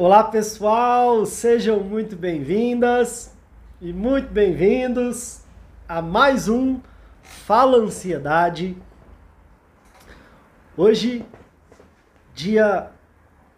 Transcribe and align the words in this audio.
Olá 0.00 0.22
pessoal, 0.22 1.26
sejam 1.26 1.80
muito 1.80 2.14
bem-vindas 2.14 3.36
e 3.80 3.92
muito 3.92 4.30
bem-vindos 4.30 5.40
a 5.88 6.00
mais 6.00 6.48
um 6.48 6.78
Fala 7.20 7.78
Ansiedade. 7.78 8.76
Hoje, 10.76 11.26
dia 12.32 12.92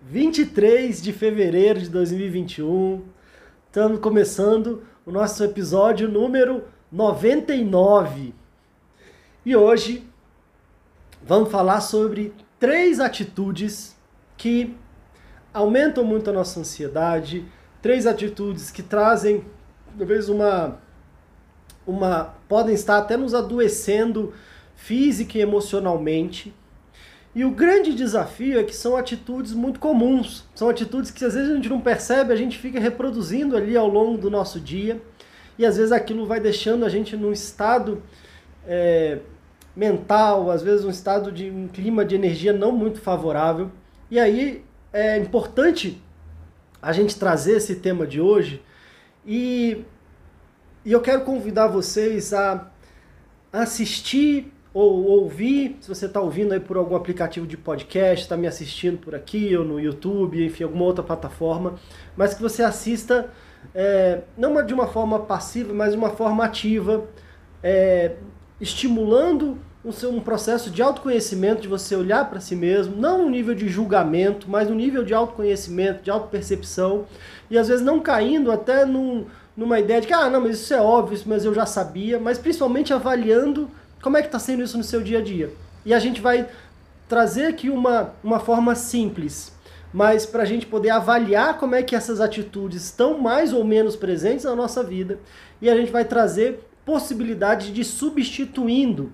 23 0.00 1.02
de 1.02 1.12
fevereiro 1.12 1.78
de 1.78 1.90
2021, 1.90 3.04
estamos 3.66 4.00
começando 4.00 4.82
o 5.04 5.12
nosso 5.12 5.44
episódio 5.44 6.08
número 6.08 6.64
99. 6.90 8.34
E 9.44 9.54
hoje 9.54 10.08
vamos 11.22 11.50
falar 11.50 11.82
sobre 11.82 12.32
três 12.58 12.98
atitudes 12.98 13.94
que 14.38 14.74
aumentam 15.52 16.04
muito 16.04 16.30
a 16.30 16.32
nossa 16.32 16.60
ansiedade, 16.60 17.44
três 17.82 18.06
atitudes 18.06 18.70
que 18.70 18.82
trazem 18.82 19.44
talvez 19.96 20.28
uma 20.28 20.78
uma 21.86 22.34
podem 22.48 22.74
estar 22.74 22.98
até 22.98 23.16
nos 23.16 23.34
adoecendo 23.34 24.32
física 24.76 25.38
e 25.38 25.40
emocionalmente. 25.40 26.54
E 27.34 27.44
o 27.44 27.50
grande 27.50 27.94
desafio 27.94 28.58
é 28.58 28.64
que 28.64 28.74
são 28.74 28.96
atitudes 28.96 29.52
muito 29.52 29.78
comuns, 29.78 30.44
são 30.54 30.68
atitudes 30.68 31.10
que 31.10 31.24
às 31.24 31.34
vezes 31.34 31.50
a 31.50 31.54
gente 31.54 31.68
não 31.68 31.80
percebe, 31.80 32.32
a 32.32 32.36
gente 32.36 32.58
fica 32.58 32.80
reproduzindo 32.80 33.56
ali 33.56 33.76
ao 33.76 33.88
longo 33.88 34.18
do 34.18 34.28
nosso 34.28 34.58
dia, 34.58 35.00
e 35.56 35.64
às 35.64 35.76
vezes 35.76 35.92
aquilo 35.92 36.26
vai 36.26 36.40
deixando 36.40 36.84
a 36.84 36.88
gente 36.88 37.16
num 37.16 37.32
estado 37.32 38.02
é, 38.66 39.20
mental, 39.76 40.50
às 40.50 40.62
vezes 40.62 40.84
um 40.84 40.90
estado 40.90 41.30
de 41.30 41.50
um 41.50 41.68
clima 41.68 42.04
de 42.04 42.16
energia 42.16 42.52
não 42.52 42.72
muito 42.72 43.00
favorável. 43.00 43.70
E 44.10 44.18
aí 44.18 44.64
é 44.92 45.18
importante 45.18 46.02
a 46.82 46.92
gente 46.92 47.18
trazer 47.18 47.56
esse 47.56 47.76
tema 47.76 48.06
de 48.06 48.20
hoje 48.20 48.62
e, 49.24 49.84
e 50.84 50.92
eu 50.92 51.00
quero 51.00 51.22
convidar 51.24 51.68
vocês 51.68 52.32
a 52.32 52.70
assistir 53.52 54.52
ou 54.72 55.04
ouvir, 55.04 55.76
se 55.80 55.88
você 55.88 56.06
está 56.06 56.20
ouvindo 56.20 56.52
aí 56.52 56.60
por 56.60 56.76
algum 56.76 56.94
aplicativo 56.94 57.46
de 57.46 57.56
podcast, 57.56 58.24
está 58.24 58.36
me 58.36 58.46
assistindo 58.46 58.98
por 58.98 59.14
aqui 59.14 59.56
ou 59.56 59.64
no 59.64 59.80
YouTube, 59.80 60.44
enfim, 60.44 60.62
alguma 60.62 60.84
outra 60.84 61.02
plataforma, 61.02 61.74
mas 62.16 62.34
que 62.34 62.40
você 62.40 62.62
assista 62.62 63.30
é, 63.74 64.22
não 64.36 64.64
de 64.64 64.72
uma 64.72 64.86
forma 64.86 65.18
passiva, 65.20 65.74
mas 65.74 65.90
de 65.90 65.98
uma 65.98 66.10
forma 66.10 66.44
ativa, 66.44 67.04
é, 67.62 68.14
estimulando 68.60 69.58
um, 69.84 70.20
processo 70.20 70.70
de 70.70 70.82
autoconhecimento, 70.82 71.62
de 71.62 71.68
você 71.68 71.96
olhar 71.96 72.28
para 72.28 72.40
si 72.40 72.54
mesmo, 72.54 72.96
não 72.96 73.22
um 73.22 73.30
nível 73.30 73.54
de 73.54 73.68
julgamento, 73.68 74.48
mas 74.48 74.70
um 74.70 74.74
nível 74.74 75.02
de 75.02 75.14
autoconhecimento, 75.14 76.02
de 76.02 76.10
autopercepção, 76.10 77.06
e 77.50 77.56
às 77.56 77.68
vezes 77.68 77.84
não 77.84 78.00
caindo 78.00 78.52
até 78.52 78.84
num, 78.84 79.26
numa 79.56 79.80
ideia 79.80 80.00
de 80.00 80.06
que, 80.06 80.12
ah, 80.12 80.28
não, 80.28 80.42
mas 80.42 80.60
isso 80.60 80.74
é 80.74 80.80
óbvio, 80.80 81.14
isso, 81.14 81.28
mas 81.28 81.44
eu 81.44 81.54
já 81.54 81.64
sabia, 81.64 82.18
mas 82.18 82.38
principalmente 82.38 82.92
avaliando 82.92 83.70
como 84.02 84.16
é 84.16 84.20
que 84.20 84.28
está 84.28 84.38
sendo 84.38 84.62
isso 84.62 84.76
no 84.76 84.84
seu 84.84 85.02
dia 85.02 85.18
a 85.18 85.22
dia. 85.22 85.50
E 85.84 85.94
a 85.94 85.98
gente 85.98 86.20
vai 86.20 86.46
trazer 87.08 87.46
aqui 87.46 87.70
uma, 87.70 88.12
uma 88.22 88.38
forma 88.38 88.74
simples, 88.74 89.52
mas 89.92 90.26
para 90.26 90.42
a 90.42 90.46
gente 90.46 90.66
poder 90.66 90.90
avaliar 90.90 91.58
como 91.58 91.74
é 91.74 91.82
que 91.82 91.96
essas 91.96 92.20
atitudes 92.20 92.84
estão 92.84 93.18
mais 93.18 93.52
ou 93.52 93.64
menos 93.64 93.96
presentes 93.96 94.44
na 94.44 94.54
nossa 94.54 94.82
vida, 94.82 95.18
e 95.60 95.70
a 95.70 95.76
gente 95.76 95.90
vai 95.90 96.04
trazer 96.04 96.66
possibilidade 96.84 97.72
de 97.72 97.82
substituindo 97.82 99.12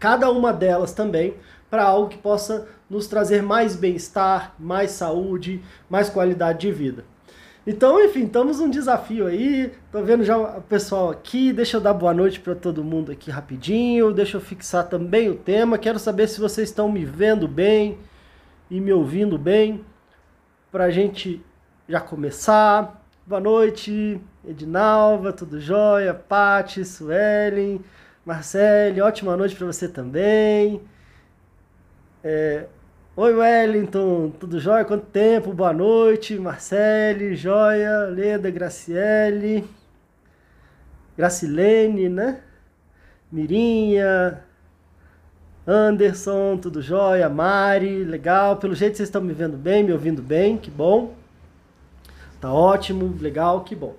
cada 0.00 0.30
uma 0.30 0.52
delas 0.52 0.92
também 0.92 1.34
para 1.70 1.84
algo 1.84 2.08
que 2.08 2.18
possa 2.18 2.66
nos 2.88 3.06
trazer 3.06 3.42
mais 3.42 3.76
bem-estar, 3.76 4.54
mais 4.58 4.90
saúde, 4.90 5.62
mais 5.88 6.08
qualidade 6.08 6.60
de 6.60 6.72
vida. 6.72 7.04
Então, 7.66 8.02
enfim, 8.02 8.24
estamos 8.24 8.58
num 8.58 8.70
desafio 8.70 9.26
aí. 9.26 9.72
Tô 9.92 10.02
vendo 10.02 10.24
já 10.24 10.36
o 10.36 10.62
pessoal 10.62 11.10
aqui. 11.10 11.52
Deixa 11.52 11.76
eu 11.76 11.80
dar 11.80 11.92
boa 11.92 12.14
noite 12.14 12.40
para 12.40 12.54
todo 12.54 12.82
mundo 12.82 13.12
aqui 13.12 13.30
rapidinho. 13.30 14.12
Deixa 14.12 14.38
eu 14.38 14.40
fixar 14.40 14.88
também 14.88 15.28
o 15.28 15.36
tema. 15.36 15.78
Quero 15.78 15.98
saber 15.98 16.26
se 16.26 16.40
vocês 16.40 16.70
estão 16.70 16.90
me 16.90 17.04
vendo 17.04 17.46
bem 17.46 17.98
e 18.70 18.80
me 18.80 18.92
ouvindo 18.92 19.38
bem 19.38 19.84
para 20.72 20.84
a 20.84 20.90
gente 20.90 21.44
já 21.86 22.00
começar. 22.00 23.04
Boa 23.26 23.40
noite, 23.40 24.20
Edinalva, 24.44 25.32
tudo 25.32 25.60
jóia? 25.60 26.14
Pati, 26.14 26.84
Suelen, 26.84 27.80
Marcele, 28.30 29.00
ótima 29.00 29.36
noite 29.36 29.56
para 29.56 29.66
você 29.66 29.88
também. 29.88 30.80
É, 32.22 32.66
Oi 33.16 33.34
Wellington, 33.34 34.30
tudo 34.38 34.60
jóia? 34.60 34.84
Quanto 34.84 35.06
tempo? 35.06 35.52
Boa 35.52 35.72
noite, 35.72 36.38
Marcele, 36.38 37.34
Joia, 37.34 38.04
Leda, 38.04 38.48
Graciele, 38.48 39.68
Gracilene, 41.18 42.08
né? 42.08 42.40
Mirinha, 43.32 44.44
Anderson, 45.66 46.56
tudo 46.56 46.80
jóia? 46.80 47.28
Mari, 47.28 48.04
legal. 48.04 48.58
Pelo 48.58 48.76
jeito 48.76 48.96
vocês 48.96 49.08
estão 49.08 49.20
me 49.20 49.32
vendo 49.32 49.56
bem, 49.56 49.82
me 49.82 49.92
ouvindo 49.92 50.22
bem, 50.22 50.56
que 50.56 50.70
bom. 50.70 51.14
Tá 52.40 52.52
ótimo, 52.52 53.12
legal, 53.20 53.64
que 53.64 53.74
bom. 53.74 53.96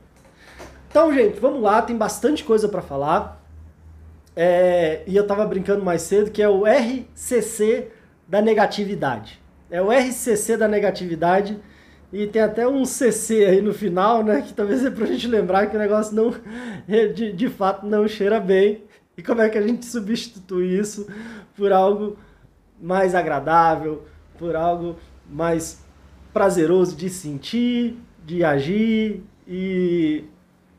Então, 0.89 1.13
gente, 1.13 1.37
vamos 1.37 1.61
lá, 1.61 1.81
tem 1.81 1.97
bastante 1.97 2.45
coisa 2.45 2.69
para 2.69 2.81
falar. 2.81 3.40
É, 4.35 5.03
e 5.05 5.15
eu 5.15 5.27
tava 5.27 5.45
brincando 5.45 5.83
mais 5.83 6.03
cedo 6.03 6.31
que 6.31 6.41
é 6.41 6.49
o 6.49 6.63
RCC 6.65 7.89
da 8.27 8.41
negatividade. 8.41 9.41
É 9.69 9.81
o 9.81 9.91
RCC 9.91 10.57
da 10.57 10.67
negatividade 10.67 11.59
e 12.11 12.27
tem 12.27 12.41
até 12.41 12.67
um 12.67 12.83
CC 12.83 13.45
aí 13.45 13.61
no 13.61 13.73
final, 13.73 14.23
né? 14.23 14.41
Que 14.41 14.53
talvez 14.53 14.85
é 14.85 14.89
pra 14.89 15.05
gente 15.05 15.27
lembrar 15.27 15.67
que 15.67 15.75
o 15.75 15.79
negócio 15.79 16.15
não, 16.15 16.33
de, 17.13 17.31
de 17.31 17.49
fato, 17.49 17.85
não 17.85 18.07
cheira 18.07 18.39
bem. 18.39 18.83
E 19.17 19.23
como 19.23 19.41
é 19.41 19.49
que 19.49 19.57
a 19.57 19.61
gente 19.61 19.85
substitui 19.85 20.77
isso 20.77 21.07
por 21.55 21.71
algo 21.71 22.17
mais 22.81 23.15
agradável, 23.15 24.03
por 24.37 24.55
algo 24.55 24.97
mais 25.29 25.79
prazeroso 26.33 26.95
de 26.95 27.09
sentir, 27.09 27.97
de 28.25 28.43
agir 28.43 29.23
e, 29.47 30.25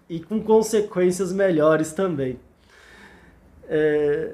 e 0.09 0.21
com 0.21 0.41
consequências 0.43 1.32
melhores 1.32 1.93
também. 1.93 2.38
É, 3.69 4.32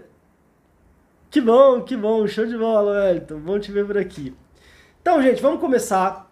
que 1.31 1.41
bom, 1.43 1.83
que 1.83 1.95
bom, 1.97 2.27
show 2.27 2.47
de 2.47 2.57
bola, 2.57 2.93
Wellington. 2.93 3.39
Bom 3.41 3.59
te 3.59 3.71
ver 3.71 3.87
por 3.87 3.99
aqui. 3.99 4.35
Então, 5.03 5.23
gente, 5.23 5.43
vamos 5.43 5.61
começar 5.61 6.31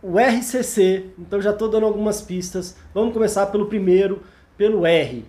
o 0.00 0.16
RCC. 0.18 1.10
Então, 1.18 1.40
já 1.40 1.50
estou 1.50 1.68
dando 1.68 1.86
algumas 1.86 2.22
pistas. 2.22 2.76
Vamos 2.94 3.12
começar 3.12 3.46
pelo 3.46 3.66
primeiro, 3.66 4.22
pelo 4.56 4.86
R. 4.86 5.24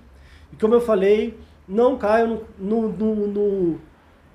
E 0.53 0.55
como 0.57 0.75
eu 0.75 0.81
falei, 0.81 1.39
não 1.67 1.97
caio 1.97 2.45
no, 2.57 2.89
no, 2.89 3.27
no, 3.27 3.79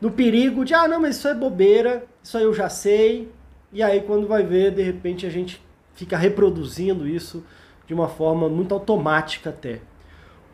no, 0.00 0.10
perigo 0.10 0.64
de, 0.64 0.74
ah, 0.74 0.88
não, 0.88 1.00
mas 1.00 1.16
isso 1.16 1.28
é 1.28 1.34
bobeira, 1.34 2.04
isso 2.22 2.36
aí 2.36 2.44
eu 2.44 2.52
já 2.52 2.68
sei. 2.68 3.30
E 3.72 3.80
aí, 3.80 4.00
quando 4.00 4.26
vai 4.26 4.42
ver, 4.42 4.72
de 4.72 4.82
repente 4.82 5.24
a 5.24 5.30
gente 5.30 5.62
fica 5.94 6.16
reproduzindo 6.16 7.06
isso 7.06 7.44
de 7.86 7.94
uma 7.94 8.08
forma 8.08 8.48
muito 8.48 8.74
automática 8.74 9.50
até 9.50 9.80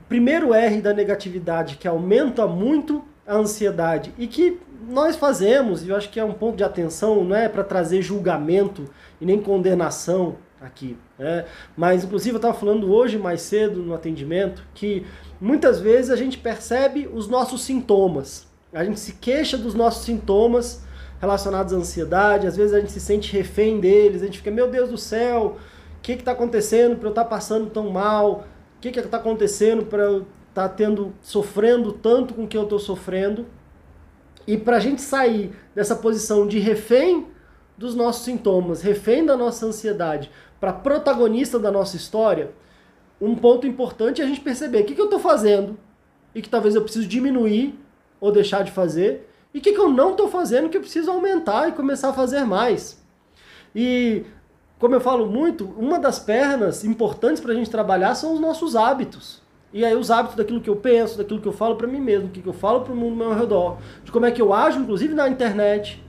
primeiro 0.09 0.55
R 0.55 0.81
da 0.81 0.95
negatividade 0.95 1.77
que 1.77 1.87
aumenta 1.87 2.47
muito 2.47 3.05
a 3.27 3.37
ansiedade 3.37 4.13
e 4.17 4.27
que 4.27 4.59
nós 4.89 5.17
fazemos, 5.17 5.85
e 5.85 5.91
eu 5.91 5.97
acho 5.97 6.09
que 6.09 6.19
é 6.19 6.25
um 6.25 6.33
ponto 6.33 6.57
de 6.57 6.65
atenção, 6.65 7.23
não 7.23 7.37
é 7.37 7.49
para 7.49 7.63
trazer 7.63 8.01
julgamento 8.01 8.89
e 9.21 9.27
nem 9.27 9.41
condenação 9.41 10.37
aqui, 10.61 10.97
né? 11.19 11.45
mas 11.77 12.05
inclusive 12.05 12.35
eu 12.35 12.39
estava 12.39 12.55
falando 12.55 12.91
hoje 12.93 13.19
mais 13.19 13.43
cedo 13.43 13.81
no 13.81 13.95
atendimento 13.95 14.65
que 14.75 15.07
muitas 15.41 15.79
vezes 15.79 16.11
a 16.11 16.17
gente 16.17 16.39
percebe 16.39 17.09
os 17.13 17.29
nossos 17.29 17.63
sintomas, 17.63 18.49
a 18.73 18.83
gente 18.85 18.99
se 18.99 19.13
queixa 19.13 19.57
dos 19.57 19.75
nossos 19.75 20.05
sintomas 20.05 20.83
relacionados 21.21 21.73
à 21.73 21.77
ansiedade, 21.77 22.47
às 22.47 22.57
vezes 22.57 22.73
a 22.73 22.81
gente 22.81 22.93
se 22.93 23.01
sente 23.01 23.33
refém 23.33 23.81
deles, 23.81 24.23
a 24.23 24.27
gente 24.27 24.39
fica, 24.39 24.51
meu 24.51 24.71
Deus 24.71 24.89
do 24.89 24.99
céu, 24.99 25.57
o 25.99 26.01
que 26.01 26.13
está 26.13 26.33
acontecendo 26.33 26.97
para 26.97 27.09
eu 27.09 27.11
estar 27.11 27.25
tá 27.25 27.31
passando 27.31 27.71
tão 27.71 27.91
mal? 27.91 28.47
O 28.79 28.81
que 28.81 28.89
está 28.89 29.17
acontecendo 29.17 29.87
para 29.87 30.05
eu 30.05 30.19
estar 30.49 30.69
tá 30.69 30.69
tendo, 30.69 31.13
sofrendo 31.21 31.93
tanto 31.93 32.33
com 32.33 32.45
o 32.45 32.49
que 32.49 32.57
eu 32.57 32.63
estou 32.63 32.79
sofrendo? 32.79 33.47
E 34.47 34.57
para 34.57 34.77
a 34.77 34.81
gente 34.81 35.03
sair 35.03 35.53
dessa 35.75 35.97
posição 35.97 36.47
de 36.47 36.61
refém 36.61 37.27
dos 37.77 37.95
nossos 37.95 38.25
sintomas, 38.25 38.81
refém 38.81 39.27
da 39.27 39.37
nossa 39.37 39.67
ansiedade, 39.67 40.31
para 40.61 40.73
protagonista 40.73 41.59
da 41.59 41.71
nossa 41.71 41.97
história, 41.97 42.53
um 43.21 43.35
ponto 43.35 43.67
importante 43.67 44.23
é 44.23 44.25
a 44.25 44.29
gente 44.29 44.41
perceber 44.41 44.83
o 44.83 44.85
que, 44.85 44.95
que 44.95 45.01
eu 45.01 45.07
estou 45.07 45.21
fazendo 45.21 45.77
e 46.35 46.41
que 46.41 46.49
talvez 46.49 46.75
eu 46.75 46.83
preciso 46.83 47.07
diminuir 47.07 47.79
ou 48.21 48.31
deixar 48.31 48.63
de 48.63 48.71
fazer, 48.71 49.29
e 49.53 49.59
o 49.59 49.61
que, 49.61 49.73
que 49.73 49.79
eu 49.79 49.89
não 49.89 50.13
estou 50.13 50.29
fazendo 50.29 50.69
que 50.69 50.77
eu 50.77 50.81
preciso 50.81 51.11
aumentar 51.11 51.69
e 51.69 51.73
começar 51.73 52.11
a 52.11 52.13
fazer 52.13 52.45
mais. 52.45 53.03
E, 53.75 54.25
como 54.79 54.95
eu 54.95 55.01
falo 55.01 55.27
muito, 55.27 55.65
uma 55.77 55.99
das 55.99 56.19
pernas 56.19 56.85
importantes 56.85 57.41
para 57.41 57.53
a 57.53 57.55
gente 57.55 57.71
trabalhar 57.71 58.15
são 58.15 58.33
os 58.33 58.41
nossos 58.41 58.77
hábitos. 58.77 59.43
E 59.73 59.85
aí 59.85 59.95
os 59.95 60.11
hábitos 60.11 60.37
daquilo 60.37 60.61
que 60.61 60.71
eu 60.71 60.77
penso, 60.77 61.19
daquilo 61.19 61.41
que 61.41 61.49
eu 61.49 61.53
falo 61.53 61.77
para 61.77 61.87
mim 61.87 62.01
mesmo, 62.01 62.29
do 62.29 62.41
que 62.41 62.47
eu 62.47 62.53
falo 62.53 62.81
para 62.81 62.93
o 62.93 62.97
mundo 62.97 63.23
ao 63.23 63.31
meu 63.31 63.39
redor, 63.39 63.79
de 64.03 64.11
como 64.11 64.25
é 64.25 64.31
que 64.31 64.41
eu 64.41 64.53
ajo, 64.53 64.81
inclusive 64.81 65.15
na 65.15 65.29
internet, 65.29 66.03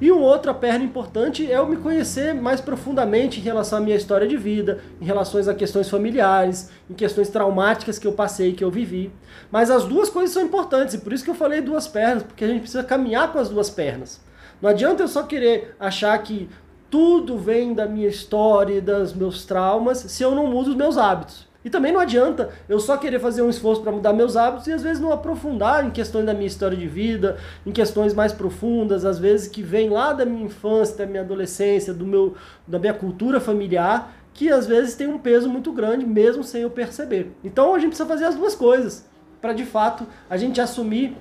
e 0.00 0.10
uma 0.10 0.24
outra 0.24 0.54
perna 0.54 0.82
importante 0.82 1.50
é 1.50 1.58
eu 1.58 1.66
me 1.66 1.76
conhecer 1.76 2.34
mais 2.34 2.58
profundamente 2.58 3.38
em 3.38 3.42
relação 3.42 3.78
à 3.78 3.82
minha 3.82 3.96
história 3.96 4.26
de 4.26 4.36
vida, 4.36 4.80
em 4.98 5.04
relação 5.04 5.38
a 5.38 5.54
questões 5.54 5.90
familiares, 5.90 6.70
em 6.88 6.94
questões 6.94 7.28
traumáticas 7.28 7.98
que 7.98 8.06
eu 8.06 8.12
passei, 8.12 8.54
que 8.54 8.64
eu 8.64 8.70
vivi. 8.70 9.12
Mas 9.50 9.70
as 9.70 9.84
duas 9.84 10.08
coisas 10.08 10.32
são 10.32 10.42
importantes, 10.42 10.94
e 10.94 10.98
por 10.98 11.12
isso 11.12 11.22
que 11.22 11.28
eu 11.28 11.34
falei 11.34 11.60
duas 11.60 11.86
pernas, 11.86 12.22
porque 12.22 12.44
a 12.44 12.48
gente 12.48 12.60
precisa 12.60 12.82
caminhar 12.82 13.30
com 13.30 13.38
as 13.38 13.50
duas 13.50 13.68
pernas. 13.68 14.22
Não 14.62 14.70
adianta 14.70 15.02
eu 15.02 15.08
só 15.08 15.22
querer 15.22 15.76
achar 15.78 16.16
que 16.22 16.48
tudo 16.90 17.38
vem 17.38 17.72
da 17.72 17.86
minha 17.86 18.08
história 18.08 18.74
e 18.74 18.80
dos 18.80 19.14
meus 19.14 19.44
traumas 19.44 19.98
se 19.98 20.22
eu 20.22 20.34
não 20.34 20.48
mudo 20.48 20.70
os 20.70 20.76
meus 20.76 20.98
hábitos. 20.98 21.48
E 21.64 21.68
também 21.68 21.92
não 21.92 22.00
adianta 22.00 22.50
eu 22.68 22.80
só 22.80 22.96
querer 22.96 23.20
fazer 23.20 23.42
um 23.42 23.50
esforço 23.50 23.82
para 23.82 23.92
mudar 23.92 24.12
meus 24.12 24.34
hábitos 24.34 24.66
e 24.66 24.72
às 24.72 24.82
vezes 24.82 25.00
não 25.00 25.12
aprofundar 25.12 25.86
em 25.86 25.90
questões 25.90 26.24
da 26.24 26.32
minha 26.32 26.46
história 26.46 26.76
de 26.76 26.88
vida, 26.88 27.36
em 27.66 27.70
questões 27.70 28.14
mais 28.14 28.32
profundas, 28.32 29.04
às 29.04 29.18
vezes 29.18 29.46
que 29.46 29.62
vem 29.62 29.90
lá 29.90 30.12
da 30.12 30.24
minha 30.24 30.46
infância, 30.46 30.96
da 30.96 31.06
minha 31.06 31.22
adolescência, 31.22 31.92
do 31.92 32.06
meu, 32.06 32.34
da 32.66 32.78
minha 32.78 32.94
cultura 32.94 33.38
familiar, 33.38 34.12
que 34.32 34.50
às 34.50 34.66
vezes 34.66 34.94
tem 34.94 35.06
um 35.06 35.18
peso 35.18 35.50
muito 35.50 35.70
grande, 35.70 36.06
mesmo 36.06 36.42
sem 36.42 36.62
eu 36.62 36.70
perceber. 36.70 37.32
Então 37.44 37.74
a 37.74 37.78
gente 37.78 37.90
precisa 37.90 38.08
fazer 38.08 38.24
as 38.24 38.34
duas 38.34 38.54
coisas, 38.54 39.06
para 39.38 39.52
de 39.52 39.66
fato 39.66 40.06
a 40.30 40.38
gente 40.38 40.62
assumir 40.62 41.14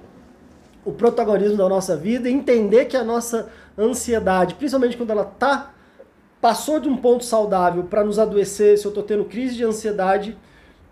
o 0.86 0.94
protagonismo 0.94 1.58
da 1.58 1.68
nossa 1.68 1.98
vida 1.98 2.30
e 2.30 2.34
entender 2.34 2.86
que 2.86 2.96
a 2.96 3.04
nossa 3.04 3.50
ansiedade, 3.80 4.56
principalmente 4.56 4.98
quando 4.98 5.12
ela 5.12 5.24
está 5.24 5.74
passou 6.42 6.80
de 6.80 6.88
um 6.88 6.96
ponto 6.96 7.26
saudável 7.26 7.84
para 7.84 8.04
nos 8.04 8.18
adoecer, 8.18 8.78
se 8.78 8.86
eu 8.86 8.90
estou 8.90 9.04
tendo 9.04 9.26
crise 9.26 9.56
de 9.56 9.64
ansiedade, 9.64 10.38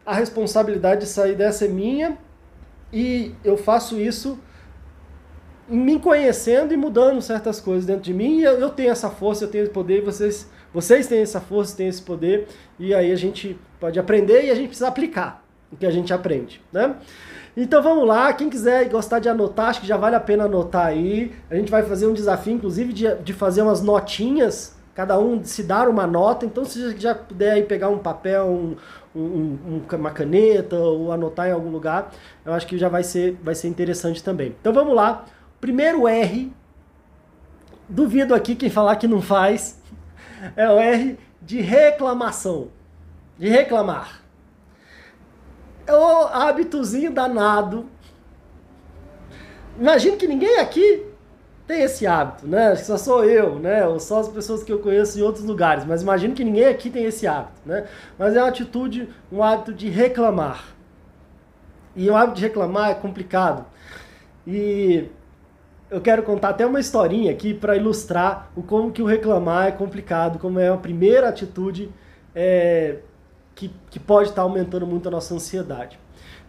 a 0.05 0.13
responsabilidade 0.13 1.01
de 1.01 1.07
sair 1.07 1.35
dessa 1.35 1.65
é 1.65 1.67
minha 1.67 2.17
e 2.91 3.33
eu 3.43 3.57
faço 3.57 3.99
isso 3.99 4.39
me 5.67 5.99
conhecendo 5.99 6.73
e 6.73 6.77
mudando 6.77 7.21
certas 7.21 7.59
coisas 7.59 7.85
dentro 7.85 8.03
de 8.03 8.13
mim. 8.13 8.39
E 8.39 8.43
eu 8.43 8.69
tenho 8.69 8.89
essa 8.89 9.09
força, 9.09 9.43
eu 9.43 9.49
tenho 9.49 9.63
esse 9.63 9.73
poder, 9.73 10.01
vocês, 10.01 10.49
vocês 10.73 11.07
têm 11.07 11.21
essa 11.21 11.41
força, 11.41 11.75
têm 11.75 11.87
esse 11.87 12.01
poder, 12.01 12.47
e 12.79 12.93
aí 12.93 13.11
a 13.11 13.15
gente 13.15 13.59
pode 13.79 13.99
aprender 13.99 14.45
e 14.45 14.49
a 14.49 14.55
gente 14.55 14.67
precisa 14.67 14.87
aplicar 14.87 15.43
o 15.71 15.75
que 15.75 15.85
a 15.85 15.91
gente 15.91 16.13
aprende, 16.13 16.61
né? 16.71 16.95
Então 17.59 17.81
vamos 17.81 18.07
lá, 18.07 18.31
quem 18.33 18.51
quiser 18.51 18.87
gostar 18.87 19.17
de 19.17 19.27
anotar, 19.27 19.69
acho 19.69 19.81
que 19.81 19.87
já 19.87 19.97
vale 19.97 20.15
a 20.15 20.19
pena 20.19 20.43
anotar 20.43 20.85
aí. 20.85 21.33
A 21.49 21.55
gente 21.55 21.71
vai 21.71 21.81
fazer 21.81 22.05
um 22.05 22.13
desafio, 22.13 22.53
inclusive, 22.53 22.93
de, 22.93 23.15
de 23.15 23.33
fazer 23.33 23.63
umas 23.63 23.81
notinhas 23.81 24.77
cada 24.93 25.19
um 25.19 25.43
se 25.43 25.63
dar 25.63 25.89
uma 25.89 26.05
nota. 26.05 26.45
Então, 26.45 26.63
se 26.63 26.95
já 26.97 27.15
puder 27.15 27.53
aí 27.53 27.63
pegar 27.63 27.89
um 27.89 27.97
papel, 27.97 28.45
um, 28.45 28.75
um, 29.15 29.81
uma 29.91 30.11
caneta 30.11 30.75
ou 30.75 31.11
anotar 31.11 31.47
em 31.47 31.51
algum 31.51 31.71
lugar, 31.71 32.11
eu 32.45 32.53
acho 32.53 32.67
que 32.67 32.77
já 32.77 32.89
vai 32.89 33.03
ser, 33.03 33.35
vai 33.43 33.55
ser 33.55 33.67
interessante 33.69 34.23
também. 34.23 34.55
Então 34.61 34.71
vamos 34.71 34.95
lá. 34.95 35.25
Primeiro 35.59 36.07
R, 36.07 36.53
duvido 37.89 38.35
aqui 38.35 38.55
quem 38.55 38.69
falar 38.69 38.97
que 38.97 39.07
não 39.07 39.19
faz, 39.19 39.81
é 40.55 40.69
o 40.69 40.77
R 40.77 41.17
de 41.41 41.59
reclamação, 41.59 42.67
de 43.35 43.49
reclamar. 43.49 44.26
Hábitozinho 46.37 47.11
danado. 47.11 47.85
Imagino 49.79 50.17
que 50.17 50.27
ninguém 50.27 50.59
aqui 50.59 51.05
tem 51.67 51.81
esse 51.81 52.07
hábito, 52.07 52.47
né? 52.47 52.69
Acho 52.69 52.81
que 52.81 52.87
só 52.87 52.97
sou 52.97 53.25
eu, 53.25 53.59
né? 53.59 53.85
Ou 53.85 53.99
só 53.99 54.21
as 54.21 54.29
pessoas 54.29 54.63
que 54.63 54.71
eu 54.71 54.79
conheço 54.79 55.19
em 55.19 55.21
outros 55.21 55.43
lugares. 55.43 55.83
Mas 55.85 56.01
imagino 56.01 56.33
que 56.33 56.43
ninguém 56.43 56.65
aqui 56.65 56.89
tem 56.89 57.03
esse 57.05 57.27
hábito, 57.27 57.61
né? 57.65 57.85
Mas 58.17 58.35
é 58.35 58.41
uma 58.41 58.49
atitude, 58.49 59.09
um 59.31 59.43
hábito 59.43 59.73
de 59.73 59.89
reclamar. 59.89 60.63
E 61.95 62.09
o 62.09 62.15
hábito 62.15 62.37
de 62.37 62.43
reclamar 62.43 62.91
é 62.91 62.93
complicado. 62.95 63.65
E 64.45 65.09
eu 65.89 65.99
quero 65.99 66.23
contar 66.23 66.49
até 66.49 66.65
uma 66.65 66.79
historinha 66.79 67.31
aqui 67.31 67.53
para 67.53 67.75
ilustrar 67.75 68.49
o 68.55 68.63
como 68.63 68.91
que 68.91 69.01
o 69.01 69.05
reclamar 69.05 69.67
é 69.67 69.71
complicado, 69.71 70.39
como 70.39 70.59
é 70.59 70.69
a 70.69 70.77
primeira 70.77 71.27
atitude 71.27 71.91
é, 72.33 72.99
que, 73.55 73.71
que 73.89 73.99
pode 73.99 74.29
estar 74.29 74.43
aumentando 74.43 74.87
muito 74.87 75.07
a 75.07 75.11
nossa 75.11 75.33
ansiedade. 75.33 75.99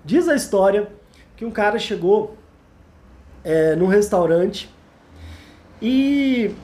Diz 0.09 0.27
a 0.27 0.35
história 0.35 0.89
que 1.37 1.45
um 1.45 1.51
cara 1.51 1.79
chegou 1.79 2.35
é, 3.45 3.77
num 3.77 3.89
restaurante 3.89 4.75
e 5.83 6.55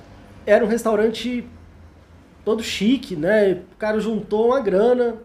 era 0.47 0.65
um 0.65 0.67
restaurante 0.67 1.47
todo 2.43 2.63
chique, 2.63 3.15
né? 3.15 3.61
O 3.75 3.77
cara 3.77 4.01
juntou 4.01 4.47
uma 4.47 4.61
grana 4.61 5.19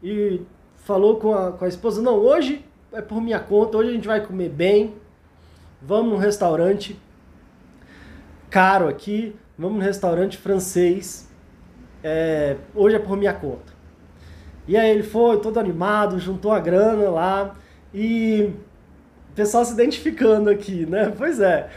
e 0.00 0.40
falou 0.84 1.16
com 1.16 1.34
a, 1.34 1.50
com 1.50 1.64
a 1.64 1.68
esposa: 1.68 2.00
Não, 2.00 2.14
hoje 2.14 2.64
é 2.92 3.02
por 3.02 3.20
minha 3.20 3.40
conta, 3.40 3.76
hoje 3.76 3.90
a 3.90 3.92
gente 3.94 4.06
vai 4.06 4.24
comer 4.24 4.50
bem. 4.50 4.94
Vamos 5.82 6.12
num 6.12 6.18
restaurante 6.18 6.96
caro 8.50 8.86
aqui, 8.86 9.34
vamos 9.58 9.78
num 9.78 9.84
restaurante 9.84 10.36
francês. 10.36 11.28
É, 12.04 12.56
hoje 12.72 12.94
é 12.94 13.00
por 13.00 13.16
minha 13.16 13.34
conta. 13.34 13.74
E 14.68 14.76
aí 14.76 14.90
ele 14.90 15.02
foi 15.02 15.40
todo 15.40 15.58
animado, 15.58 16.20
juntou 16.20 16.52
a 16.52 16.60
grana 16.60 17.10
lá 17.10 17.56
e 17.94 18.52
pessoal 19.34 19.64
se 19.64 19.72
identificando 19.72 20.48
aqui, 20.50 20.86
né? 20.86 21.12
Pois 21.16 21.40
é. 21.40 21.70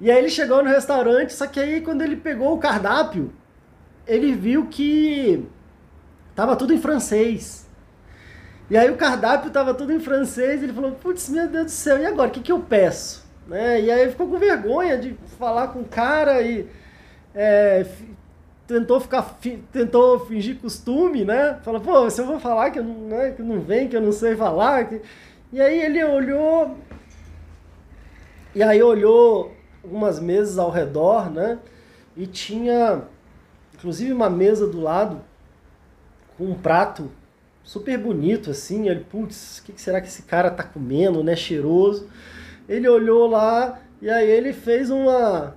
E 0.00 0.10
aí 0.10 0.18
ele 0.18 0.28
chegou 0.28 0.62
no 0.62 0.68
restaurante, 0.68 1.32
só 1.32 1.46
que 1.46 1.60
aí 1.60 1.80
quando 1.80 2.02
ele 2.02 2.16
pegou 2.16 2.54
o 2.54 2.58
cardápio, 2.58 3.32
ele 4.06 4.32
viu 4.32 4.66
que 4.66 5.44
tava 6.34 6.56
tudo 6.56 6.72
em 6.72 6.78
francês. 6.78 7.66
E 8.70 8.76
aí 8.76 8.90
o 8.90 8.96
cardápio 8.96 9.50
tava 9.50 9.74
tudo 9.74 9.92
em 9.92 10.00
francês, 10.00 10.62
ele 10.62 10.72
falou, 10.72 10.92
putz, 10.92 11.28
meu 11.28 11.46
Deus 11.48 11.66
do 11.66 11.70
céu, 11.70 11.98
e 11.98 12.06
agora, 12.06 12.28
o 12.28 12.32
que, 12.32 12.40
que 12.40 12.52
eu 12.52 12.60
peço? 12.60 13.22
Né? 13.46 13.82
E 13.82 13.90
aí 13.90 14.10
ficou 14.10 14.28
com 14.28 14.38
vergonha 14.38 14.96
de 14.96 15.14
falar 15.38 15.68
com 15.68 15.80
o 15.80 15.84
cara 15.84 16.40
e 16.40 16.66
é, 17.34 17.84
tentou 18.72 18.98
ficar 18.98 19.38
tentou 19.70 20.20
fingir 20.20 20.58
costume, 20.58 21.24
né? 21.24 21.58
Falou, 21.62 21.80
pô, 21.80 22.08
se 22.08 22.20
eu 22.20 22.26
vou 22.26 22.40
falar 22.40 22.70
que, 22.70 22.78
eu 22.78 22.84
não, 22.84 22.94
né, 23.08 23.32
que 23.32 23.42
não 23.42 23.60
vem, 23.60 23.88
que 23.88 23.96
eu 23.96 24.00
não 24.00 24.12
sei 24.12 24.34
falar... 24.34 24.88
Que... 24.88 25.02
E 25.52 25.60
aí 25.60 25.80
ele 25.80 26.02
olhou. 26.02 26.78
E 28.54 28.62
aí 28.62 28.82
olhou 28.82 29.54
algumas 29.84 30.18
mesas 30.18 30.58
ao 30.58 30.70
redor, 30.70 31.30
né? 31.30 31.58
E 32.16 32.26
tinha 32.26 33.02
inclusive 33.74 34.12
uma 34.12 34.30
mesa 34.30 34.66
do 34.66 34.80
lado 34.80 35.20
com 36.38 36.44
um 36.44 36.54
prato 36.54 37.10
super 37.62 37.98
bonito 37.98 38.50
assim. 38.50 38.88
Ele, 38.88 39.00
putz, 39.00 39.58
o 39.58 39.64
que 39.64 39.80
será 39.80 40.00
que 40.00 40.08
esse 40.08 40.22
cara 40.22 40.50
tá 40.50 40.62
comendo, 40.62 41.22
né? 41.22 41.36
Cheiroso. 41.36 42.08
Ele 42.66 42.88
olhou 42.88 43.28
lá 43.28 43.80
e 44.00 44.08
aí 44.08 44.30
ele 44.30 44.54
fez 44.54 44.88
uma 44.88 45.54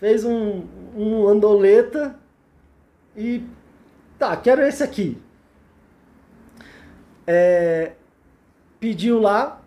fez 0.00 0.24
um, 0.24 0.64
um 0.96 1.28
andoleta 1.28 2.16
e 3.14 3.44
tá, 4.18 4.34
quero 4.34 4.62
esse 4.62 4.82
aqui. 4.82 5.20
É, 7.26 7.92
pediu 8.80 9.20
lá 9.20 9.60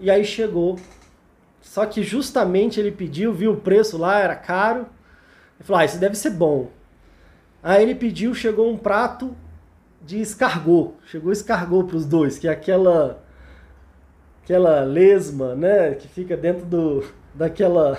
e 0.00 0.10
aí 0.10 0.24
chegou. 0.24 0.78
Só 1.60 1.86
que 1.86 2.02
justamente 2.02 2.78
ele 2.78 2.90
pediu, 2.90 3.32
viu 3.32 3.52
o 3.52 3.60
preço 3.60 3.96
lá, 3.96 4.18
era 4.18 4.34
caro. 4.34 4.80
Ele 5.56 5.64
falou: 5.64 5.80
Ah, 5.80 5.84
isso 5.84 5.98
deve 5.98 6.16
ser 6.16 6.30
bom. 6.30 6.70
Aí 7.62 7.82
ele 7.82 7.94
pediu, 7.94 8.34
chegou 8.34 8.70
um 8.70 8.76
prato 8.76 9.34
de 10.02 10.20
escargot. 10.20 10.94
Chegou 11.06 11.32
escargot 11.32 11.86
para 11.86 11.96
os 11.96 12.04
dois, 12.04 12.36
que 12.36 12.48
é 12.48 12.50
aquela 12.50 13.22
aquela 14.42 14.82
lesma, 14.82 15.54
né, 15.54 15.94
que 15.94 16.06
fica 16.06 16.36
dentro 16.36 16.66
do 16.66 17.02
daquela 17.34 17.98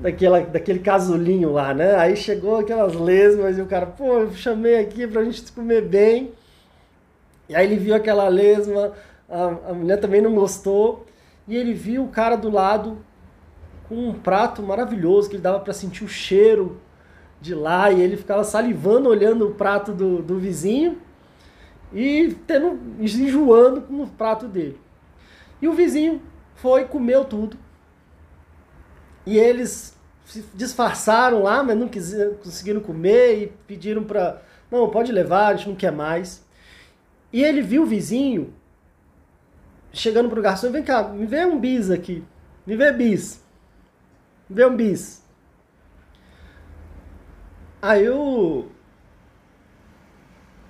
daquela 0.00 0.40
daquele 0.40 0.78
casulinho 0.78 1.52
lá, 1.52 1.74
né? 1.74 1.96
Aí 1.96 2.16
chegou 2.16 2.58
aquelas 2.58 2.94
lesmas 2.94 3.58
e 3.58 3.60
o 3.60 3.66
cara, 3.66 3.86
pô, 3.86 4.18
eu 4.18 4.32
chamei 4.32 4.78
aqui 4.78 5.06
pra 5.06 5.24
gente 5.24 5.50
comer 5.52 5.82
bem. 5.82 6.32
E 7.48 7.56
aí 7.56 7.66
ele 7.66 7.76
viu 7.76 7.94
aquela 7.94 8.28
lesma, 8.28 8.92
a, 9.28 9.70
a 9.70 9.74
mulher 9.74 9.98
também 9.98 10.20
não 10.20 10.34
gostou, 10.34 11.06
e 11.46 11.56
ele 11.56 11.72
viu 11.72 12.04
o 12.04 12.08
cara 12.08 12.36
do 12.36 12.50
lado 12.50 12.98
com 13.88 14.08
um 14.08 14.12
prato 14.12 14.62
maravilhoso 14.62 15.28
que 15.28 15.36
ele 15.36 15.42
dava 15.42 15.60
para 15.60 15.72
sentir 15.72 16.04
o 16.04 16.08
cheiro 16.08 16.78
de 17.40 17.54
lá 17.54 17.90
e 17.90 18.00
ele 18.02 18.16
ficava 18.16 18.44
salivando 18.44 19.08
olhando 19.08 19.46
o 19.46 19.54
prato 19.54 19.92
do, 19.92 20.20
do 20.20 20.38
vizinho 20.38 20.98
e 21.92 22.36
tendo 22.46 22.78
enjoando 23.00 23.80
com 23.82 24.02
o 24.02 24.06
prato 24.06 24.46
dele. 24.46 24.78
E 25.62 25.66
o 25.66 25.72
vizinho 25.72 26.20
foi, 26.54 26.84
comeu 26.84 27.24
tudo. 27.24 27.56
E 29.28 29.36
eles 29.36 29.94
se 30.24 30.42
disfarçaram 30.54 31.42
lá, 31.42 31.62
mas 31.62 31.76
não 31.76 31.86
quiseram, 31.86 32.32
conseguiram 32.36 32.80
comer 32.80 33.42
e 33.42 33.46
pediram 33.66 34.02
para. 34.02 34.40
Não, 34.70 34.88
pode 34.88 35.12
levar, 35.12 35.48
a 35.48 35.54
gente 35.54 35.68
não 35.68 35.76
quer 35.76 35.92
mais. 35.92 36.42
E 37.30 37.44
ele 37.44 37.60
viu 37.60 37.82
o 37.82 37.86
vizinho 37.86 38.54
chegando 39.92 40.30
pro 40.30 40.40
garçom: 40.40 40.72
vem 40.72 40.82
cá, 40.82 41.02
me 41.02 41.26
vê 41.26 41.44
um 41.44 41.60
bis 41.60 41.90
aqui. 41.90 42.24
Me 42.66 42.74
vê 42.74 42.90
bis. 42.90 43.44
Me 44.48 44.56
vê 44.56 44.64
um 44.64 44.74
bis. 44.74 45.22
Aí 47.82 48.08
o. 48.08 48.64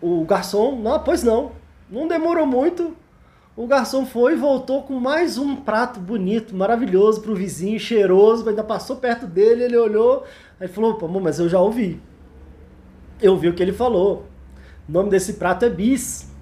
O 0.03 0.25
garçom, 0.25 0.81
não, 0.81 1.01
pois 1.05 1.23
não. 1.23 1.53
Não 1.89 2.09
demorou 2.09 2.45
muito. 2.45 2.97
O 3.59 3.67
garçom 3.67 4.07
foi 4.07 4.35
e 4.35 4.37
voltou 4.37 4.85
com 4.85 5.01
mais 5.01 5.37
um 5.37 5.57
prato 5.57 5.99
bonito, 5.99 6.55
maravilhoso 6.55 7.21
pro 7.21 7.35
vizinho, 7.35 7.77
cheiroso, 7.81 8.49
ainda 8.49 8.63
passou 8.63 8.99
perto 8.99 9.27
dele, 9.27 9.65
ele 9.65 9.77
olhou, 9.77 10.23
aí 10.61 10.69
falou, 10.69 10.95
pô, 10.95 11.09
mas 11.09 11.41
eu 11.41 11.49
já 11.49 11.59
ouvi. 11.59 12.01
Eu 13.21 13.33
ouvi 13.33 13.49
o 13.49 13.53
que 13.53 13.61
ele 13.61 13.73
falou. 13.73 14.27
O 14.89 14.93
nome 14.93 15.11
desse 15.11 15.33
prato 15.33 15.65
é 15.65 15.69
bis. 15.69 16.33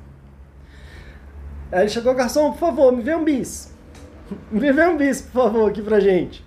Aí 1.72 1.84
ele 1.84 1.88
chegou, 1.88 2.14
garçom, 2.14 2.50
por 2.52 2.58
favor, 2.58 2.92
me 2.92 3.02
vê 3.02 3.16
um 3.16 3.24
bis. 3.24 3.74
Me 4.52 4.70
vê 4.70 4.86
um 4.86 4.98
bis, 4.98 5.22
por 5.22 5.44
favor, 5.44 5.70
aqui 5.70 5.80
pra 5.80 5.98
gente. 5.98 6.44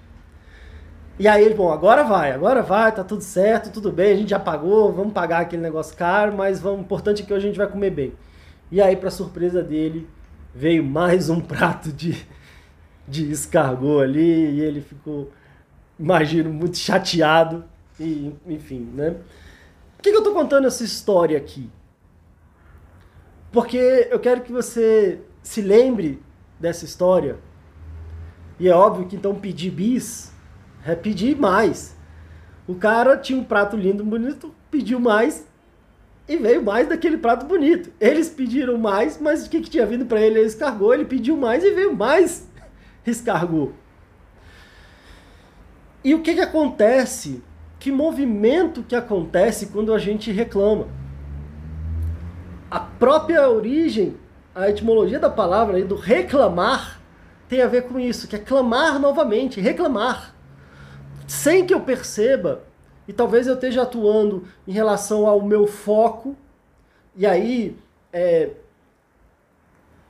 E 1.17 1.27
aí 1.27 1.43
ele, 1.43 1.55
bom, 1.55 1.73
agora 1.73 2.03
vai, 2.03 2.31
agora 2.31 2.61
vai, 2.61 2.91
tá 2.91 3.03
tudo 3.03 3.23
certo, 3.23 3.71
tudo 3.71 3.91
bem, 3.91 4.11
a 4.11 4.17
gente 4.17 4.29
já 4.29 4.39
pagou, 4.39 4.93
vamos 4.93 5.13
pagar 5.13 5.39
aquele 5.39 5.63
negócio 5.63 5.97
caro, 5.97 6.38
mas 6.38 6.59
vamos, 6.59 6.81
o 6.81 6.83
importante 6.83 7.23
é 7.23 7.25
que 7.25 7.33
hoje 7.33 7.45
a 7.45 7.49
gente 7.49 7.57
vai 7.57 7.67
comer 7.67 7.89
bem. 7.89 8.13
E 8.71 8.79
aí, 8.79 8.95
pra 8.95 9.09
surpresa 9.09 9.63
dele, 9.63 10.07
veio 10.53 10.84
mais 10.84 11.29
um 11.29 11.39
prato 11.39 11.91
de, 11.91 12.25
de 13.08 13.32
escargot 13.32 14.01
ali, 14.01 14.51
e 14.51 14.62
ele 14.62 14.82
ficou, 14.82 15.32
imagino, 16.00 16.51
muito 16.51 16.77
chateado, 16.77 17.63
e 18.00 18.34
enfim, 18.48 18.89
né? 18.94 19.12
Por 19.96 20.03
que, 20.03 20.12
que 20.12 20.18
eu 20.18 20.24
tô 20.24 20.34
contando 20.34 20.68
essa 20.68 20.84
história 20.84 21.38
aqui? 21.38 21.70
Porque 23.51 24.08
eu 24.10 24.20
quero 24.20 24.41
que 24.41 24.51
você 24.51 25.22
se 25.41 25.62
lembre 25.62 26.22
dessa 26.60 26.86
história. 26.86 27.38
E 28.60 28.68
é 28.68 28.74
óbvio 28.74 29.08
que 29.08 29.15
então 29.15 29.36
pedir 29.36 29.72
bis 29.72 30.32
é 30.86 30.96
pedir 30.96 31.36
mais. 31.38 31.96
O 32.68 32.75
cara 32.75 33.18
tinha 33.18 33.39
um 33.39 33.44
prato 33.44 33.75
lindo, 33.75 34.03
bonito, 34.03 34.53
pediu 34.70 35.00
mais 35.00 35.46
e 36.29 36.38
veio 36.38 36.63
mais 36.63 36.88
daquele 36.88 37.17
prato 37.17 37.48
bonito. 37.48 37.91
Eles 38.00 38.29
pediram 38.29 38.77
mais, 38.77 39.19
mas 39.19 39.48
o 39.48 39.50
que, 39.50 39.62
que 39.62 39.69
tinha 39.69 39.86
vindo 39.86 40.05
para 40.05 40.21
ele? 40.21 40.38
Ele 40.38 40.48
escargou, 40.48 40.93
ele 40.93 41.05
pediu 41.05 41.36
mais 41.36 41.63
e 41.63 41.71
veio 41.71 41.95
mais 41.95 42.48
escargou. 43.03 43.74
E 46.03 46.13
o 46.13 46.21
que, 46.21 46.36
que 46.36 46.41
acontece? 46.41 47.43
Que 47.79 47.91
movimento 47.91 48.83
que 48.83 48.95
acontece 48.95 49.65
quando 49.67 49.91
a 49.91 49.98
gente 49.98 50.31
reclama? 50.31 50.88
A 52.69 52.79
própria 52.79 53.50
origem, 53.50 54.15
a 54.53 54.69
etimologia 54.69 55.19
da 55.19 55.31
palavra 55.31 55.77
aí, 55.77 55.83
do 55.83 55.95
reclamar 55.95 57.01
tem 57.48 57.63
a 57.63 57.67
ver 57.67 57.83
com 57.83 58.00
isso, 58.00 58.27
que 58.27 58.36
é 58.36 58.39
clamar 58.39 59.00
novamente, 59.00 59.59
reclamar 59.59 60.36
sem 61.25 61.65
que 61.65 61.74
eu 61.74 61.81
perceba, 61.81 62.63
e 63.10 63.13
talvez 63.13 63.48
eu 63.48 63.56
esteja 63.56 63.82
atuando 63.82 64.44
em 64.68 64.72
relação 64.72 65.25
ao 65.25 65.42
meu 65.42 65.66
foco, 65.66 66.38
e 67.16 67.25
aí 67.25 67.75
é, 68.13 68.51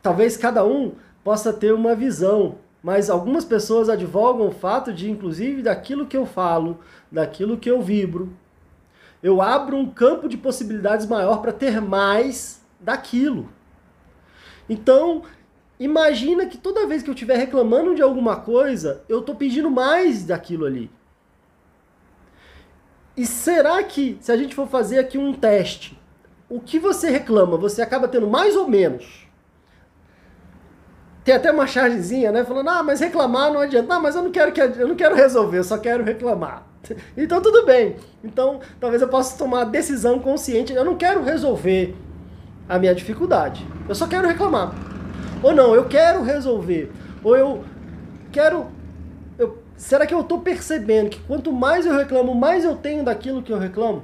talvez 0.02 0.36
cada 0.36 0.66
um 0.66 0.92
possa 1.24 1.54
ter 1.54 1.74
uma 1.74 1.96
visão, 1.96 2.58
mas 2.84 3.10
algumas 3.10 3.46
pessoas 3.46 3.88
advogam 3.88 4.50
o 4.50 4.52
fato 4.52 4.92
de, 4.92 5.10
inclusive, 5.10 5.62
daquilo 5.62 6.08
que 6.08 6.18
eu 6.18 6.26
falo, 6.26 6.82
daquilo 7.10 7.58
que 7.58 7.72
eu 7.72 7.82
vibro, 7.82 8.34
eu 9.24 9.42
abro 9.42 9.78
um 9.78 9.90
campo 9.90 10.28
de 10.28 10.36
possibilidades 10.36 11.06
maior 11.06 11.42
para 11.42 11.54
ter 11.54 11.80
mais 11.80 12.62
daquilo. 12.82 13.48
Então, 14.68 15.24
imagina 15.80 16.46
que 16.48 16.58
toda 16.58 16.86
vez 16.86 17.02
que 17.02 17.10
eu 17.10 17.14
estiver 17.14 17.38
reclamando 17.38 17.96
de 17.96 18.02
alguma 18.02 18.36
coisa, 18.36 19.06
eu 19.08 19.20
estou 19.22 19.36
pedindo 19.36 19.72
mais 19.72 20.26
daquilo 20.26 20.66
ali. 20.66 20.92
E 23.20 23.26
será 23.26 23.84
que, 23.84 24.18
se 24.22 24.32
a 24.32 24.38
gente 24.38 24.56
for 24.56 24.66
fazer 24.66 24.98
aqui 24.98 25.18
um 25.18 25.34
teste, 25.34 26.00
o 26.48 26.58
que 26.58 26.80
você 26.80 27.10
reclama, 27.10 27.58
você 27.58 27.82
acaba 27.82 28.08
tendo 28.08 28.28
mais 28.28 28.56
ou 28.56 28.66
menos? 28.66 29.28
Tem 31.26 31.36
até 31.36 31.52
uma 31.52 31.68
chargezinha, 31.68 32.32
né? 32.32 32.46
Falando, 32.46 32.70
ah, 32.70 32.82
mas 32.82 33.02
reclamar 33.02 33.52
não 33.52 33.60
adianta. 33.60 33.94
Não, 33.94 34.02
mas 34.02 34.16
eu 34.16 34.22
não 34.22 34.32
quero, 34.32 34.54
que, 34.54 34.62
eu 34.62 34.88
não 34.88 34.96
quero 34.96 35.16
resolver, 35.16 35.58
eu 35.58 35.66
só 35.66 35.78
quero 35.78 36.02
reclamar. 36.02 36.66
Então 37.18 37.42
tudo 37.42 37.66
bem. 37.66 37.98
Então 38.24 38.62
talvez 38.80 39.02
eu 39.02 39.10
possa 39.10 39.38
tomar 39.38 39.64
a 39.64 39.66
decisão 39.66 40.20
consciente. 40.20 40.72
Eu 40.72 40.86
não 40.86 40.96
quero 40.96 41.22
resolver 41.22 41.98
a 42.70 42.80
minha 42.80 42.96
dificuldade. 42.96 43.68
Eu 43.90 43.96
só 43.96 44.08
quero 44.08 44.30
reclamar. 44.30 44.74
Ou 45.44 45.54
não, 45.54 45.76
eu 45.76 45.90
quero 45.90 46.24
resolver. 46.24 46.90
Ou 47.22 47.36
eu 47.36 47.66
quero 48.32 48.68
será 49.80 50.06
que 50.06 50.14
eu 50.14 50.20
estou 50.20 50.42
percebendo 50.42 51.10
que 51.10 51.20
quanto 51.22 51.54
mais 51.54 51.86
eu 51.86 51.96
reclamo, 51.96 52.36
mais 52.36 52.66
eu 52.66 52.76
tenho 52.76 53.04
daquilo 53.04 53.42
que 53.42 53.52
eu 53.52 53.58
reclamo? 53.58 54.04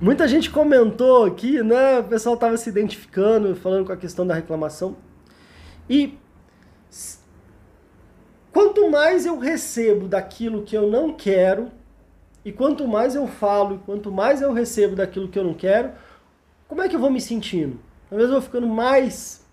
Muita 0.00 0.26
gente 0.26 0.50
comentou 0.50 1.26
aqui, 1.26 1.62
né? 1.62 1.98
O 1.98 2.04
pessoal 2.04 2.34
estava 2.34 2.56
se 2.56 2.70
identificando, 2.70 3.54
falando 3.54 3.84
com 3.84 3.92
a 3.92 3.98
questão 3.98 4.26
da 4.26 4.32
reclamação. 4.32 4.96
E 5.90 6.18
quanto 8.50 8.90
mais 8.90 9.26
eu 9.26 9.38
recebo 9.38 10.08
daquilo 10.08 10.62
que 10.62 10.74
eu 10.74 10.90
não 10.90 11.12
quero, 11.12 11.70
e 12.42 12.50
quanto 12.50 12.88
mais 12.88 13.14
eu 13.14 13.28
falo, 13.28 13.74
e 13.74 13.78
quanto 13.80 14.10
mais 14.10 14.40
eu 14.40 14.54
recebo 14.54 14.96
daquilo 14.96 15.28
que 15.28 15.38
eu 15.38 15.44
não 15.44 15.52
quero, 15.52 15.92
como 16.66 16.80
é 16.80 16.88
que 16.88 16.96
eu 16.96 17.00
vou 17.00 17.10
me 17.10 17.20
sentindo? 17.20 17.78
Talvez 18.08 18.30
eu 18.30 18.36
vou 18.36 18.42
ficando 18.42 18.66
mais 18.66 19.46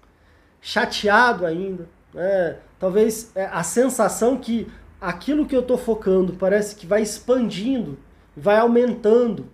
chateado 0.62 1.46
ainda, 1.46 1.90
né? 2.14 2.58
talvez 2.80 3.32
é, 3.36 3.46
a 3.46 3.64
sensação 3.64 4.38
que 4.38 4.68
aquilo 5.00 5.46
que 5.46 5.56
eu 5.56 5.62
estou 5.62 5.78
focando 5.78 6.34
parece 6.34 6.76
que 6.76 6.86
vai 6.86 7.02
expandindo, 7.02 7.98
vai 8.36 8.58
aumentando. 8.58 9.50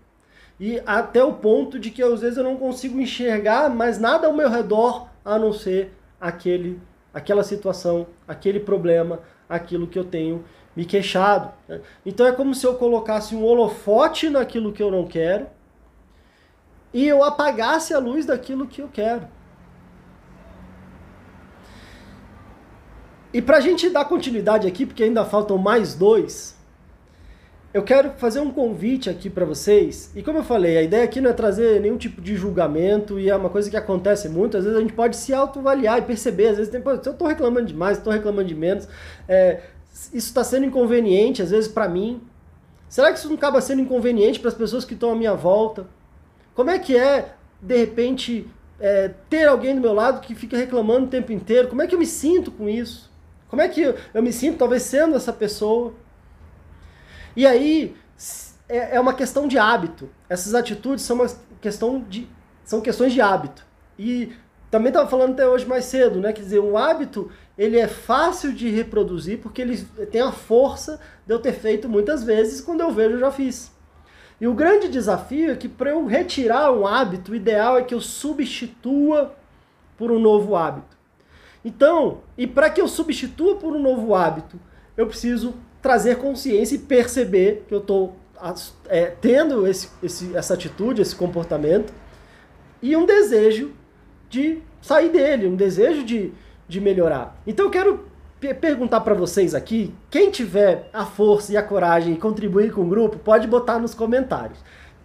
E 0.60 0.82
até 0.86 1.24
o 1.24 1.34
ponto 1.34 1.80
de 1.80 1.90
que 1.90 2.02
às 2.02 2.22
vezes 2.22 2.38
eu 2.38 2.44
não 2.44 2.58
consigo 2.58 3.00
enxergar 3.00 3.70
mais 3.70 4.00
nada 4.00 4.28
ao 4.28 4.34
meu 4.34 4.50
redor 4.50 5.08
a 5.26 5.38
não 5.38 5.52
ser 5.52 5.92
aquele, 6.20 6.80
aquela 7.14 7.44
situação, 7.44 8.08
aquele 8.28 8.60
problema, 8.60 9.20
aquilo 9.50 9.88
que 9.88 10.00
eu 10.00 10.06
tenho 10.06 10.44
me 10.76 10.86
queixado. 10.86 11.52
Né? 11.68 11.82
Então 12.06 12.26
é 12.26 12.32
como 12.32 12.54
se 12.56 12.66
eu 12.66 12.76
colocasse 12.76 13.36
um 13.36 13.44
holofote 13.44 14.30
naquilo 14.30 14.72
que 14.72 14.82
eu 14.82 14.92
não 14.92 15.06
quero 15.06 15.48
e 16.94 17.08
eu 17.08 17.24
apagasse 17.24 17.94
a 17.94 18.00
luz 18.00 18.26
daquilo 18.26 18.68
que 18.68 18.82
eu 18.82 18.88
quero. 18.88 19.28
E 23.34 23.42
para 23.42 23.58
a 23.58 23.60
gente 23.60 23.90
dar 23.90 24.06
continuidade 24.06 24.68
aqui, 24.68 24.86
porque 24.86 25.04
ainda 25.04 25.26
faltam 25.26 25.58
mais 25.58 25.96
dois, 25.96 26.56
eu 27.74 27.82
quero 27.82 28.12
fazer 28.18 28.40
um 28.40 28.52
convite 28.52 29.10
aqui 29.10 29.28
para 29.28 29.44
vocês. 29.44 30.12
E 30.16 30.22
como 30.22 30.38
eu 30.38 30.44
falei, 30.44 30.78
a 30.78 30.84
ideia 30.84 31.04
aqui 31.04 31.20
não 31.20 31.32
é 31.32 31.34
trazer 31.34 31.82
nenhum 31.82 31.98
tipo 31.98 32.22
de 32.22 32.36
julgamento 32.36 33.20
e 33.20 33.32
é 33.32 33.36
uma 33.36 33.50
coisa 33.50 33.68
que 33.68 33.76
acontece 33.76 34.30
muito. 34.30 34.56
Às 34.56 34.66
vezes 34.66 34.78
a 34.78 34.82
gente 34.82 34.94
pode 34.94 35.16
se 35.18 35.34
autoavaliar 35.34 35.98
e 35.98 36.04
perceber. 36.04 36.50
Às 36.50 36.58
vezes, 36.58 36.72
tem, 36.72 36.84
eu 36.86 36.96
estou 36.96 37.28
reclamando 37.28 37.66
demais, 37.66 37.98
estou 37.98 38.14
reclamando 38.14 38.48
de 38.48 38.54
menos, 38.54 38.88
é, 39.28 39.62
isso 39.92 40.28
está 40.28 40.44
sendo 40.44 40.68
inconveniente, 40.68 41.42
às 41.42 41.50
vezes, 41.50 41.68
para 41.68 41.90
mim. 41.90 42.22
Será 42.88 43.12
que 43.12 43.18
isso 43.18 43.28
não 43.28 43.36
acaba 43.36 43.60
sendo 43.60 43.82
inconveniente 43.82 44.40
para 44.40 44.50
as 44.50 44.56
pessoas 44.56 44.86
que 44.86 44.94
estão 44.94 45.12
à 45.12 45.16
minha 45.16 45.34
volta? 45.34 45.88
Como 46.54 46.70
é 46.70 46.78
que 46.78 46.96
é, 46.96 47.34
de 47.60 47.76
repente, 47.76 48.48
é, 48.80 49.10
ter 49.28 49.48
alguém 49.48 49.74
do 49.74 49.82
meu 49.82 49.94
lado 49.94 50.22
que 50.22 50.36
fica 50.36 50.56
reclamando 50.56 51.08
o 51.08 51.10
tempo 51.10 51.32
inteiro? 51.32 51.70
Como 51.70 51.82
é 51.82 51.88
que 51.88 51.96
eu 51.96 52.00
me 52.00 52.06
sinto 52.06 52.52
com 52.52 52.70
isso? 52.70 53.12
Como 53.54 53.62
é 53.62 53.70
que 53.70 53.82
eu, 53.82 54.24
me 54.24 54.34
sinto, 54.34 54.58
talvez, 54.58 54.82
sendo 54.82 55.16
essa 55.16 55.32
pessoa? 55.32 55.94
E 57.36 57.46
aí, 57.46 57.96
é, 58.68 58.96
é 58.96 59.00
uma 59.00 59.14
questão 59.14 59.48
de 59.48 59.60
hábito. 59.60 60.10
Essas 60.28 60.56
atitudes 60.56 61.06
são 61.06 61.18
uma 61.18 61.28
questão 61.62 62.02
de 62.02 62.28
são 62.64 62.82
questões 62.82 63.14
de 63.14 63.22
hábito. 63.22 63.64
E 63.96 64.34
também 64.72 64.88
estava 64.88 65.08
falando 65.08 65.34
até 65.34 65.48
hoje 65.48 65.68
mais 65.68 65.86
cedo, 65.86 66.20
né? 66.20 66.34
Quer 66.34 66.42
dizer, 66.42 66.60
um 66.62 66.76
hábito 66.76 67.30
ele 67.56 67.78
é 67.78 67.88
fácil 67.88 68.52
de 68.54 68.72
reproduzir 68.72 69.38
porque 69.38 69.62
ele 69.62 69.78
tem 70.12 70.22
a 70.22 70.32
força 70.32 71.00
de 71.24 71.32
eu 71.32 71.38
ter 71.38 71.54
feito 71.54 71.88
muitas 71.88 72.24
vezes, 72.24 72.60
quando 72.60 72.82
eu 72.82 72.90
vejo 72.90 73.18
eu 73.18 73.20
já 73.20 73.30
fiz. 73.30 73.72
E 74.42 74.48
o 74.48 74.56
grande 74.56 74.88
desafio 74.88 75.52
é 75.52 75.56
que 75.56 75.70
para 75.70 75.92
eu 75.92 76.08
retirar 76.08 76.72
um 76.72 76.88
hábito, 76.88 77.34
o 77.34 77.36
ideal 77.36 77.78
é 77.78 77.84
que 77.84 77.94
eu 77.94 78.02
substitua 78.02 79.36
por 79.96 80.12
um 80.12 80.18
novo 80.18 80.56
hábito. 80.56 81.03
Então, 81.64 82.20
e 82.38 82.46
para 82.46 82.70
que 82.70 82.82
eu 82.82 82.88
substitua 82.88 83.56
por 83.56 83.74
um 83.74 83.82
novo 83.82 84.14
hábito, 84.14 84.60
eu 84.98 85.08
preciso 85.08 85.54
trazer 85.82 86.18
consciência 86.18 86.76
e 86.76 86.80
perceber 86.80 87.66
que 87.68 87.74
eu 87.74 87.80
estou 87.80 88.16
é, 88.88 89.06
tendo 89.06 89.66
esse, 89.68 89.90
esse, 90.02 90.36
essa 90.36 90.54
atitude, 90.54 91.02
esse 91.02 91.16
comportamento, 91.16 91.94
e 92.82 92.96
um 92.96 93.06
desejo 93.06 93.72
de 94.30 94.62
sair 94.82 95.10
dele, 95.10 95.48
um 95.48 95.56
desejo 95.56 96.04
de, 96.04 96.34
de 96.68 96.82
melhorar. 96.82 97.40
Então 97.48 97.66
eu 97.66 97.72
quero 97.72 98.06
perguntar 98.60 99.00
para 99.02 99.14
vocês 99.14 99.56
aqui, 99.56 99.94
quem 100.10 100.30
tiver 100.30 100.90
a 100.92 101.06
força 101.06 101.54
e 101.54 101.58
a 101.58 101.64
coragem 101.64 102.16
de 102.16 102.20
contribuir 102.20 102.74
com 102.74 102.82
o 102.82 102.90
grupo, 102.90 103.18
pode 103.18 103.48
botar 103.48 103.80
nos 103.80 103.94
comentários. 103.94 104.60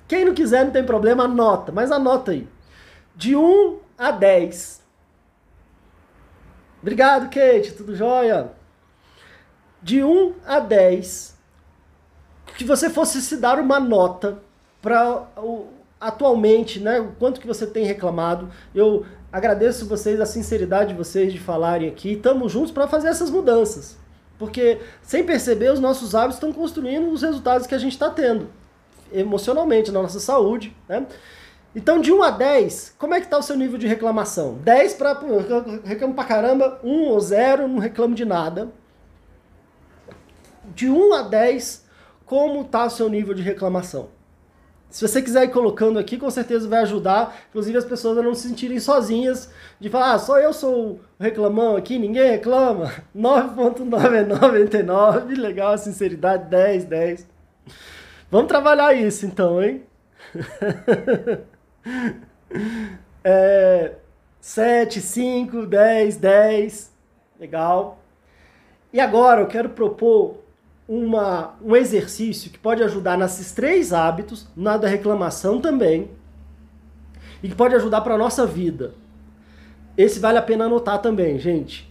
Quem 0.09 0.25
não 0.25 0.35
quiser, 0.35 0.65
não 0.65 0.73
tem 0.73 0.83
problema, 0.83 1.25
anota, 1.25 1.71
mas 1.71 1.93
anota 1.93 2.33
aí. 2.33 2.49
De 3.15 3.37
1 3.37 3.79
a 3.97 4.11
10. 4.11 4.83
Obrigado, 6.81 7.25
Kate, 7.25 7.73
tudo 7.73 7.97
jóia? 7.97 8.53
De 9.83 10.03
1 10.03 10.35
a 10.47 10.61
10, 10.61 11.37
que 12.57 12.65
você 12.65 12.91
fosse 12.91 13.21
se 13.21 13.37
dar 13.37 13.59
uma 13.59 13.79
nota 13.79 14.39
para 14.81 15.29
atualmente, 16.01 16.79
né, 16.79 17.01
o 17.01 17.13
quanto 17.19 17.41
que 17.41 17.47
você 17.47 17.67
tem 17.67 17.85
reclamado. 17.85 18.51
Eu 18.75 19.05
agradeço 19.33 19.87
vocês 19.87 20.21
a 20.21 20.27
sinceridade 20.27 20.91
de 20.91 20.95
vocês 20.95 21.33
de 21.33 21.39
falarem 21.41 21.89
aqui. 21.89 22.13
Estamos 22.13 22.53
juntos 22.53 22.71
para 22.71 22.87
fazer 22.87 23.09
essas 23.09 23.31
mudanças. 23.31 23.97
Porque, 24.39 24.81
sem 25.03 25.25
perceber, 25.25 25.73
os 25.73 25.81
nossos 25.81 26.15
hábitos 26.15 26.37
estão 26.37 26.53
construindo 26.53 27.11
os 27.11 27.23
resultados 27.23 27.67
que 27.67 27.75
a 27.75 27.79
gente 27.79 27.93
está 27.93 28.09
tendo 28.09 28.49
emocionalmente, 29.13 29.91
na 29.91 30.01
nossa 30.01 30.21
saúde. 30.21 30.75
Né? 30.89 31.05
Então, 31.77 32.01
de 32.01 32.13
1 32.13 32.23
a 32.23 32.31
10, 32.31 32.95
como 32.99 33.15
é 33.15 33.21
que 33.21 33.27
está 33.27 33.39
o 33.39 33.43
seu 33.43 33.57
nível 33.57 33.79
de 33.79 33.87
reclamação? 33.87 34.55
10 34.65 34.95
para. 34.95 35.19
reclamo 35.85 36.15
pra 36.15 36.25
caramba, 36.25 36.81
1 36.83 37.03
ou 37.05 37.21
0, 37.21 37.69
não 37.69 37.79
reclamo 37.79 38.15
de 38.15 38.25
nada. 38.25 38.71
De 40.75 40.89
1 40.89 41.15
a 41.15 41.23
10, 41.23 41.85
como 42.25 42.63
está 42.63 42.87
o 42.87 42.91
seu 42.91 43.09
nível 43.09 43.35
de 43.35 43.43
reclamação? 43.43 44.09
Se 44.91 45.07
você 45.07 45.21
quiser 45.21 45.45
ir 45.45 45.51
colocando 45.51 45.99
aqui, 45.99 46.17
com 46.17 46.31
certeza 46.31 46.67
vai 46.67 46.81
ajudar, 46.81 47.37
inclusive 47.51 47.77
as 47.77 47.85
pessoas 47.85 48.17
a 48.17 48.23
não 48.23 48.35
se 48.35 48.49
sentirem 48.49 48.81
sozinhas, 48.81 49.51
de 49.79 49.91
falar, 49.91 50.15
ah, 50.15 50.19
só 50.19 50.41
eu 50.41 50.55
sou 50.55 50.93
o 50.93 51.01
reclamão 51.21 51.77
aqui, 51.77 51.99
ninguém 51.99 52.31
reclama. 52.31 52.91
9.999, 53.15 55.37
legal, 55.37 55.73
a 55.73 55.79
sinceridade, 55.79 56.49
10, 56.49 56.87
10. 56.87 57.29
Vamos 58.31 58.49
trabalhar 58.49 58.95
isso 58.95 59.27
então, 59.27 59.63
hein? 59.63 59.83
é, 63.25 63.95
7, 64.41 65.01
5, 65.01 65.67
10, 65.67 66.17
10, 66.17 66.93
legal. 67.39 67.99
E 68.93 69.01
agora 69.01 69.41
eu 69.41 69.47
quero 69.47 69.71
propor 69.71 70.39
uma, 70.89 71.55
um 71.63 71.77
exercício 71.77 72.51
que 72.51 72.59
pode 72.59 72.83
ajudar 72.83 73.19
nesses 73.19 73.53
três 73.53 73.93
hábitos, 73.93 74.49
na 74.57 74.77
da 74.77 74.89
reclamação 74.89 75.61
também, 75.61 76.11
e 77.43 77.49
que 77.49 77.55
pode 77.55 77.75
ajudar 77.75 78.01
para 78.01 78.15
a 78.15 78.19
nossa 78.19 78.47
vida. 78.47 78.95
Esse 79.97 80.19
vale 80.19 80.39
a 80.39 80.43
pena 80.43 80.65
anotar 80.65 81.01
também, 81.03 81.39
gente. 81.39 81.88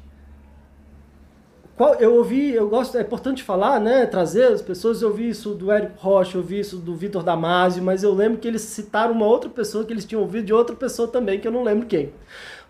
Qual, 1.77 1.93
eu 1.95 2.15
ouvi, 2.15 2.55
eu 2.55 2.67
gosto, 2.67 2.97
é 2.97 3.01
importante 3.01 3.43
falar, 3.43 3.79
né, 3.79 4.07
trazer 4.07 4.45
as 4.45 4.63
pessoas, 4.63 5.03
eu 5.03 5.09
ouvi 5.09 5.29
isso 5.29 5.53
do 5.53 5.71
Érico 5.71 5.99
Rocha, 5.99 6.35
eu 6.35 6.41
ouvi 6.41 6.59
isso 6.59 6.77
do 6.77 6.95
Vitor 6.95 7.21
Damasio, 7.21 7.83
mas 7.83 8.01
eu 8.01 8.15
lembro 8.15 8.39
que 8.39 8.47
eles 8.47 8.63
citaram 8.63 9.13
uma 9.13 9.27
outra 9.27 9.47
pessoa 9.47 9.85
que 9.85 9.93
eles 9.93 10.03
tinham 10.03 10.23
ouvido 10.23 10.45
de 10.45 10.53
outra 10.53 10.75
pessoa 10.75 11.07
também, 11.07 11.39
que 11.39 11.47
eu 11.47 11.51
não 11.51 11.61
lembro 11.61 11.85
quem. 11.85 12.11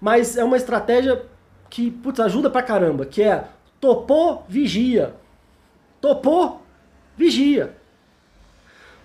Mas 0.01 0.35
é 0.35 0.43
uma 0.43 0.57
estratégia 0.57 1.25
que, 1.69 1.89
putz, 1.89 2.19
ajuda 2.19 2.49
pra 2.49 2.61
caramba, 2.61 3.05
que 3.05 3.23
é 3.23 3.45
topou, 3.79 4.43
vigia. 4.49 5.15
Topou, 6.01 6.61
vigia. 7.15 7.77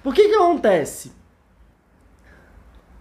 Por 0.02 0.12
que 0.12 0.28
que 0.28 0.34
acontece? 0.34 1.12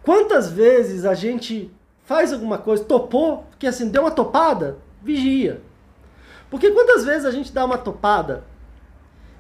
Quantas 0.04 0.52
vezes 0.52 1.04
a 1.04 1.16
gente 1.16 1.72
faz 2.06 2.32
alguma 2.32 2.60
coisa, 2.60 2.84
topou, 2.84 3.48
porque 3.50 3.66
assim, 3.66 3.90
deu 3.90 4.04
uma 4.04 4.12
topada, 4.12 4.78
vigia. 5.02 5.62
Porque 6.52 6.70
quantas 6.70 7.06
vezes 7.06 7.26
a 7.26 7.32
gente 7.32 7.52
dá 7.52 7.64
uma 7.64 7.78
topada 7.78 8.44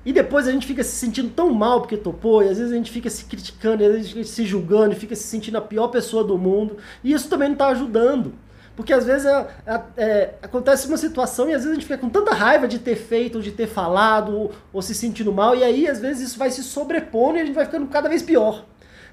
e 0.03 0.11
depois 0.13 0.47
a 0.47 0.51
gente 0.51 0.65
fica 0.65 0.83
se 0.83 0.95
sentindo 0.95 1.29
tão 1.29 1.53
mal 1.53 1.81
porque 1.81 1.97
topou, 1.97 2.41
e 2.41 2.47
às 2.47 2.57
vezes 2.57 2.73
a 2.73 2.75
gente 2.75 2.89
fica 2.89 3.09
se 3.09 3.25
criticando, 3.25 3.83
e 3.83 3.85
às 3.85 3.91
vezes 3.91 4.11
a 4.11 4.15
gente 4.15 4.29
se 4.29 4.45
julgando, 4.45 4.93
e 4.93 4.95
fica 4.95 5.15
se 5.15 5.23
sentindo 5.23 5.57
a 5.57 5.61
pior 5.61 5.89
pessoa 5.89 6.23
do 6.23 6.37
mundo, 6.37 6.77
e 7.03 7.13
isso 7.13 7.29
também 7.29 7.49
não 7.49 7.53
está 7.53 7.67
ajudando. 7.67 8.33
Porque 8.75 8.93
às 8.93 9.05
vezes 9.05 9.27
é, 9.27 9.47
é, 9.67 9.81
é, 9.97 10.33
acontece 10.41 10.87
uma 10.87 10.97
situação 10.97 11.49
e 11.49 11.53
às 11.53 11.63
vezes 11.63 11.71
a 11.71 11.73
gente 11.75 11.83
fica 11.83 11.99
com 11.99 12.09
tanta 12.09 12.33
raiva 12.33 12.67
de 12.67 12.79
ter 12.79 12.95
feito, 12.95 13.35
ou 13.35 13.41
de 13.41 13.51
ter 13.51 13.67
falado, 13.67 14.35
ou, 14.35 14.51
ou 14.73 14.81
se 14.81 14.95
sentindo 14.95 15.31
mal, 15.31 15.53
e 15.53 15.63
aí 15.63 15.87
às 15.87 15.99
vezes 15.99 16.29
isso 16.29 16.39
vai 16.39 16.49
se 16.49 16.63
sobrepondo 16.63 17.37
e 17.37 17.41
a 17.41 17.45
gente 17.45 17.53
vai 17.53 17.65
ficando 17.65 17.85
cada 17.87 18.09
vez 18.09 18.23
pior. 18.23 18.65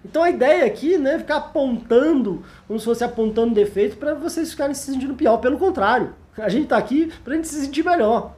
Então 0.04 0.22
a 0.22 0.30
ideia 0.30 0.64
aqui 0.64 0.96
não 0.96 1.10
é 1.10 1.18
ficar 1.18 1.36
apontando, 1.36 2.44
como 2.66 2.78
se 2.78 2.84
fosse 2.84 3.04
apontando 3.04 3.54
defeito, 3.54 3.96
para 3.96 4.14
vocês 4.14 4.50
ficarem 4.50 4.74
se 4.74 4.92
sentindo 4.92 5.14
pior. 5.14 5.38
Pelo 5.38 5.58
contrário, 5.58 6.14
a 6.36 6.48
gente 6.48 6.64
está 6.64 6.76
aqui 6.76 7.12
para 7.24 7.32
a 7.32 7.36
gente 7.36 7.48
se 7.48 7.60
sentir 7.60 7.84
melhor. 7.84 8.34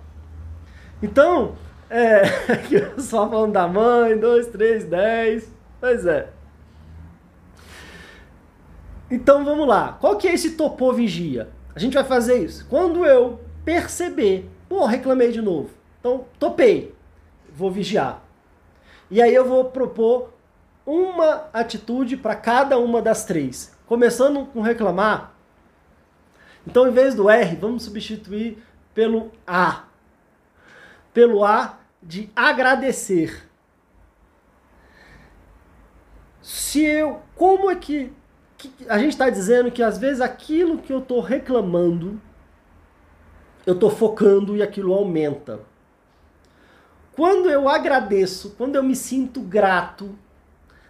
Então, 1.03 1.55
é, 1.89 2.23
só 2.99 3.29
falando 3.29 3.53
da 3.53 3.67
mãe, 3.67 4.19
dois, 4.19 4.47
três, 4.47 4.85
dez, 4.85 5.53
pois 5.81 6.07
é. 6.07 6.31
Então 9.11 9.45
vamos 9.45 9.67
lá. 9.67 9.99
Qual 10.01 10.17
que 10.17 10.29
é 10.29 10.35
esse 10.35 10.53
topô 10.53 10.93
vigia? 10.93 11.49
A 11.75 11.79
gente 11.79 11.95
vai 11.95 12.05
fazer 12.05 12.45
isso. 12.45 12.67
Quando 12.69 13.05
eu 13.05 13.41
perceber, 13.65 14.49
pô, 14.69 14.85
reclamei 14.87 15.33
de 15.33 15.43
novo. 15.43 15.71
Então, 15.99 16.25
topei. 16.39 16.95
Vou 17.55 17.71
vigiar. 17.71 18.23
E 19.11 19.21
aí 19.21 19.35
eu 19.35 19.45
vou 19.45 19.65
propor 19.67 20.33
uma 20.85 21.49
atitude 21.53 22.17
para 22.17 22.35
cada 22.35 22.79
uma 22.79 23.01
das 23.03 23.25
três. 23.25 23.77
Começando 23.87 24.47
com 24.47 24.61
reclamar. 24.61 25.35
Então, 26.67 26.87
em 26.87 26.93
vez 26.93 27.15
do 27.15 27.29
R, 27.29 27.57
vamos 27.57 27.85
substituir 27.85 28.63
pelo 28.95 29.33
A. 29.47 29.85
Pelo 31.13 31.45
A 31.45 31.79
de 32.03 32.31
agradecer. 32.35 33.49
Se 36.43 36.85
eu, 36.85 37.23
como 37.35 37.71
é 37.71 37.77
que 37.77 38.13
a 38.89 38.99
gente 38.99 39.13
está 39.13 39.31
dizendo 39.31 39.71
que 39.71 39.83
às 39.83 39.99
vezes 39.99 40.21
aquilo 40.21 40.79
que 40.79 40.93
eu 40.93 40.99
estou 40.99 41.21
reclamando, 41.21 42.21
eu 43.67 43.75
estou 43.75 43.91
focando 43.91 44.57
e 44.57 44.63
aquilo 44.63 44.93
aumenta. 44.93 45.61
Quando 47.13 47.51
eu 47.51 47.69
agradeço, 47.69 48.55
quando 48.57 48.77
eu 48.77 48.83
me 48.83 48.97
sinto 48.97 49.41
grato, 49.41 50.19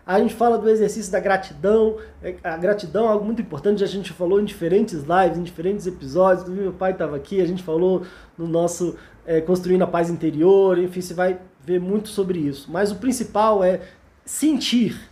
a 0.07 0.19
gente 0.19 0.35
fala 0.35 0.59
do 0.59 0.69
exercício 0.69 1.13
da 1.13 1.21
gratidão. 1.21 1.99
É, 2.23 2.35
a 2.43 2.57
gratidão 2.57 3.07
é 3.07 3.09
algo 3.09 3.25
muito 3.25 3.43
importante, 3.43 3.85
a 3.85 3.87
gente 3.87 4.13
falou 4.13 4.41
em 4.41 4.45
diferentes 4.45 4.95
lives, 4.95 5.39
em 5.39 5.43
diferentes 5.43 5.87
episódios. 5.87 6.49
Meu 6.49 6.73
pai 6.73 6.93
estava 6.93 7.17
aqui, 7.17 7.41
a 7.41 7.47
gente 7.47 7.63
falou 7.63 8.03
no 8.37 8.47
nosso 8.47 8.97
é, 9.27 9.41
Construindo 9.41 9.83
a 9.83 9.87
Paz 9.87 10.11
Interior, 10.11 10.79
enfim, 10.79 11.01
você 11.01 11.15
vai 11.15 11.39
ver 11.65 11.81
muito 11.81 12.09
sobre 12.09 12.39
isso. 12.39 12.71
Mas 12.71 12.91
o 12.91 12.97
principal 12.97 13.63
é 13.63 13.81
sentir 14.25 15.11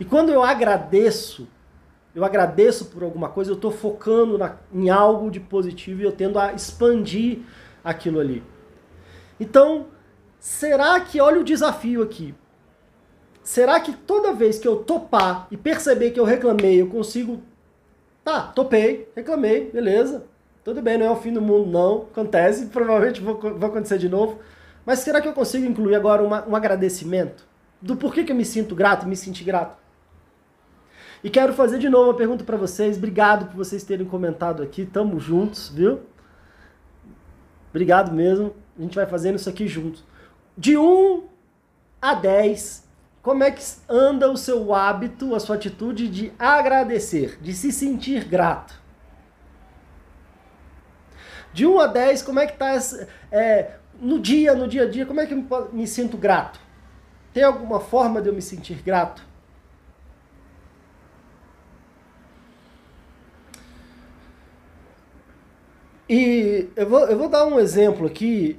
e 0.00 0.04
quando 0.04 0.30
eu 0.30 0.42
agradeço, 0.42 1.48
eu 2.14 2.24
agradeço 2.24 2.86
por 2.86 3.02
alguma 3.02 3.28
coisa, 3.28 3.50
eu 3.50 3.56
estou 3.56 3.72
focando 3.72 4.38
na, 4.38 4.56
em 4.72 4.90
algo 4.90 5.30
de 5.30 5.40
positivo 5.40 6.00
e 6.00 6.04
eu 6.04 6.12
tendo 6.12 6.38
a 6.38 6.52
expandir 6.52 7.40
aquilo 7.82 8.20
ali. 8.20 8.42
Então, 9.40 9.86
será 10.38 11.00
que, 11.00 11.20
olha 11.20 11.40
o 11.40 11.44
desafio 11.44 12.02
aqui, 12.02 12.34
será 13.48 13.80
que 13.80 13.94
toda 13.94 14.34
vez 14.34 14.58
que 14.58 14.68
eu 14.68 14.84
topar 14.84 15.48
e 15.50 15.56
perceber 15.56 16.10
que 16.10 16.20
eu 16.20 16.24
reclamei, 16.24 16.82
eu 16.82 16.86
consigo. 16.86 17.40
Tá, 18.22 18.42
topei, 18.42 19.08
reclamei, 19.16 19.70
beleza. 19.70 20.26
Tudo 20.62 20.82
bem, 20.82 20.98
não 20.98 21.06
é 21.06 21.10
o 21.10 21.16
fim 21.16 21.32
do 21.32 21.40
mundo, 21.40 21.66
não. 21.70 22.02
Acontece, 22.12 22.66
provavelmente 22.70 23.22
vai 23.22 23.70
acontecer 23.70 23.96
de 23.96 24.06
novo. 24.06 24.38
Mas 24.84 24.98
será 24.98 25.18
que 25.22 25.28
eu 25.28 25.32
consigo 25.32 25.64
incluir 25.64 25.94
agora 25.94 26.22
uma, 26.22 26.46
um 26.46 26.54
agradecimento? 26.54 27.46
Do 27.80 27.96
porquê 27.96 28.22
que 28.22 28.32
eu 28.32 28.36
me 28.36 28.44
sinto 28.44 28.74
grato, 28.74 29.08
me 29.08 29.16
senti 29.16 29.42
grato? 29.44 29.78
E 31.24 31.30
quero 31.30 31.54
fazer 31.54 31.78
de 31.78 31.88
novo 31.88 32.10
uma 32.10 32.16
pergunta 32.18 32.44
para 32.44 32.58
vocês. 32.58 32.98
Obrigado 32.98 33.46
por 33.46 33.56
vocês 33.56 33.82
terem 33.82 34.06
comentado 34.06 34.62
aqui. 34.62 34.84
Tamo 34.84 35.18
juntos, 35.18 35.70
viu? 35.70 36.00
Obrigado 37.70 38.12
mesmo. 38.12 38.54
A 38.78 38.82
gente 38.82 38.94
vai 38.94 39.06
fazendo 39.06 39.36
isso 39.36 39.48
aqui 39.48 39.66
juntos. 39.66 40.04
De 40.54 40.76
1 40.76 41.24
a 42.02 42.14
10, 42.14 42.87
como 43.22 43.44
é 43.44 43.50
que 43.50 43.62
anda 43.88 44.30
o 44.30 44.36
seu 44.36 44.74
hábito, 44.74 45.34
a 45.34 45.40
sua 45.40 45.56
atitude 45.56 46.08
de 46.08 46.32
agradecer, 46.38 47.38
de 47.40 47.52
se 47.52 47.72
sentir 47.72 48.24
grato? 48.24 48.74
De 51.52 51.66
1 51.66 51.80
a 51.80 51.86
10, 51.86 52.22
como 52.22 52.40
é 52.40 52.46
que 52.46 52.56
tá 52.56 52.70
essa, 52.70 53.08
é, 53.32 53.72
no 54.00 54.18
dia, 54.18 54.54
no 54.54 54.68
dia 54.68 54.84
a 54.84 54.90
dia, 54.90 55.04
como 55.04 55.20
é 55.20 55.26
que 55.26 55.34
eu 55.34 55.70
me 55.72 55.86
sinto 55.86 56.16
grato? 56.16 56.60
Tem 57.32 57.42
alguma 57.42 57.80
forma 57.80 58.22
de 58.22 58.28
eu 58.28 58.34
me 58.34 58.42
sentir 58.42 58.82
grato? 58.82 59.26
E 66.08 66.68
eu 66.74 66.88
vou, 66.88 67.00
eu 67.00 67.18
vou 67.18 67.28
dar 67.28 67.44
um 67.44 67.60
exemplo 67.60 68.06
aqui. 68.06 68.58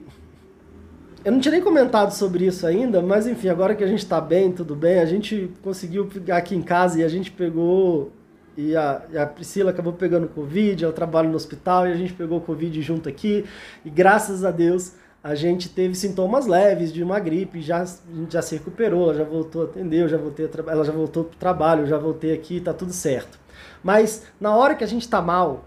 Eu 1.24 1.34
não 1.34 1.40
tinha 1.40 1.52
nem 1.52 1.62
comentado 1.62 2.12
sobre 2.12 2.46
isso 2.46 2.66
ainda, 2.66 3.02
mas 3.02 3.28
enfim, 3.28 3.50
agora 3.50 3.76
que 3.76 3.84
a 3.84 3.88
gente 3.88 4.00
está 4.00 4.22
bem, 4.22 4.52
tudo 4.52 4.74
bem, 4.74 5.00
a 5.00 5.06
gente 5.06 5.52
conseguiu 5.62 6.06
pegar 6.06 6.38
aqui 6.38 6.56
em 6.56 6.62
casa 6.62 7.00
e 7.00 7.04
a 7.04 7.10
gente 7.10 7.30
pegou. 7.32 8.12
E 8.58 8.76
a, 8.76 9.02
e 9.12 9.18
a 9.18 9.26
Priscila 9.26 9.72
acabou 9.72 9.94
pegando 9.94 10.28
Covid, 10.28 10.84
eu 10.84 10.92
trabalho 10.92 11.30
no 11.30 11.36
hospital 11.36 11.88
e 11.88 11.92
a 11.92 11.96
gente 11.96 12.14
pegou 12.14 12.42
Covid 12.42 12.82
junto 12.82 13.08
aqui. 13.08 13.46
E 13.86 13.90
graças 13.90 14.44
a 14.44 14.52
Deus 14.52 14.94
a 15.24 15.36
gente 15.36 15.68
teve 15.70 15.96
sintomas 15.96 16.48
leves 16.48 16.94
de 16.94 17.04
uma 17.04 17.20
gripe, 17.20 17.62
já, 17.62 17.86
já 18.30 18.42
se 18.42 18.56
recuperou, 18.56 19.04
ela 19.04 19.16
já 19.16 19.24
voltou 19.24 19.64
a 19.64 19.66
atender, 19.66 20.08
já 20.08 20.18
voltei 20.18 20.46
a 20.46 20.72
ela 20.72 20.84
já 20.86 20.94
voltou 20.94 21.26
para 21.26 21.36
o 21.36 21.40
trabalho, 21.40 21.82
eu 21.82 21.88
já 21.88 21.98
voltei 21.98 22.34
aqui, 22.34 22.62
tá 22.62 22.74
tudo 22.74 22.94
certo. 22.94 23.38
Mas 23.84 24.26
na 24.40 24.56
hora 24.56 24.76
que 24.76 24.84
a 24.84 24.88
gente 24.88 25.02
está 25.02 25.22
mal, 25.22 25.66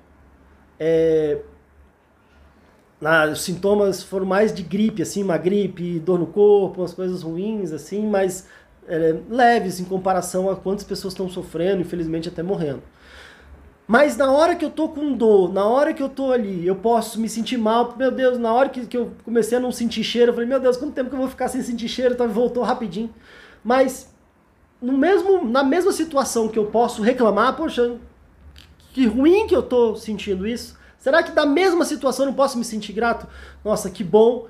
é, 0.81 1.39
os 3.33 3.43
sintomas 3.43 4.03
foram 4.03 4.25
mais 4.25 4.55
de 4.55 4.63
gripe, 4.63 5.03
assim, 5.03 5.23
uma 5.23 5.37
gripe, 5.37 5.99
dor 5.99 6.19
no 6.19 6.27
corpo, 6.27 6.81
umas 6.81 6.95
coisas 6.95 7.23
ruins, 7.23 7.73
assim, 7.73 8.07
mas 8.07 8.47
é, 8.87 9.17
leves 9.29 9.81
em 9.81 9.85
comparação 9.85 10.49
a 10.49 10.55
quantas 10.55 10.85
pessoas 10.85 11.13
estão 11.13 11.29
sofrendo, 11.29 11.83
infelizmente 11.83 12.29
até 12.29 12.43
morrendo. 12.43 12.83
Mas 13.89 14.17
na 14.17 14.31
hora 14.31 14.55
que 14.55 14.65
eu 14.65 14.71
tô 14.71 14.89
com 14.89 15.13
dor, 15.13 15.53
na 15.53 15.65
hora 15.67 15.93
que 15.93 16.03
eu 16.03 16.09
tô 16.09 16.33
ali, 16.33 16.67
eu 16.67 16.77
posso 16.77 17.21
me 17.21 17.29
sentir 17.29 17.59
mal, 17.59 17.95
meu 17.97 18.11
Deus, 18.11 18.39
na 18.39 18.53
hora 18.53 18.69
que, 18.69 18.87
que 18.87 18.97
eu 18.97 19.11
comecei 19.25 19.59
a 19.59 19.61
não 19.61 19.73
sentir 19.73 20.05
cheiro, 20.05 20.31
eu 20.31 20.35
falei, 20.35 20.49
meu 20.49 20.61
Deus, 20.61 20.77
quanto 20.77 20.95
tempo 20.95 21.11
que 21.11 21.17
eu 21.17 21.21
vou 21.21 21.29
ficar 21.29 21.49
sem 21.49 21.61
sentir 21.63 21.89
cheiro? 21.89 22.15
Então 22.15 22.29
voltou 22.29 22.63
rapidinho. 22.63 23.13
Mas 23.65 24.15
no 24.81 24.97
mesmo, 24.97 25.45
na 25.45 25.65
mesma 25.65 25.93
situação 25.93 26.49
que 26.49 26.59
eu 26.59 26.67
posso 26.67 27.03
reclamar, 27.03 27.57
poxa, 27.57 27.97
que 28.93 29.07
ruim 29.07 29.47
que 29.47 29.55
eu 29.55 29.63
tô 29.63 29.97
sentindo 29.97 30.47
isso, 30.47 30.79
Será 31.03 31.21
que 31.21 31.33
da 31.33 31.45
mesma 31.45 31.85
situação 31.85 32.27
eu 32.27 32.29
não 32.29 32.37
posso 32.37 32.57
me 32.57 32.65
sentir 32.65 32.93
grato? 32.93 33.27
Nossa, 33.65 33.91
que 33.91 34.05
bom 34.05 34.47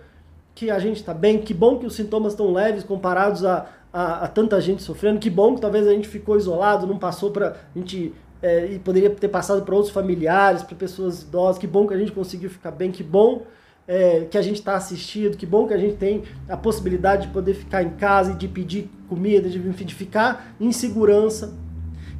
que 0.54 0.70
a 0.70 0.78
gente 0.78 0.98
está 0.98 1.14
bem, 1.14 1.40
que 1.40 1.54
bom 1.54 1.78
que 1.78 1.86
os 1.86 1.94
sintomas 1.94 2.34
estão 2.34 2.52
leves 2.52 2.84
comparados 2.84 3.42
a, 3.42 3.70
a, 3.90 4.24
a, 4.24 4.28
tanta 4.28 4.60
gente 4.60 4.82
sofrendo, 4.82 5.18
que 5.18 5.30
bom 5.30 5.54
que 5.54 5.62
talvez 5.62 5.88
a 5.88 5.92
gente 5.92 6.06
ficou 6.06 6.36
isolado, 6.36 6.86
não 6.86 6.98
passou 6.98 7.30
para 7.30 7.56
a 7.74 7.78
gente 7.78 8.12
é, 8.42 8.66
e 8.66 8.78
poderia 8.78 9.08
ter 9.08 9.28
passado 9.28 9.62
para 9.62 9.74
outros 9.74 9.94
familiares, 9.94 10.62
para 10.62 10.76
pessoas 10.76 11.22
idosas, 11.22 11.56
que 11.56 11.66
bom 11.66 11.86
que 11.86 11.94
a 11.94 11.98
gente 11.98 12.12
conseguiu 12.12 12.50
ficar 12.50 12.70
bem, 12.70 12.90
que 12.90 13.02
bom 13.02 13.46
é, 13.88 14.26
que 14.30 14.36
a 14.36 14.42
gente 14.42 14.56
está 14.56 14.76
assistido, 14.76 15.38
que 15.38 15.46
bom 15.46 15.66
que 15.66 15.72
a 15.72 15.78
gente 15.78 15.96
tem 15.96 16.22
a 16.46 16.56
possibilidade 16.58 17.28
de 17.28 17.32
poder 17.32 17.54
ficar 17.54 17.82
em 17.82 17.92
casa 17.92 18.32
e 18.32 18.34
de 18.34 18.46
pedir 18.46 18.90
comida, 19.08 19.48
de, 19.48 19.58
enfim, 19.58 19.86
de 19.86 19.94
ficar 19.94 20.54
em 20.60 20.70
segurança. 20.70 21.61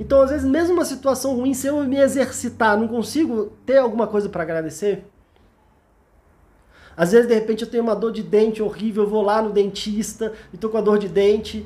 Então, 0.03 0.21
às 0.21 0.31
vezes, 0.31 0.45
mesmo 0.45 0.75
uma 0.75 0.85
situação 0.85 1.37
ruim, 1.37 1.55
se 1.55 1.69
eu 1.69 1.85
me 1.85 1.97
exercitar, 1.97 2.77
não 2.77 2.89
consigo 2.89 3.53
ter 3.65 3.79
alguma 3.79 4.09
coisa 4.09 4.29
para 4.29 4.43
agradecer. 4.43 5.05
Às 6.97 7.13
vezes, 7.13 7.29
de 7.29 7.35
repente, 7.35 7.63
eu 7.63 7.71
tenho 7.71 7.85
uma 7.85 7.95
dor 7.95 8.11
de 8.11 8.21
dente 8.21 8.61
horrível, 8.61 9.05
eu 9.05 9.09
vou 9.09 9.23
lá 9.23 9.41
no 9.41 9.51
dentista 9.51 10.33
e 10.53 10.57
tô 10.57 10.69
com 10.69 10.77
a 10.77 10.81
dor 10.81 10.99
de 10.99 11.09
dente. 11.09 11.65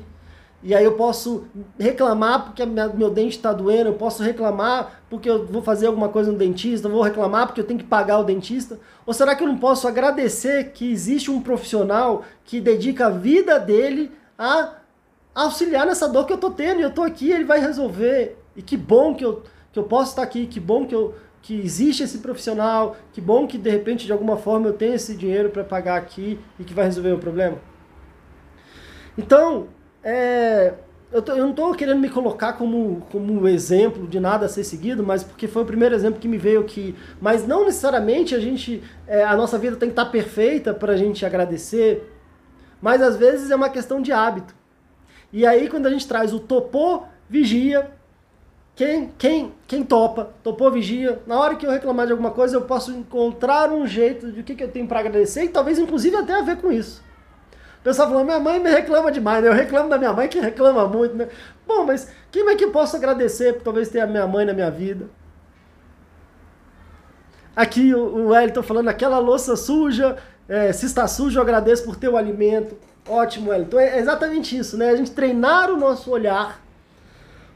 E 0.61 0.75
aí 0.75 0.85
eu 0.85 0.93
posso 0.93 1.45
reclamar 1.79 2.45
porque 2.45 2.63
meu 2.63 3.09
dente 3.09 3.37
está 3.37 3.51
doendo, 3.51 3.89
eu 3.89 3.95
posso 3.95 4.21
reclamar 4.21 5.01
porque 5.09 5.27
eu 5.27 5.43
vou 5.47 5.63
fazer 5.63 5.87
alguma 5.87 6.09
coisa 6.09 6.31
no 6.31 6.37
dentista, 6.37 6.87
eu 6.87 6.91
vou 6.91 7.01
reclamar 7.01 7.47
porque 7.47 7.61
eu 7.61 7.65
tenho 7.65 7.79
que 7.79 7.85
pagar 7.87 8.19
o 8.19 8.23
dentista. 8.23 8.79
Ou 9.03 9.15
será 9.15 9.35
que 9.35 9.41
eu 9.41 9.47
não 9.47 9.57
posso 9.57 9.87
agradecer 9.87 10.73
que 10.73 10.91
existe 10.91 11.31
um 11.31 11.41
profissional 11.41 12.23
que 12.45 12.61
dedica 12.61 13.07
a 13.07 13.09
vida 13.09 13.59
dele 13.59 14.11
a 14.37 14.76
auxiliar 15.43 15.85
nessa 15.85 16.07
dor 16.09 16.25
que 16.25 16.33
eu 16.33 16.37
tô 16.37 16.49
tendo, 16.49 16.81
eu 16.81 16.91
tô 16.91 17.03
aqui, 17.03 17.31
ele 17.31 17.43
vai 17.43 17.59
resolver. 17.59 18.37
E 18.55 18.61
que 18.61 18.75
bom 18.75 19.13
que 19.13 19.23
eu, 19.23 19.43
que 19.71 19.77
eu 19.77 19.83
posso 19.83 20.11
estar 20.11 20.23
aqui, 20.23 20.47
que 20.47 20.59
bom 20.59 20.85
que, 20.85 20.95
eu, 20.95 21.13
que 21.43 21.59
existe 21.59 22.01
esse 22.01 22.17
profissional, 22.17 22.97
que 23.13 23.21
bom 23.21 23.45
que 23.45 23.57
de 23.57 23.69
repente, 23.69 24.05
de 24.05 24.11
alguma 24.11 24.37
forma, 24.37 24.67
eu 24.67 24.73
tenho 24.73 24.95
esse 24.95 25.15
dinheiro 25.15 25.49
para 25.49 25.63
pagar 25.63 25.97
aqui 25.97 26.39
e 26.59 26.63
que 26.63 26.73
vai 26.73 26.85
resolver 26.85 27.11
o 27.11 27.19
problema. 27.19 27.59
Então, 29.15 29.67
é, 30.03 30.73
eu, 31.11 31.21
tô, 31.21 31.33
eu, 31.33 31.43
não 31.43 31.51
estou 31.51 31.73
querendo 31.75 31.99
me 31.99 32.09
colocar 32.09 32.53
como, 32.53 33.05
como 33.11 33.47
exemplo 33.47 34.07
de 34.07 34.19
nada 34.19 34.47
a 34.47 34.49
ser 34.49 34.63
seguido, 34.63 35.03
mas 35.03 35.23
porque 35.23 35.47
foi 35.47 35.61
o 35.61 35.65
primeiro 35.65 35.93
exemplo 35.93 36.19
que 36.19 36.27
me 36.27 36.37
veio 36.39 36.61
aqui. 36.61 36.95
Mas 37.21 37.45
não 37.45 37.65
necessariamente 37.65 38.33
a 38.33 38.39
gente, 38.39 38.83
é, 39.05 39.23
a 39.23 39.35
nossa 39.35 39.59
vida 39.59 39.75
tem 39.75 39.89
que 39.89 39.93
estar 39.93 40.05
perfeita 40.05 40.73
para 40.73 40.93
a 40.93 40.97
gente 40.97 41.23
agradecer, 41.23 42.11
mas 42.81 43.01
às 43.03 43.15
vezes 43.15 43.51
é 43.51 43.55
uma 43.55 43.69
questão 43.69 44.01
de 44.01 44.11
hábito. 44.11 44.56
E 45.31 45.45
aí, 45.45 45.69
quando 45.69 45.87
a 45.87 45.89
gente 45.89 46.07
traz 46.07 46.33
o 46.33 46.39
topô, 46.39 47.03
vigia, 47.29 47.91
quem, 48.75 49.11
quem, 49.17 49.53
quem 49.67 49.83
topa, 49.83 50.29
topou, 50.43 50.71
vigia, 50.71 51.19
na 51.25 51.39
hora 51.39 51.55
que 51.55 51.65
eu 51.65 51.71
reclamar 51.71 52.05
de 52.05 52.11
alguma 52.11 52.31
coisa, 52.31 52.55
eu 52.55 52.61
posso 52.61 52.91
encontrar 52.91 53.71
um 53.71 53.87
jeito 53.87 54.31
de 54.31 54.41
o 54.41 54.43
que, 54.43 54.55
que 54.55 54.63
eu 54.63 54.71
tenho 54.71 54.87
para 54.87 54.99
agradecer 54.99 55.43
e 55.43 55.49
talvez, 55.49 55.79
inclusive, 55.79 56.15
até 56.15 56.33
a 56.33 56.41
ver 56.41 56.57
com 56.57 56.71
isso. 56.71 57.03
O 57.79 57.83
pessoal 57.83 58.07
falando, 58.07 58.25
minha 58.25 58.39
mãe 58.39 58.59
me 58.59 58.69
reclama 58.69 59.11
demais, 59.11 59.43
né? 59.43 59.49
Eu 59.49 59.53
reclamo 59.53 59.89
da 59.89 59.97
minha 59.97 60.13
mãe 60.13 60.27
que 60.27 60.39
reclama 60.39 60.87
muito, 60.87 61.15
né? 61.15 61.27
Bom, 61.65 61.85
mas 61.85 62.11
quem 62.31 62.47
é 62.47 62.55
que 62.55 62.65
eu 62.65 62.71
posso 62.71 62.95
agradecer 62.95 63.53
por 63.53 63.63
talvez 63.63 63.89
ter 63.89 63.99
a 63.99 64.07
minha 64.07 64.27
mãe 64.27 64.45
na 64.45 64.53
minha 64.53 64.69
vida? 64.69 65.09
Aqui 67.55 67.95
o, 67.95 68.27
Wellington 68.27 68.61
falando, 68.61 68.89
aquela 68.89 69.17
louça 69.17 69.55
suja, 69.55 70.17
é, 70.47 70.71
se 70.71 70.85
está 70.85 71.07
sujo, 71.07 71.37
eu 71.37 71.43
agradeço 71.43 71.83
por 71.83 71.95
ter 71.95 72.07
o 72.07 72.17
alimento. 72.17 72.77
Ótimo, 73.07 73.51
Wellington. 73.51 73.79
É 73.79 73.99
exatamente 73.99 74.57
isso, 74.57 74.77
né? 74.77 74.89
A 74.89 74.95
gente 74.95 75.11
treinar 75.11 75.69
o 75.69 75.77
nosso 75.77 76.11
olhar 76.11 76.61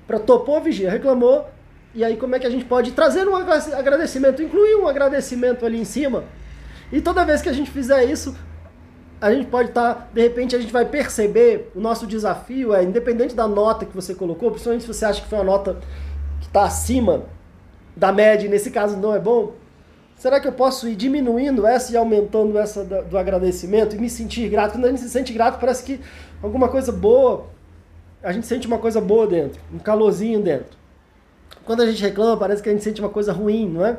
para 0.07 0.19
topou, 0.19 0.59
vigia, 0.61 0.89
reclamou, 0.89 1.49
e 1.95 2.03
aí 2.03 2.17
como 2.17 2.35
é 2.35 2.39
que 2.39 2.47
a 2.47 2.49
gente 2.49 2.65
pode 2.65 2.91
trazer 2.91 3.27
um 3.27 3.35
agradecimento, 3.35 4.41
incluir 4.41 4.75
um 4.75 4.87
agradecimento 4.87 5.65
ali 5.65 5.79
em 5.79 5.85
cima. 5.85 6.25
E 6.91 6.99
toda 6.99 7.23
vez 7.23 7.41
que 7.41 7.47
a 7.47 7.53
gente 7.53 7.71
fizer 7.71 8.03
isso, 8.03 8.35
a 9.21 9.31
gente 9.31 9.47
pode 9.47 9.69
estar, 9.69 9.93
tá, 9.93 10.07
de 10.13 10.21
repente 10.21 10.55
a 10.55 10.59
gente 10.59 10.73
vai 10.73 10.83
perceber, 10.83 11.71
o 11.75 11.79
nosso 11.79 12.05
desafio 12.05 12.73
é, 12.73 12.83
independente 12.83 13.35
da 13.35 13.47
nota 13.47 13.85
que 13.85 13.95
você 13.95 14.13
colocou, 14.13 14.49
principalmente 14.49 14.81
se 14.81 14.87
você 14.87 15.05
acha 15.05 15.21
que 15.21 15.29
foi 15.29 15.37
uma 15.37 15.45
nota 15.45 15.77
que 16.41 16.47
está 16.47 16.63
acima 16.63 17.23
da 17.95 18.11
média, 18.11 18.47
e 18.47 18.49
nesse 18.49 18.71
caso 18.71 18.97
não 18.97 19.13
é 19.13 19.19
bom, 19.19 19.53
Será 20.21 20.39
que 20.39 20.47
eu 20.47 20.51
posso 20.51 20.87
ir 20.87 20.95
diminuindo 20.95 21.65
essa 21.65 21.91
e 21.91 21.97
aumentando 21.97 22.55
essa 22.55 22.83
do 22.83 23.17
agradecimento 23.17 23.95
e 23.95 23.99
me 23.99 24.07
sentir 24.07 24.47
grato? 24.49 24.73
Quando 24.73 24.85
a 24.85 24.89
gente 24.89 25.01
se 25.01 25.09
sente 25.09 25.33
grato, 25.33 25.59
parece 25.59 25.83
que 25.83 25.99
alguma 26.43 26.69
coisa 26.69 26.91
boa, 26.91 27.47
a 28.21 28.31
gente 28.31 28.45
sente 28.45 28.67
uma 28.67 28.77
coisa 28.77 29.01
boa 29.01 29.25
dentro, 29.25 29.59
um 29.73 29.79
calorzinho 29.79 30.39
dentro. 30.39 30.77
Quando 31.65 31.81
a 31.81 31.87
gente 31.87 32.03
reclama, 32.03 32.37
parece 32.37 32.61
que 32.61 32.69
a 32.69 32.71
gente 32.71 32.83
sente 32.83 33.01
uma 33.01 33.09
coisa 33.09 33.33
ruim, 33.33 33.67
não 33.67 33.83
é? 33.83 33.97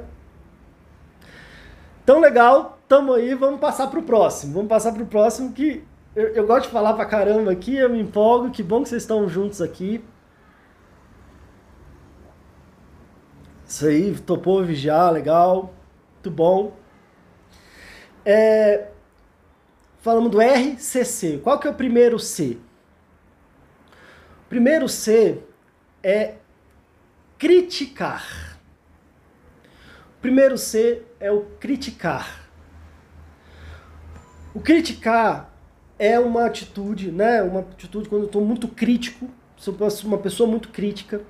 Então, 2.05 2.21
legal, 2.21 2.79
tamo 2.87 3.15
aí, 3.15 3.35
vamos 3.35 3.59
passar 3.59 3.89
pro 3.89 4.05
próximo. 4.05 4.55
Vamos 4.55 4.69
passar 4.69 4.93
pro 4.93 5.05
próximo 5.05 5.53
que 5.53 5.83
eu, 6.15 6.29
eu 6.29 6.47
gosto 6.47 6.67
de 6.67 6.73
falar 6.73 6.93
pra 6.93 7.05
caramba 7.05 7.51
aqui, 7.51 7.75
eu 7.75 7.91
me 7.91 8.01
empolgo, 8.01 8.53
que 8.53 8.63
bom 8.63 8.85
que 8.85 8.91
vocês 8.91 9.03
estão 9.03 9.29
juntos 9.29 9.61
aqui. 9.61 10.05
Isso 13.67 13.87
aí, 13.87 14.15
topou 14.21 14.63
vigiar, 14.63 15.13
legal. 15.13 15.82
Muito 16.23 16.31
bom. 16.31 16.77
É, 18.25 18.91
falamos 19.99 20.31
do 20.31 20.41
RCC. 20.41 21.41
Qual 21.43 21.59
que 21.59 21.67
é 21.67 21.71
o 21.71 21.75
primeiro 21.75 22.17
C? 22.17 22.59
O 24.47 24.49
primeiro 24.49 24.89
C 24.89 25.43
é 26.01 26.37
criticar. 27.37 28.57
O 30.17 30.21
primeiro 30.21 30.57
C 30.57 31.03
é 31.19 31.33
o 31.33 31.41
criticar. 31.59 32.49
O 34.55 34.61
criticar 34.61 35.53
é 35.99 36.21
uma 36.21 36.47
atitude, 36.47 37.11
né? 37.11 37.43
Uma 37.43 37.63
atitude 37.63 38.09
quando 38.09 38.23
eu 38.23 38.27
estou 38.27 38.45
muito 38.45 38.69
crítico, 38.69 39.29
sou 39.57 39.77
uma 40.05 40.19
pessoa 40.19 40.49
muito 40.49 40.69
crítica. 40.69 41.21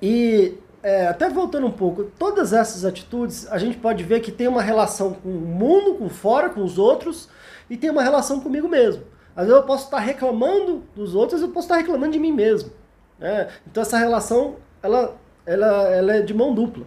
E 0.00 0.58
é, 0.84 1.06
até 1.06 1.30
voltando 1.30 1.66
um 1.66 1.70
pouco, 1.70 2.04
todas 2.18 2.52
essas 2.52 2.84
atitudes 2.84 3.50
a 3.50 3.56
gente 3.56 3.78
pode 3.78 4.04
ver 4.04 4.20
que 4.20 4.30
tem 4.30 4.46
uma 4.46 4.60
relação 4.60 5.14
com 5.14 5.30
o 5.30 5.40
mundo, 5.40 5.94
com 5.94 6.10
fora, 6.10 6.50
com 6.50 6.62
os 6.62 6.76
outros, 6.76 7.26
e 7.70 7.76
tem 7.76 7.88
uma 7.88 8.02
relação 8.02 8.38
comigo 8.38 8.68
mesmo. 8.68 9.02
Às 9.34 9.46
vezes 9.46 9.60
eu 9.60 9.66
posso 9.66 9.84
estar 9.86 9.98
reclamando 9.98 10.84
dos 10.94 11.14
outros, 11.14 11.40
eu 11.40 11.48
posso 11.48 11.64
estar 11.64 11.78
reclamando 11.78 12.12
de 12.12 12.18
mim 12.18 12.32
mesmo. 12.32 12.70
Né? 13.18 13.48
Então 13.66 13.80
essa 13.80 13.96
relação, 13.96 14.56
ela, 14.82 15.16
ela, 15.46 15.88
ela 15.88 16.16
é 16.16 16.20
de 16.20 16.34
mão 16.34 16.54
dupla. 16.54 16.84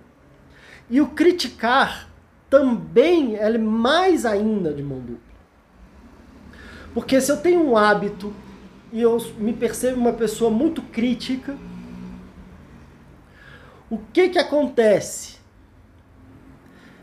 E 0.91 1.01
o 1.01 1.07
criticar 1.07 2.07
também 2.51 3.35
ela 3.35 3.55
é 3.55 3.59
mais 3.59 4.27
ainda 4.27 4.71
de 4.71 4.83
mão 4.83 4.99
dupla. 4.99 5.17
Porque 6.93 7.19
se 7.19 7.31
eu 7.31 7.37
tenho 7.37 7.67
um 7.67 7.75
hábito 7.75 8.31
e 8.93 9.01
eu 9.01 9.17
me 9.39 9.53
percebo 9.53 9.99
uma 9.99 10.13
pessoa 10.13 10.51
muito 10.51 10.83
crítica, 10.83 11.57
o 13.89 13.97
que 14.13 14.29
que 14.29 14.39
acontece? 14.39 15.37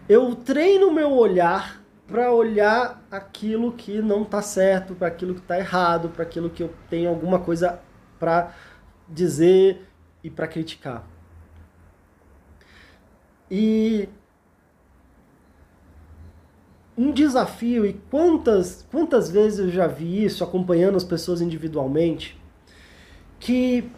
eu 0.08 0.34
treino 0.34 0.92
meu 0.92 1.12
olhar 1.12 1.82
para 2.06 2.32
olhar 2.32 3.02
aquilo 3.10 3.72
que 3.72 4.02
não 4.02 4.22
está 4.22 4.42
certo, 4.42 4.94
para 4.94 5.08
aquilo 5.08 5.34
que 5.34 5.40
está 5.40 5.58
errado, 5.58 6.10
para 6.10 6.22
aquilo 6.22 6.50
que 6.50 6.62
eu 6.62 6.70
tenho 6.90 7.08
alguma 7.08 7.38
coisa 7.38 7.80
para 8.18 8.54
dizer 9.08 9.88
e 10.22 10.28
para 10.28 10.46
criticar. 10.46 11.06
E 13.50 14.08
um 16.96 17.10
desafio, 17.10 17.86
e 17.86 17.94
quantas, 18.10 18.86
quantas 18.90 19.30
vezes 19.30 19.58
eu 19.58 19.70
já 19.70 19.86
vi 19.86 20.24
isso 20.24 20.44
acompanhando 20.44 20.96
as 20.96 21.04
pessoas 21.04 21.40
individualmente, 21.40 22.38
que 23.40 23.90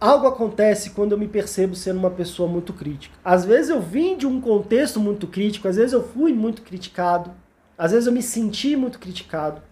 algo 0.00 0.26
acontece 0.26 0.90
quando 0.90 1.12
eu 1.12 1.18
me 1.18 1.28
percebo 1.28 1.74
sendo 1.74 1.98
uma 1.98 2.10
pessoa 2.10 2.48
muito 2.48 2.72
crítica. 2.72 3.14
Às 3.24 3.44
vezes 3.44 3.70
eu 3.70 3.80
vim 3.80 4.16
de 4.16 4.26
um 4.26 4.40
contexto 4.40 4.98
muito 4.98 5.26
crítico, 5.26 5.68
às 5.68 5.76
vezes 5.76 5.92
eu 5.92 6.02
fui 6.02 6.32
muito 6.32 6.62
criticado, 6.62 7.32
às 7.76 7.92
vezes 7.92 8.06
eu 8.06 8.12
me 8.12 8.22
senti 8.22 8.74
muito 8.76 8.98
criticado. 8.98 9.62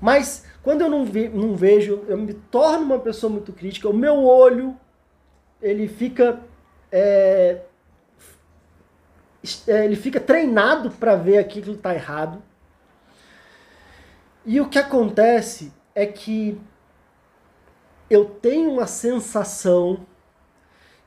Mas 0.00 0.44
quando 0.62 0.80
eu 0.80 0.88
não, 0.88 1.04
não 1.04 1.54
vejo, 1.54 2.02
eu 2.08 2.16
me 2.16 2.32
torno 2.32 2.84
uma 2.84 2.98
pessoa 2.98 3.30
muito 3.30 3.52
crítica, 3.52 3.88
o 3.88 3.92
meu 3.92 4.24
olho 4.24 4.76
ele 5.60 5.86
fica 5.86 6.40
é, 6.90 7.60
é, 9.66 9.84
ele 9.84 9.96
fica 9.96 10.20
treinado 10.20 10.90
para 10.90 11.14
ver 11.16 11.38
aquilo 11.38 11.72
que 11.72 11.78
está 11.78 11.94
errado. 11.94 12.42
E 14.46 14.60
o 14.60 14.68
que 14.68 14.78
acontece 14.78 15.72
é 15.94 16.06
que 16.06 16.58
eu 18.14 18.24
tenho 18.24 18.70
uma 18.70 18.86
sensação 18.86 20.06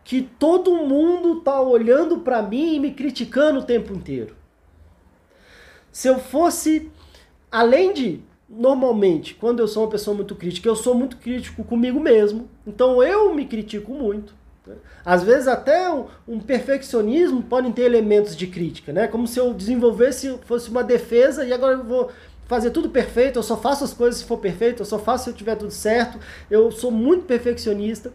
que 0.04 0.22
todo 0.22 0.76
mundo 0.76 1.40
está 1.40 1.62
olhando 1.62 2.20
para 2.20 2.42
mim 2.42 2.76
e 2.76 2.80
me 2.80 2.92
criticando 2.92 3.60
o 3.60 3.64
tempo 3.64 3.94
inteiro. 3.94 4.36
Se 5.92 6.08
eu 6.08 6.20
fosse, 6.20 6.90
além 7.52 7.94
de, 7.94 8.22
normalmente, 8.48 9.34
quando 9.34 9.60
eu 9.60 9.68
sou 9.68 9.84
uma 9.84 9.90
pessoa 9.90 10.16
muito 10.16 10.36
crítica, 10.36 10.70
eu 10.70 10.76
sou 10.76 10.96
muito 10.96 11.18
crítico 11.18 11.64
comigo 11.64 12.00
mesmo, 12.00 12.50
então 12.66 13.04
eu 13.04 13.34
me 13.34 13.46
critico 13.46 13.94
muito. 13.94 14.34
Às 15.04 15.24
vezes 15.24 15.48
até 15.48 15.90
um, 15.90 16.06
um, 16.28 16.40
perfeccionismo 16.40 17.42
podem 17.42 17.72
ter 17.72 17.84
elementos 17.84 18.36
de 18.36 18.48
crítica, 18.48 18.92
né? 18.92 19.08
Como 19.08 19.26
se 19.26 19.40
eu 19.40 19.54
desenvolvesse, 19.54 20.38
fosse 20.46 20.70
uma 20.70 20.84
defesa 20.84 21.46
e 21.46 21.54
agora 21.54 21.76
eu 21.76 21.84
vou 21.84 22.12
fazer 22.48 22.72
tudo 22.72 22.90
perfeito, 22.90 23.38
eu 23.38 23.44
só 23.44 23.58
faço 23.58 23.84
as 23.84 23.94
coisas 23.94 24.22
se 24.22 24.26
for 24.26 24.38
perfeito, 24.38 24.82
eu 24.82 24.86
só 24.86 24.98
faço 24.98 25.26
se 25.26 25.30
eu 25.30 25.34
tiver 25.34 25.56
tudo 25.56 25.72
certo. 25.72 26.18
Eu 26.50 26.72
sou 26.72 26.90
muito 26.90 27.26
perfeccionista, 27.26 28.12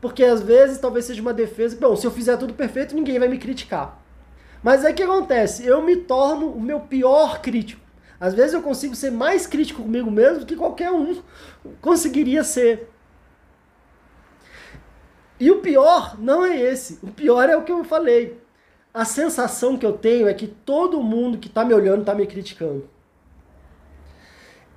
porque 0.00 0.24
às 0.24 0.40
vezes 0.40 0.78
talvez 0.78 1.04
seja 1.04 1.20
uma 1.20 1.34
defesa, 1.34 1.76
bom, 1.78 1.94
se 1.96 2.06
eu 2.06 2.10
fizer 2.10 2.36
tudo 2.36 2.54
perfeito, 2.54 2.94
ninguém 2.94 3.18
vai 3.18 3.28
me 3.28 3.38
criticar. 3.38 4.00
Mas 4.62 4.84
aí 4.84 4.92
o 4.92 4.96
que 4.96 5.02
acontece? 5.02 5.66
Eu 5.66 5.82
me 5.82 5.96
torno 5.96 6.46
o 6.52 6.60
meu 6.60 6.80
pior 6.80 7.40
crítico. 7.42 7.82
Às 8.20 8.34
vezes 8.34 8.54
eu 8.54 8.62
consigo 8.62 8.94
ser 8.94 9.10
mais 9.10 9.48
crítico 9.48 9.82
comigo 9.82 10.08
mesmo 10.08 10.40
do 10.40 10.46
que 10.46 10.54
qualquer 10.54 10.92
um 10.92 11.20
conseguiria 11.82 12.44
ser. 12.44 12.88
E 15.40 15.50
o 15.50 15.58
pior 15.58 16.16
não 16.20 16.46
é 16.46 16.56
esse. 16.56 17.00
O 17.02 17.08
pior 17.08 17.48
é 17.48 17.56
o 17.56 17.64
que 17.64 17.72
eu 17.72 17.82
falei. 17.82 18.40
A 18.94 19.04
sensação 19.04 19.76
que 19.76 19.84
eu 19.84 19.94
tenho 19.94 20.28
é 20.28 20.34
que 20.34 20.46
todo 20.46 21.02
mundo 21.02 21.38
que 21.38 21.48
está 21.48 21.64
me 21.64 21.74
olhando 21.74 22.02
está 22.02 22.14
me 22.14 22.24
criticando. 22.28 22.88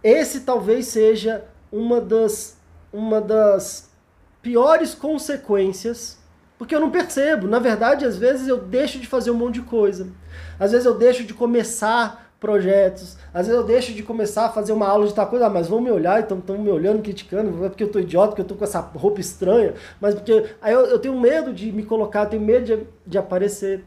Esse 0.05 0.41
talvez 0.41 0.85
seja 0.85 1.43
uma 1.71 1.99
das, 1.99 2.55
uma 2.93 3.19
das 3.19 3.89
piores 4.39 4.93
consequências, 4.93 6.19
porque 6.59 6.75
eu 6.75 6.79
não 6.79 6.91
percebo. 6.91 7.47
Na 7.47 7.57
verdade, 7.57 8.05
às 8.05 8.15
vezes 8.15 8.47
eu 8.47 8.57
deixo 8.57 8.99
de 8.99 9.07
fazer 9.07 9.31
um 9.31 9.33
monte 9.33 9.55
de 9.55 9.61
coisa. 9.63 10.07
Às 10.59 10.73
vezes 10.73 10.85
eu 10.85 10.93
deixo 10.93 11.23
de 11.23 11.33
começar 11.33 12.31
projetos. 12.39 13.17
Às 13.33 13.47
vezes 13.47 13.59
eu 13.59 13.65
deixo 13.65 13.93
de 13.93 14.03
começar 14.03 14.45
a 14.45 14.49
fazer 14.49 14.73
uma 14.73 14.87
aula 14.87 15.07
de 15.07 15.13
tal 15.15 15.25
coisa, 15.25 15.47
ah, 15.47 15.49
mas 15.49 15.67
vão 15.67 15.81
me 15.81 15.89
olhar, 15.89 16.21
então 16.21 16.37
estão 16.37 16.55
me 16.55 16.69
olhando, 16.69 17.01
criticando, 17.01 17.65
é 17.65 17.69
porque 17.69 17.83
eu 17.83 17.91
tô 17.91 17.97
idiota, 17.97 18.27
porque 18.27 18.41
eu 18.41 18.45
tô 18.45 18.53
com 18.53 18.63
essa 18.63 18.79
roupa 18.79 19.19
estranha, 19.19 19.73
mas 19.99 20.13
porque 20.13 20.51
aí 20.61 20.71
eu, 20.71 20.81
eu 20.81 20.99
tenho 20.99 21.19
medo 21.19 21.51
de 21.51 21.71
me 21.71 21.81
colocar, 21.81 22.25
eu 22.25 22.29
tenho 22.29 22.43
medo 22.43 22.63
de, 22.63 22.87
de 23.07 23.17
aparecer. 23.17 23.83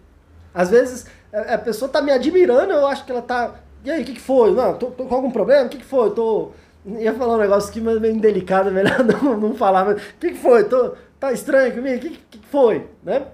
Às 0.52 0.70
vezes 0.70 1.07
a, 1.33 1.59
pessoa 1.59 1.88
tá 1.88 2.02
me 2.02 2.11
admirando, 2.11 2.72
eu 2.72 2.87
acho 2.88 3.04
que 3.04 3.12
ela 3.12 3.22
tá. 3.22 3.54
E 3.85 3.91
aí, 3.91 4.03
o 4.03 4.05
que, 4.05 4.14
que 4.14 4.21
foi? 4.21 4.53
Não, 4.53 4.77
tô, 4.77 4.87
tô, 4.91 5.07
com 5.07 5.14
algum 5.14 5.31
problema? 5.31 5.67
O 5.67 5.69
que, 5.69 5.79
que 5.79 5.85
foi? 5.85 6.11
Tô. 6.11 6.53
Ia 6.87 7.14
falar 7.14 7.37
um 7.37 7.41
negócio 7.41 7.71
aqui, 7.71 7.81
mas 7.81 8.01
meio 8.01 8.14
indelicado, 8.14 8.71
melhor 8.73 9.05
não, 9.05 9.37
não 9.38 9.55
falar. 9.55 9.85
Mas 9.85 10.03
o 10.03 10.19
que, 10.19 10.31
que 10.31 10.38
foi? 10.38 10.64
Tô, 10.64 10.95
tá 11.19 11.33
estranho 11.33 11.75
comigo? 11.75 11.97
O 11.97 12.01
que, 12.01 12.11
que, 12.11 12.38
que 12.38 12.47
foi? 12.47 12.87
Né? 13.03 13.27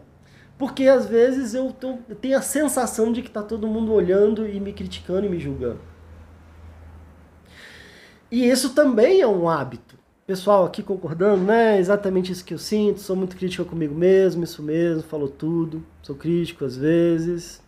Porque 0.58 0.86
às 0.88 1.06
vezes 1.06 1.54
eu, 1.54 1.72
tô, 1.72 1.98
eu 2.08 2.14
tenho 2.14 2.38
a 2.38 2.42
sensação 2.42 3.12
de 3.12 3.22
que 3.22 3.28
está 3.28 3.42
todo 3.42 3.66
mundo 3.66 3.92
olhando 3.92 4.46
e 4.48 4.60
me 4.60 4.72
criticando 4.72 5.26
e 5.26 5.28
me 5.28 5.38
julgando. 5.38 5.80
E 8.30 8.48
isso 8.48 8.74
também 8.74 9.20
é 9.20 9.26
um 9.26 9.48
hábito. 9.48 9.96
Pessoal 10.26 10.64
aqui 10.64 10.82
concordando, 10.82 11.44
né? 11.44 11.78
Exatamente 11.78 12.32
isso 12.32 12.44
que 12.44 12.54
eu 12.54 12.58
sinto. 12.58 13.00
Sou 13.00 13.14
muito 13.16 13.36
crítico 13.36 13.64
comigo 13.64 13.94
mesmo, 13.94 14.44
isso 14.44 14.62
mesmo, 14.62 15.02
falou 15.02 15.28
tudo. 15.28 15.84
Sou 16.02 16.16
crítico 16.16 16.64
às 16.64 16.76
vezes. 16.76 17.63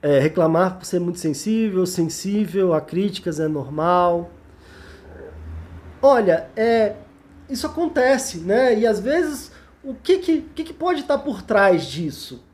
É, 0.00 0.20
reclamar 0.20 0.78
por 0.78 0.84
ser 0.84 1.00
muito 1.00 1.18
sensível, 1.18 1.84
sensível 1.84 2.72
a 2.72 2.80
críticas 2.80 3.40
é 3.40 3.48
normal. 3.48 4.30
Olha, 6.00 6.48
é, 6.54 6.94
isso 7.50 7.66
acontece, 7.66 8.38
né? 8.38 8.78
E 8.78 8.86
às 8.86 9.00
vezes 9.00 9.50
o 9.82 9.94
que, 9.94 10.18
que, 10.18 10.42
que, 10.54 10.64
que 10.64 10.72
pode 10.72 11.00
estar 11.00 11.18
por 11.18 11.42
trás 11.42 11.84
disso? 11.84 12.44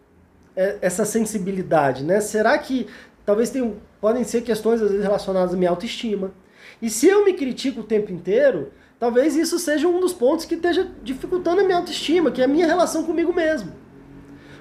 É, 0.56 0.78
essa 0.80 1.04
sensibilidade, 1.04 2.04
né? 2.04 2.20
Será 2.20 2.56
que 2.58 2.86
talvez 3.26 3.50
tenham, 3.50 3.76
podem 4.00 4.24
ser 4.24 4.42
questões 4.42 4.80
às 4.80 4.90
vezes 4.90 5.04
relacionadas 5.04 5.52
à 5.52 5.56
minha 5.56 5.70
autoestima? 5.70 6.32
E 6.80 6.88
se 6.88 7.06
eu 7.08 7.24
me 7.24 7.34
critico 7.34 7.80
o 7.80 7.84
tempo 7.84 8.12
inteiro, 8.12 8.72
talvez 8.98 9.36
isso 9.36 9.58
seja 9.58 9.88
um 9.88 10.00
dos 10.00 10.12
pontos 10.12 10.44
que 10.44 10.54
esteja 10.54 10.88
dificultando 11.02 11.60
a 11.60 11.64
minha 11.64 11.78
autoestima, 11.78 12.30
que 12.30 12.40
é 12.40 12.44
a 12.44 12.48
minha 12.48 12.66
relação 12.66 13.04
comigo 13.04 13.32
mesmo. 13.32 13.72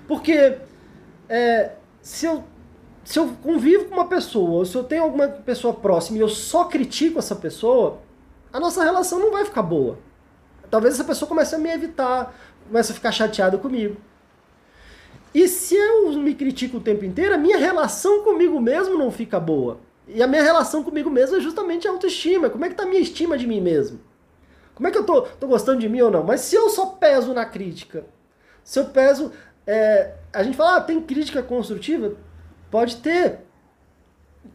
Porque 0.07 0.57
é, 1.29 1.71
se, 2.01 2.25
eu, 2.25 2.43
se 3.03 3.19
eu 3.19 3.29
convivo 3.41 3.85
com 3.85 3.95
uma 3.95 4.07
pessoa, 4.07 4.65
se 4.65 4.75
eu 4.75 4.83
tenho 4.83 5.03
alguma 5.03 5.27
pessoa 5.27 5.73
próxima 5.73 6.17
e 6.17 6.21
eu 6.21 6.29
só 6.29 6.65
critico 6.65 7.19
essa 7.19 7.35
pessoa, 7.35 7.99
a 8.51 8.59
nossa 8.59 8.83
relação 8.83 9.19
não 9.19 9.31
vai 9.31 9.45
ficar 9.45 9.63
boa. 9.63 9.97
Talvez 10.69 10.93
essa 10.93 11.03
pessoa 11.03 11.27
comece 11.27 11.53
a 11.53 11.57
me 11.57 11.69
evitar, 11.69 12.33
começa 12.67 12.93
a 12.93 12.95
ficar 12.95 13.11
chateado 13.11 13.59
comigo. 13.59 13.97
E 15.33 15.47
se 15.47 15.75
eu 15.75 16.13
me 16.13 16.33
critico 16.35 16.77
o 16.77 16.81
tempo 16.81 17.03
inteiro, 17.03 17.35
a 17.35 17.37
minha 17.37 17.57
relação 17.57 18.23
comigo 18.23 18.59
mesmo 18.59 18.97
não 18.97 19.11
fica 19.11 19.39
boa. 19.39 19.79
E 20.07 20.21
a 20.21 20.27
minha 20.27 20.43
relação 20.43 20.83
comigo 20.83 21.09
mesmo 21.09 21.37
é 21.37 21.39
justamente 21.39 21.87
a 21.87 21.91
autoestima. 21.91 22.49
Como 22.49 22.63
é 22.65 22.69
que 22.69 22.75
tá 22.75 22.83
a 22.83 22.87
minha 22.87 23.01
estima 23.01 23.37
de 23.37 23.47
mim 23.47 23.59
mesmo? 23.59 23.99
Como 24.75 24.87
é 24.87 24.91
que 24.91 24.97
eu 24.97 25.03
tô, 25.03 25.21
tô 25.21 25.47
gostando 25.47 25.79
de 25.79 25.89
mim 25.89 26.01
ou 26.01 26.11
não? 26.11 26.23
Mas 26.23 26.41
se 26.41 26.55
eu 26.55 26.69
só 26.69 26.85
peso 26.87 27.33
na 27.33 27.45
crítica, 27.45 28.05
se 28.63 28.79
eu 28.79 28.85
peso. 28.85 29.31
É, 29.65 30.15
a 30.33 30.43
gente 30.43 30.57
fala, 30.57 30.77
ah, 30.77 30.81
tem 30.81 30.99
crítica 31.01 31.41
construtiva? 31.41 32.17
Pode 32.73 32.95
ter 32.95 33.41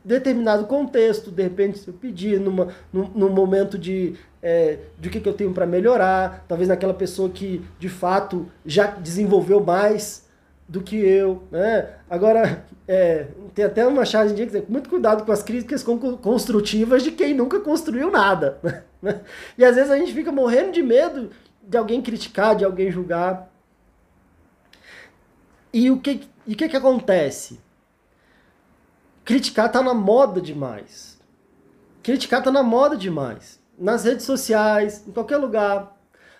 determinado 0.05 0.67
contexto, 0.67 1.31
de 1.31 1.41
repente, 1.41 1.79
se 1.79 1.87
eu 1.87 1.95
pedir 1.95 2.41
numa, 2.41 2.67
num, 2.93 3.07
num 3.15 3.29
momento 3.29 3.79
de, 3.79 4.17
é, 4.43 4.81
de 4.99 5.07
o 5.07 5.11
que, 5.13 5.21
que 5.21 5.29
eu 5.29 5.35
tenho 5.35 5.55
para 5.55 5.65
melhorar, 5.65 6.45
talvez 6.49 6.69
naquela 6.69 6.93
pessoa 6.93 7.31
que 7.31 7.65
de 7.79 7.89
fato 7.89 8.51
já 8.67 8.87
desenvolveu 8.89 9.63
mais 9.63 10.29
do 10.67 10.83
que 10.83 10.97
eu. 10.97 11.45
Né? 11.49 11.91
Agora, 12.11 12.67
é, 12.89 13.29
tem 13.55 13.65
até 13.65 13.87
uma 13.87 14.05
charge 14.05 14.35
de 14.35 14.45
dizer 14.45 14.65
muito 14.69 14.91
cuidado 14.91 15.25
com 15.25 15.31
as 15.31 15.45
críticas 15.45 15.85
construtivas 15.85 17.05
de 17.05 17.13
quem 17.13 17.35
nunca 17.35 17.61
construiu 17.61 18.11
nada. 18.11 18.59
Né? 19.01 19.21
E 19.57 19.65
às 19.65 19.77
vezes 19.77 19.93
a 19.93 19.97
gente 19.97 20.13
fica 20.13 20.33
morrendo 20.33 20.73
de 20.73 20.83
medo 20.83 21.31
de 21.63 21.77
alguém 21.77 22.03
criticar, 22.03 22.57
de 22.57 22.65
alguém 22.65 22.91
julgar. 22.91 23.49
E 25.73 25.89
o 25.89 26.01
que, 26.01 26.23
e 26.45 26.55
o 26.55 26.57
que, 26.57 26.69
que 26.69 26.77
acontece? 26.77 27.61
Criticar 29.29 29.71
tá 29.71 29.83
na 29.83 29.93
moda 29.93 30.41
demais. 30.41 31.19
Criticar 32.03 32.43
tá 32.43 32.51
na 32.51 32.63
moda 32.63 32.97
demais. 32.97 33.61
Nas 33.79 34.05
redes 34.05 34.25
sociais, 34.25 35.05
em 35.07 35.13
qualquer 35.13 35.37
lugar. 35.37 35.95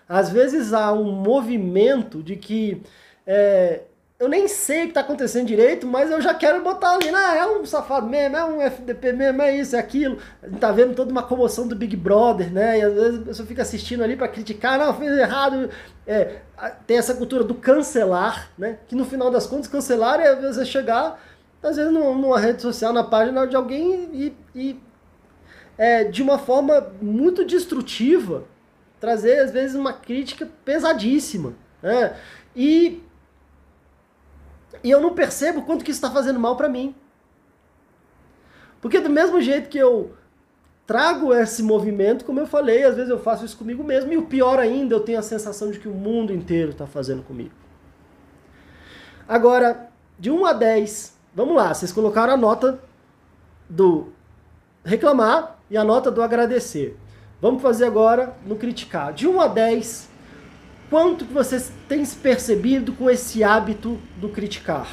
Às 0.07 0.31
vezes 0.31 0.73
há 0.73 0.91
um 0.91 1.11
movimento 1.11 2.23
de 2.23 2.35
que 2.35 2.81
é, 3.27 3.81
eu 4.17 4.27
nem 4.27 4.47
sei 4.47 4.79
o 4.79 4.83
que 4.85 4.87
está 4.89 5.01
acontecendo 5.01 5.45
direito, 5.45 5.85
mas 5.85 6.09
eu 6.09 6.19
já 6.19 6.33
quero 6.33 6.63
botar 6.63 6.93
ali, 6.93 7.09
ah, 7.09 7.35
é 7.35 7.45
um 7.45 7.63
safado 7.63 8.07
mesmo, 8.07 8.35
é 8.35 8.43
um 8.43 8.59
FDP 8.59 9.13
mesmo, 9.13 9.39
é 9.43 9.55
isso, 9.55 9.75
é 9.75 9.79
aquilo. 9.79 10.17
A 10.41 10.47
gente 10.47 10.59
tá 10.59 10.71
vendo 10.71 10.95
toda 10.95 11.11
uma 11.11 11.21
comoção 11.21 11.67
do 11.67 11.75
Big 11.75 11.95
Brother, 11.95 12.51
né? 12.51 12.79
E 12.79 12.81
às 12.81 12.93
vezes 12.95 13.21
a 13.21 13.25
pessoa 13.25 13.47
fica 13.47 13.61
assistindo 13.61 14.03
ali 14.03 14.15
para 14.15 14.27
criticar, 14.27 14.79
não, 14.79 14.95
fez 14.95 15.15
errado. 15.15 15.69
É, 16.07 16.39
tem 16.87 16.97
essa 16.97 17.13
cultura 17.13 17.43
do 17.43 17.53
cancelar, 17.53 18.49
né? 18.57 18.79
Que 18.87 18.95
no 18.95 19.05
final 19.05 19.29
das 19.29 19.45
contas, 19.45 19.67
cancelar 19.67 20.19
é 20.19 20.29
às 20.29 20.41
vezes 20.41 20.57
é 20.57 20.65
chegar 20.65 21.28
às 21.61 21.75
vezes 21.75 21.91
numa 21.91 22.39
rede 22.39 22.61
social, 22.61 22.93
na 22.93 23.03
página 23.03 23.45
de 23.45 23.55
alguém 23.55 24.09
e, 24.13 24.37
e 24.55 24.79
é, 25.77 26.03
de 26.03 26.21
uma 26.21 26.37
forma 26.37 26.93
muito 27.01 27.45
destrutiva, 27.45 28.45
trazer 28.99 29.39
às 29.39 29.51
vezes 29.51 29.75
uma 29.75 29.93
crítica 29.93 30.47
pesadíssima. 30.65 31.53
Né? 31.81 32.15
E 32.55 33.01
E 34.83 34.89
eu 34.91 35.01
não 35.01 35.13
percebo 35.13 35.63
quanto 35.63 35.83
que 35.83 35.91
isso 35.91 35.97
está 35.97 36.11
fazendo 36.11 36.39
mal 36.39 36.55
para 36.55 36.69
mim. 36.69 36.95
Porque 38.81 38.99
do 38.99 39.09
mesmo 39.09 39.41
jeito 39.41 39.69
que 39.69 39.77
eu 39.77 40.13
trago 40.87 41.33
esse 41.33 41.61
movimento, 41.61 42.25
como 42.25 42.39
eu 42.39 42.47
falei, 42.47 42.83
às 42.83 42.95
vezes 42.95 43.09
eu 43.09 43.19
faço 43.19 43.45
isso 43.45 43.57
comigo 43.57 43.83
mesmo, 43.83 44.11
e 44.11 44.17
o 44.17 44.25
pior 44.25 44.57
ainda, 44.57 44.95
eu 44.95 44.99
tenho 44.99 45.19
a 45.19 45.21
sensação 45.21 45.69
de 45.69 45.79
que 45.79 45.87
o 45.87 45.93
mundo 45.93 46.33
inteiro 46.33 46.71
está 46.71 46.87
fazendo 46.87 47.21
comigo. 47.21 47.53
Agora, 49.27 49.91
de 50.17 50.31
1 50.31 50.45
a 50.45 50.53
10, 50.53 51.18
vamos 51.35 51.55
lá, 51.55 51.73
vocês 51.73 51.91
colocaram 51.91 52.33
a 52.33 52.37
nota 52.37 52.79
do 53.69 54.09
reclamar 54.83 55.59
e 55.69 55.77
a 55.77 55.83
nota 55.83 56.09
do 56.09 56.21
agradecer. 56.21 56.97
Vamos 57.41 57.61
fazer 57.61 57.85
agora 57.85 58.35
no 58.45 58.55
criticar. 58.55 59.13
De 59.13 59.27
1 59.27 59.39
a 59.39 59.47
10, 59.47 60.09
quanto 60.89 61.25
que 61.25 61.33
vocês 61.33 61.71
têm 61.87 62.03
se 62.03 62.17
percebido 62.17 62.93
com 62.93 63.09
esse 63.09 63.43
hábito 63.43 63.97
do 64.17 64.29
criticar? 64.29 64.87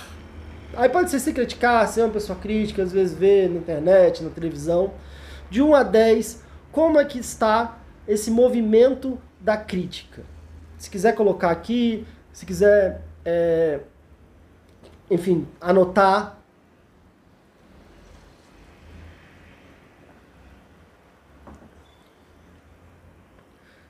Aí 0.76 0.88
pode 0.88 1.10
ser 1.10 1.18
se 1.20 1.32
criticar, 1.32 1.88
ser 1.88 2.02
uma 2.02 2.10
pessoa 2.10 2.38
crítica, 2.38 2.82
às 2.82 2.92
vezes 2.92 3.16
ver 3.16 3.48
na 3.48 3.58
internet, 3.58 4.22
na 4.22 4.30
televisão. 4.30 4.92
De 5.50 5.62
1 5.62 5.74
a 5.74 5.82
10, 5.82 6.42
como 6.70 7.00
é 7.00 7.04
que 7.04 7.18
está 7.18 7.78
esse 8.06 8.30
movimento 8.30 9.18
da 9.40 9.56
crítica? 9.56 10.22
Se 10.76 10.90
quiser 10.90 11.14
colocar 11.14 11.50
aqui, 11.50 12.06
se 12.32 12.44
quiser, 12.44 13.02
é, 13.24 13.80
enfim, 15.10 15.46
anotar. 15.60 16.36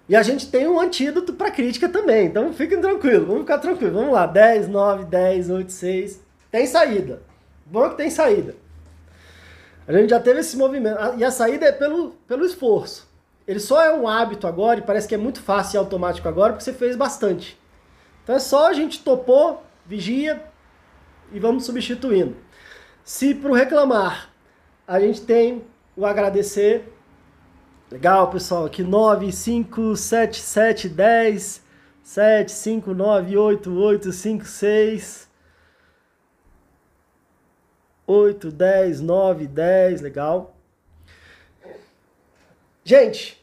E 0.08 0.14
a 0.14 0.22
gente 0.22 0.48
tem 0.48 0.68
um 0.68 0.78
antídoto 0.78 1.32
para 1.32 1.50
crítica 1.50 1.88
também, 1.88 2.26
então 2.26 2.52
fiquem 2.52 2.80
tranquilos, 2.80 3.26
vamos 3.26 3.42
ficar 3.42 3.58
tranquilos. 3.58 3.94
Vamos 3.94 4.12
lá, 4.12 4.26
10, 4.26 4.68
9, 4.68 5.04
10, 5.06 5.50
8, 5.50 5.72
6. 5.72 6.22
Tem 6.50 6.66
saída. 6.66 7.22
Bom 7.64 7.90
que 7.90 7.96
tem 7.96 8.08
saída. 8.08 8.54
A 9.88 9.92
gente 9.92 10.10
já 10.10 10.20
teve 10.20 10.40
esse 10.40 10.56
movimento. 10.56 10.98
E 11.16 11.24
a 11.24 11.30
saída 11.30 11.66
é 11.66 11.72
pelo, 11.72 12.10
pelo 12.28 12.44
esforço. 12.44 13.08
Ele 13.46 13.60
só 13.60 13.82
é 13.82 13.94
um 13.94 14.06
hábito 14.06 14.46
agora 14.46 14.78
e 14.78 14.82
parece 14.82 15.06
que 15.08 15.14
é 15.14 15.18
muito 15.18 15.40
fácil 15.40 15.76
e 15.76 15.78
automático 15.78 16.28
agora 16.28 16.52
porque 16.52 16.64
você 16.64 16.72
fez 16.72 16.96
bastante. 16.96 17.58
Então 18.22 18.34
é 18.34 18.40
só 18.40 18.68
a 18.68 18.72
gente 18.72 19.02
topou, 19.02 19.62
vigia 19.84 20.42
e 21.32 21.38
vamos 21.38 21.64
substituindo. 21.64 22.36
Se 23.04 23.34
para 23.34 23.50
o 23.50 23.54
reclamar 23.54 24.30
a 24.86 25.00
gente 25.00 25.20
tem 25.22 25.64
o 25.96 26.04
agradecer, 26.06 26.92
Legal, 27.88 28.30
pessoal. 28.32 28.66
Aqui 28.66 28.82
9, 28.82 29.30
5, 29.30 29.94
7, 29.94 30.40
7, 30.40 30.88
10, 30.88 31.62
7, 32.02 32.50
5, 32.50 32.92
9, 32.92 33.36
8, 33.36 33.72
8, 33.72 34.12
5, 34.12 34.44
6, 34.44 35.28
8, 38.04 38.50
10, 38.50 39.00
9, 39.00 39.46
10. 39.46 40.00
Legal. 40.00 40.56
Gente, 42.82 43.40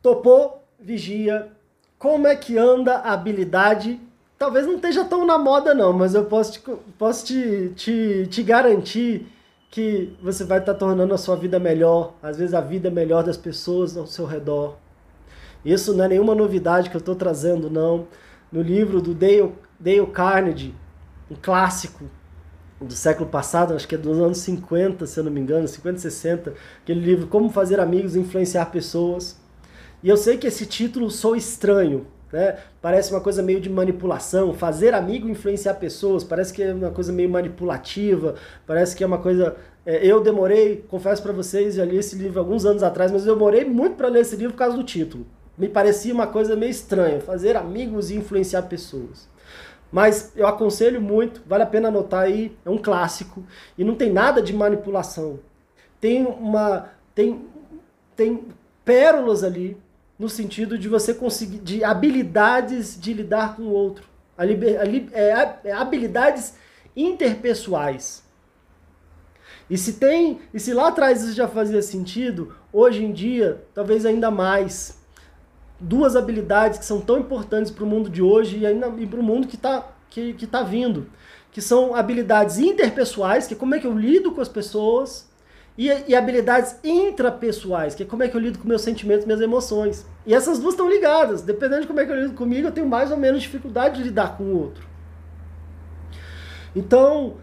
topou, 0.00 0.66
vigia. 0.80 1.52
Como 1.98 2.26
é 2.26 2.34
que 2.34 2.56
anda 2.56 2.96
a 3.00 3.12
habilidade? 3.12 4.00
Talvez 4.42 4.66
não 4.66 4.74
esteja 4.74 5.04
tão 5.04 5.24
na 5.24 5.38
moda, 5.38 5.72
não, 5.72 5.92
mas 5.92 6.16
eu 6.16 6.24
posso 6.24 6.54
te, 6.54 6.60
posso 6.98 7.26
te, 7.26 7.70
te, 7.76 8.26
te 8.28 8.42
garantir 8.42 9.28
que 9.70 10.16
você 10.20 10.42
vai 10.42 10.58
estar 10.58 10.72
tá 10.72 10.78
tornando 10.80 11.14
a 11.14 11.16
sua 11.16 11.36
vida 11.36 11.60
melhor, 11.60 12.14
às 12.20 12.38
vezes 12.38 12.52
a 12.52 12.60
vida 12.60 12.90
melhor 12.90 13.22
das 13.22 13.36
pessoas 13.36 13.96
ao 13.96 14.04
seu 14.04 14.26
redor. 14.26 14.78
Isso 15.64 15.94
não 15.94 16.06
é 16.06 16.08
nenhuma 16.08 16.34
novidade 16.34 16.90
que 16.90 16.96
eu 16.96 16.98
estou 16.98 17.14
trazendo, 17.14 17.70
não. 17.70 18.08
No 18.50 18.60
livro 18.60 19.00
do 19.00 19.14
Dale, 19.14 19.52
Dale 19.78 20.08
Carnegie, 20.08 20.74
um 21.30 21.36
clássico 21.40 22.10
do 22.80 22.94
século 22.94 23.30
passado, 23.30 23.74
acho 23.74 23.86
que 23.86 23.94
é 23.94 23.98
dos 23.98 24.18
anos 24.18 24.38
50, 24.38 25.06
se 25.06 25.20
eu 25.20 25.22
não 25.22 25.30
me 25.30 25.38
engano, 25.38 25.68
50, 25.68 26.00
60, 26.00 26.54
aquele 26.82 26.98
livro 26.98 27.28
Como 27.28 27.48
Fazer 27.48 27.78
Amigos 27.78 28.16
e 28.16 28.18
Influenciar 28.18 28.72
Pessoas. 28.72 29.40
E 30.02 30.08
eu 30.08 30.16
sei 30.16 30.36
que 30.36 30.48
esse 30.48 30.66
título 30.66 31.12
sou 31.12 31.36
estranho, 31.36 32.08
né? 32.32 32.56
Parece 32.80 33.12
uma 33.12 33.20
coisa 33.20 33.42
meio 33.42 33.60
de 33.60 33.68
manipulação, 33.68 34.54
fazer 34.54 34.94
amigo 34.94 35.28
influenciar 35.28 35.74
pessoas, 35.74 36.24
parece 36.24 36.52
que 36.52 36.62
é 36.62 36.72
uma 36.72 36.90
coisa 36.90 37.12
meio 37.12 37.28
manipulativa, 37.28 38.34
parece 38.66 38.96
que 38.96 39.04
é 39.04 39.06
uma 39.06 39.18
coisa. 39.18 39.54
É, 39.84 40.04
eu 40.06 40.20
demorei, 40.20 40.84
confesso 40.88 41.22
para 41.22 41.32
vocês, 41.32 41.74
já 41.74 41.84
li 41.84 41.96
esse 41.96 42.16
livro 42.16 42.40
alguns 42.40 42.64
anos 42.64 42.82
atrás, 42.82 43.12
mas 43.12 43.26
eu 43.26 43.34
demorei 43.34 43.64
muito 43.64 43.96
para 43.96 44.08
ler 44.08 44.20
esse 44.20 44.36
livro 44.36 44.52
por 44.52 44.58
causa 44.58 44.76
do 44.76 44.82
título. 44.82 45.26
Me 45.58 45.68
parecia 45.68 46.14
uma 46.14 46.26
coisa 46.26 46.56
meio 46.56 46.70
estranha, 46.70 47.20
fazer 47.20 47.56
amigos 47.56 48.10
e 48.10 48.16
influenciar 48.16 48.62
pessoas. 48.62 49.28
Mas 49.90 50.32
eu 50.34 50.46
aconselho 50.46 51.02
muito, 51.02 51.42
vale 51.46 51.64
a 51.64 51.66
pena 51.66 51.88
anotar 51.88 52.22
aí, 52.22 52.56
é 52.64 52.70
um 52.70 52.78
clássico 52.78 53.44
e 53.76 53.84
não 53.84 53.94
tem 53.94 54.10
nada 54.10 54.40
de 54.40 54.54
manipulação. 54.54 55.38
Tem 56.00 56.24
uma 56.24 56.88
tem 57.14 57.44
tem 58.16 58.46
pérolas 58.84 59.44
ali 59.44 59.76
no 60.22 60.28
sentido 60.28 60.78
de 60.78 60.88
você 60.88 61.12
conseguir, 61.12 61.58
de 61.58 61.82
habilidades 61.82 62.96
de 62.98 63.12
lidar 63.12 63.56
com 63.56 63.62
o 63.62 63.72
outro, 63.72 64.04
a 64.38 64.44
liber, 64.44 64.80
a, 64.80 64.84
é, 65.18 65.58
é, 65.64 65.72
habilidades 65.72 66.54
interpessoais. 66.94 68.22
E 69.68 69.76
se 69.76 69.94
tem, 69.94 70.40
e 70.54 70.60
se 70.60 70.72
lá 70.72 70.88
atrás 70.88 71.24
isso 71.24 71.34
já 71.34 71.48
fazia 71.48 71.82
sentido, 71.82 72.54
hoje 72.72 73.04
em 73.04 73.10
dia 73.12 73.64
talvez 73.74 74.06
ainda 74.06 74.30
mais. 74.30 75.02
Duas 75.80 76.14
habilidades 76.14 76.78
que 76.78 76.84
são 76.84 77.00
tão 77.00 77.18
importantes 77.18 77.72
para 77.72 77.82
o 77.82 77.86
mundo 77.88 78.08
de 78.08 78.22
hoje 78.22 78.58
e 78.58 78.64
ainda 78.64 78.88
para 78.88 79.18
o 79.18 79.24
mundo 79.24 79.48
que 79.48 79.56
está 79.56 79.88
que, 80.08 80.34
que 80.34 80.46
tá 80.46 80.62
vindo, 80.62 81.10
que 81.50 81.60
são 81.60 81.96
habilidades 81.96 82.58
interpessoais, 82.58 83.48
que 83.48 83.54
é 83.54 83.56
como 83.56 83.74
é 83.74 83.80
que 83.80 83.86
eu 83.88 83.98
lido 83.98 84.30
com 84.30 84.40
as 84.40 84.48
pessoas, 84.48 85.28
e, 85.76 85.88
e, 86.08 86.14
habilidades 86.14 86.76
intrapessoais, 86.84 87.94
que 87.94 88.02
é 88.02 88.06
como 88.06 88.22
é 88.22 88.28
que 88.28 88.36
eu 88.36 88.40
lido 88.40 88.58
com 88.58 88.68
meus 88.68 88.82
sentimentos, 88.82 89.24
minhas 89.24 89.40
emoções. 89.40 90.06
E 90.26 90.34
essas 90.34 90.58
duas 90.58 90.74
estão 90.74 90.88
ligadas. 90.88 91.40
Dependendo 91.40 91.82
de 91.82 91.86
como 91.86 92.00
é 92.00 92.04
que 92.04 92.12
eu 92.12 92.20
lido 92.20 92.34
comigo, 92.34 92.68
eu 92.68 92.72
tenho 92.72 92.86
mais 92.86 93.10
ou 93.10 93.16
menos 93.16 93.42
dificuldade 93.42 93.96
de 93.96 94.04
lidar 94.04 94.36
com 94.36 94.44
o 94.44 94.58
outro. 94.58 94.86
Então, 96.76 97.36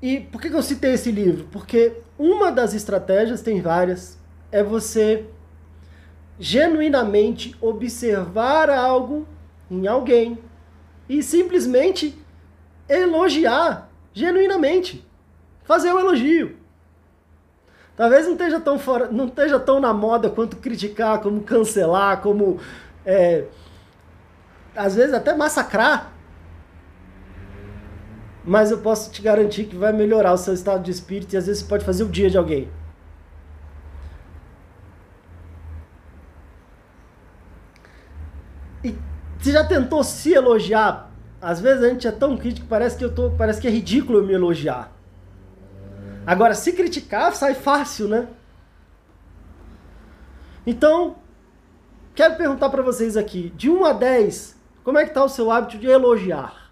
e 0.00 0.20
por 0.20 0.40
que 0.40 0.48
eu 0.48 0.62
citei 0.62 0.94
esse 0.94 1.10
livro? 1.10 1.48
Porque 1.50 1.92
uma 2.18 2.52
das 2.52 2.72
estratégias, 2.72 3.42
tem 3.42 3.60
várias, 3.60 4.18
é 4.50 4.62
você 4.62 5.26
genuinamente 6.38 7.56
observar 7.60 8.70
algo 8.70 9.26
em 9.70 9.86
alguém 9.86 10.38
e 11.08 11.22
simplesmente 11.22 12.16
elogiar 12.88 13.90
genuinamente. 14.12 15.06
Fazer 15.64 15.92
um 15.92 15.98
elogio. 15.98 16.61
Talvez 17.96 18.26
não 18.26 18.32
esteja 18.32 18.58
tão 18.58 18.78
fora, 18.78 19.08
não 19.10 19.26
esteja 19.26 19.60
tão 19.60 19.78
na 19.78 19.92
moda 19.92 20.30
quanto 20.30 20.56
criticar, 20.56 21.20
como 21.20 21.42
cancelar, 21.42 22.20
como 22.22 22.58
é, 23.04 23.44
às 24.74 24.94
vezes 24.94 25.14
até 25.14 25.34
massacrar. 25.34 26.12
Mas 28.44 28.70
eu 28.70 28.78
posso 28.78 29.10
te 29.10 29.22
garantir 29.22 29.64
que 29.64 29.76
vai 29.76 29.92
melhorar 29.92 30.32
o 30.32 30.38
seu 30.38 30.54
estado 30.54 30.82
de 30.82 30.90
espírito 30.90 31.34
e 31.34 31.36
às 31.36 31.46
vezes 31.46 31.62
você 31.62 31.68
pode 31.68 31.84
fazer 31.84 32.04
o 32.04 32.08
dia 32.08 32.28
de 32.30 32.38
alguém. 32.38 32.68
E 38.82 38.96
você 39.38 39.52
já 39.52 39.64
tentou 39.64 40.02
se 40.02 40.32
elogiar? 40.32 41.10
Às 41.40 41.60
vezes 41.60 41.84
a 41.84 41.88
gente 41.88 42.06
é 42.06 42.12
tão 42.12 42.36
crítico 42.36 42.64
que 42.64 42.70
parece 42.70 42.96
que 42.96 43.04
eu 43.04 43.14
tô, 43.14 43.30
parece 43.30 43.60
que 43.60 43.68
é 43.68 43.70
ridículo 43.70 44.18
eu 44.18 44.24
me 44.24 44.32
elogiar. 44.32 44.91
Agora, 46.26 46.54
se 46.54 46.72
criticar, 46.72 47.34
sai 47.34 47.54
fácil, 47.54 48.08
né? 48.08 48.28
Então, 50.66 51.16
quero 52.14 52.36
perguntar 52.36 52.68
para 52.70 52.82
vocês 52.82 53.16
aqui, 53.16 53.52
de 53.56 53.68
1 53.68 53.84
a 53.84 53.92
10, 53.92 54.56
como 54.84 54.98
é 54.98 55.04
que 55.04 55.14
tá 55.14 55.24
o 55.24 55.28
seu 55.28 55.50
hábito 55.50 55.78
de 55.78 55.88
elogiar? 55.88 56.70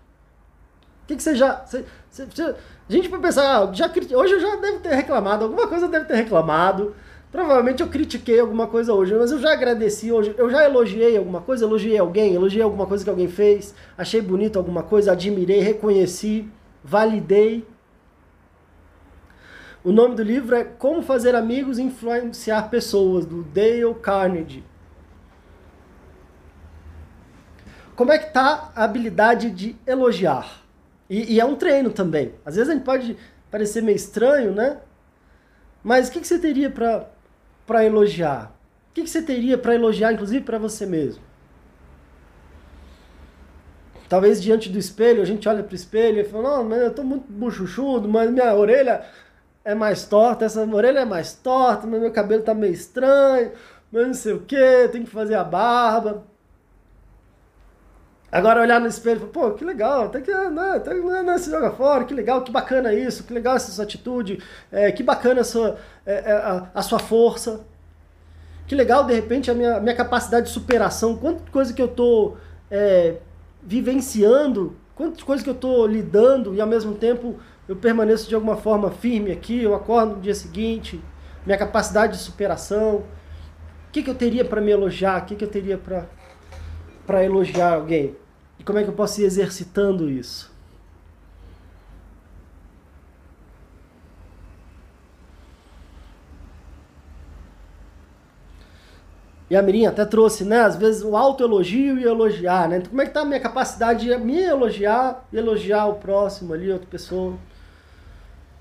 O 1.03 1.07
que, 1.07 1.17
que 1.17 1.23
você 1.23 1.35
já... 1.35 1.65
Você, 1.65 1.85
você, 2.09 2.27
você, 2.27 2.43
a 2.89 2.93
gente 2.93 3.09
vai 3.09 3.21
pensar, 3.21 3.63
ah, 3.63 3.73
já, 3.73 3.91
hoje 4.17 4.35
eu 4.35 4.41
já 4.41 4.57
devo 4.57 4.81
ter 4.81 4.95
reclamado, 4.95 5.45
alguma 5.45 5.67
coisa 5.67 5.87
eu 5.87 5.91
devo 5.91 6.07
ter 6.07 6.15
reclamado, 6.15 6.95
provavelmente 7.31 7.83
eu 7.83 7.89
critiquei 7.89 8.41
alguma 8.41 8.67
coisa 8.67 8.93
hoje, 8.93 9.15
mas 9.15 9.31
eu 9.31 9.39
já 9.39 9.53
agradeci 9.53 10.11
hoje, 10.11 10.35
eu 10.37 10.51
já 10.51 10.65
elogiei 10.65 11.17
alguma 11.17 11.41
coisa, 11.41 11.65
elogiei 11.65 11.99
alguém, 11.99 12.35
elogiei 12.35 12.63
alguma 12.63 12.87
coisa 12.87 13.05
que 13.05 13.11
alguém 13.11 13.29
fez, 13.29 13.75
achei 13.97 14.21
bonito 14.21 14.59
alguma 14.59 14.83
coisa, 14.83 15.13
admirei, 15.13 15.61
reconheci, 15.61 16.49
validei. 16.83 17.67
O 19.83 19.93
nome 19.93 20.15
do 20.15 20.23
livro 20.23 20.55
é 20.55 20.63
Como 20.63 21.03
Fazer 21.03 21.35
Amigos 21.35 21.79
e 21.79 21.83
Influenciar 21.83 22.69
Pessoas, 22.69 23.25
do 23.25 23.43
Dale 23.43 23.95
Carnegie. 24.03 24.63
Como 27.97 28.13
é 28.13 28.19
que 28.19 28.33
tá 28.33 28.73
a 28.77 28.85
habilidade 28.85 29.51
de 29.51 29.77
elogiar? 29.87 30.63
E, 31.09 31.35
e 31.35 31.41
é 31.41 31.45
um 31.45 31.57
treino 31.57 31.91
também. 31.91 32.35
Às 32.45 32.57
vezes 32.57 32.71
a 32.71 32.75
gente 32.75 32.85
pode 32.85 33.17
parecer 33.51 33.83
meio 33.83 33.97
estranho, 33.97 34.53
né? 34.53 34.79
Mas 35.83 36.09
o 36.09 36.13
que, 36.13 36.21
que 36.21 36.27
você 36.27 36.39
teria 36.39 36.71
para 36.71 37.85
elogiar? 37.85 38.53
O 38.91 38.95
que, 38.95 39.03
que 39.03 39.11
você 39.11 39.23
teria 39.23 39.57
para 39.57 39.75
elogiar, 39.75 40.13
inclusive 40.13 40.45
para 40.45 40.59
você 40.59 40.85
mesmo? 40.85 41.31
talvez 44.11 44.43
diante 44.43 44.69
do 44.69 44.77
espelho, 44.77 45.23
a 45.23 45.25
gente 45.25 45.49
olha 45.49 45.63
pro 45.63 45.77
espelho 45.77 46.21
e 46.21 46.25
fala, 46.25 46.57
não, 46.57 46.65
mas 46.65 46.83
eu 46.83 46.93
tô 46.93 47.05
muito 47.05 47.33
buchuchudo, 47.33 48.09
mas 48.09 48.29
minha 48.29 48.53
orelha 48.57 49.05
é 49.65 49.75
mais 49.75 50.05
torta, 50.05 50.45
essa 50.45 50.63
orelha 50.65 51.01
é 51.01 51.05
mais 51.05 51.35
torta, 51.35 51.87
meu 51.87 52.11
cabelo 52.13 52.43
tá 52.43 52.55
meio 52.55 52.73
estranho, 52.73 53.53
mas 53.93 54.07
não 54.07 54.15
sei 54.15 54.33
o 54.33 54.41
que, 54.41 54.89
tem 54.91 55.05
que 55.05 55.11
fazer 55.11 55.35
a 55.35 55.45
barba. 55.45 56.25
Agora 58.33 58.61
olhar 58.61 58.81
no 58.81 58.87
espelho 58.87 59.27
pô, 59.27 59.51
que 59.53 59.65
legal, 59.65 60.05
até 60.05 60.21
que 60.21 60.33
né, 60.33 60.73
até, 60.77 60.95
né, 60.95 61.23
né, 61.23 61.39
se 61.39 61.51
joga 61.51 61.73
fora, 61.73 62.05
que 62.05 62.15
legal, 62.15 62.43
que 62.43 62.53
bacana 62.53 62.95
isso, 62.95 63.25
que 63.25 63.35
legal 63.35 63.57
essa 63.57 63.73
sua 63.73 63.85
atitude, 63.85 64.41
é, 64.71 64.93
que 64.93 65.03
bacana 65.03 65.41
a 65.41 65.45
sua, 65.45 65.79
é, 66.07 66.31
a, 66.31 66.69
a, 66.73 66.83
sua 66.83 67.01
força. 67.01 67.61
Que 68.69 68.75
legal, 68.77 69.03
de 69.05 69.13
repente, 69.13 69.51
a 69.51 69.55
minha, 69.55 69.81
minha 69.81 69.97
capacidade 69.97 70.47
de 70.47 70.53
superação, 70.53 71.17
quanta 71.17 71.43
coisa 71.51 71.75
que 71.75 71.83
eu 71.83 71.89
tô 71.89 72.37
é, 72.71 73.17
vivenciando, 73.61 74.77
quantas 74.95 75.25
coisas 75.25 75.43
que 75.43 75.51
eu 75.51 75.55
tô 75.55 75.85
lidando 75.87 76.55
e 76.55 76.61
ao 76.61 76.69
mesmo 76.69 76.95
tempo 76.95 77.41
eu 77.71 77.77
permaneço 77.77 78.29
de 78.29 78.35
alguma 78.35 78.57
forma 78.57 78.91
firme 78.91 79.31
aqui, 79.31 79.63
eu 79.63 79.77
acordo 79.77 80.17
no 80.17 80.21
dia 80.21 80.35
seguinte, 80.35 81.01
minha 81.47 81.57
capacidade 81.57 82.15
de 82.15 82.19
superação. 82.19 82.97
O 82.97 83.93
que, 83.93 84.03
que 84.03 84.11
eu 84.11 84.15
teria 84.17 84.45
para 84.45 84.61
me 84.61 84.73
elogiar? 84.73 85.23
O 85.23 85.25
que, 85.25 85.37
que 85.37 85.45
eu 85.45 85.49
teria 85.49 85.79
para 85.79 87.25
elogiar 87.25 87.75
alguém? 87.75 88.17
E 88.59 88.65
como 88.65 88.81
é 88.81 88.83
que 88.83 88.89
eu 88.89 88.93
posso 88.93 89.21
ir 89.21 89.25
exercitando 89.25 90.11
isso? 90.11 90.53
E 99.49 99.55
a 99.55 99.63
Mirinha 99.63 99.91
até 99.91 100.05
trouxe, 100.05 100.43
né? 100.45 100.63
Às 100.63 100.75
vezes 100.75 101.05
o 101.05 101.17
autoelogio 101.17 102.01
e 102.01 102.03
elogiar, 102.03 102.69
né? 102.69 102.79
Então, 102.79 102.91
como 102.91 103.03
é 103.03 103.07
que 103.07 103.13
tá 103.13 103.21
a 103.21 103.25
minha 103.25 103.39
capacidade 103.39 104.07
de 104.07 104.17
me 104.19 104.41
elogiar 104.41 105.25
e 105.33 105.37
elogiar 105.37 105.87
o 105.87 105.95
próximo 105.95 106.53
ali, 106.53 106.73
outra 106.73 106.89
pessoa? 106.89 107.39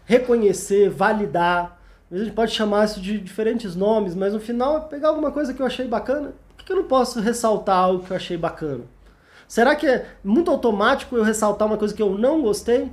Reconhecer, 0.10 0.90
validar. 0.90 1.80
A 2.12 2.18
gente 2.18 2.32
pode 2.32 2.52
chamar 2.52 2.86
isso 2.86 3.00
de 3.00 3.20
diferentes 3.20 3.76
nomes, 3.76 4.16
mas 4.16 4.34
no 4.34 4.40
final 4.40 4.78
é 4.78 4.80
pegar 4.80 5.10
alguma 5.10 5.32
coisa 5.32 5.54
que 5.54 5.62
eu 5.62 5.68
achei 5.68 5.88
bacana. 5.88 6.34
Por 6.58 6.66
que 6.66 6.72
eu 6.72 6.78
não 6.78 6.86
posso 6.86 7.20
ressaltar 7.22 7.78
algo 7.78 8.04
que 8.04 8.10
eu 8.10 8.18
achei 8.18 8.36
bacana? 8.36 8.86
Será 9.48 9.76
que 9.76 9.86
é 9.86 10.08
muito 10.24 10.50
automático 10.50 11.16
eu 11.16 11.24
ressaltar 11.24 11.68
uma 11.68 11.78
coisa 11.78 11.94
que 11.94 12.02
eu 12.02 12.18
não 12.18 12.42
gostei? 12.42 12.92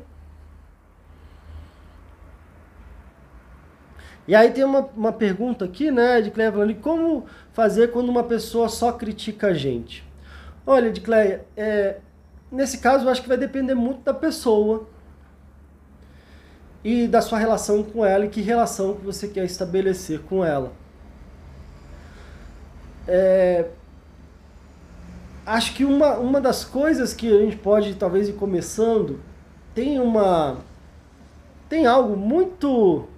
E 4.28 4.34
aí 4.34 4.50
tem 4.50 4.64
uma, 4.64 4.80
uma 4.94 5.12
pergunta 5.12 5.64
aqui, 5.64 5.90
né, 5.90 6.20
de 6.20 6.30
Cleia 6.30 6.52
falando, 6.52 6.74
como 6.74 7.24
fazer 7.54 7.92
quando 7.92 8.10
uma 8.10 8.24
pessoa 8.24 8.68
só 8.68 8.92
critica 8.92 9.46
a 9.46 9.54
gente? 9.54 10.04
Olha, 10.66 10.92
de 10.92 11.00
Cleia, 11.00 11.46
é, 11.56 11.96
nesse 12.52 12.76
caso 12.76 13.06
eu 13.06 13.08
acho 13.08 13.22
que 13.22 13.28
vai 13.28 13.38
depender 13.38 13.74
muito 13.74 14.02
da 14.02 14.12
pessoa, 14.12 14.86
e 16.86 17.08
da 17.08 17.20
sua 17.20 17.36
relação 17.36 17.82
com 17.82 18.04
ela 18.04 18.26
e 18.26 18.28
que 18.28 18.40
relação 18.40 18.94
que 18.94 19.04
você 19.04 19.26
quer 19.26 19.44
estabelecer 19.44 20.20
com 20.20 20.44
ela. 20.44 20.70
É, 23.08 23.70
acho 25.44 25.74
que 25.74 25.84
uma, 25.84 26.16
uma 26.16 26.40
das 26.40 26.64
coisas 26.64 27.12
que 27.12 27.26
a 27.26 27.40
gente 27.40 27.56
pode 27.56 27.96
talvez 27.96 28.28
ir 28.28 28.34
começando 28.34 29.18
tem 29.74 29.98
uma 29.98 30.58
tem 31.68 31.86
algo 31.86 32.16
muito 32.16 33.08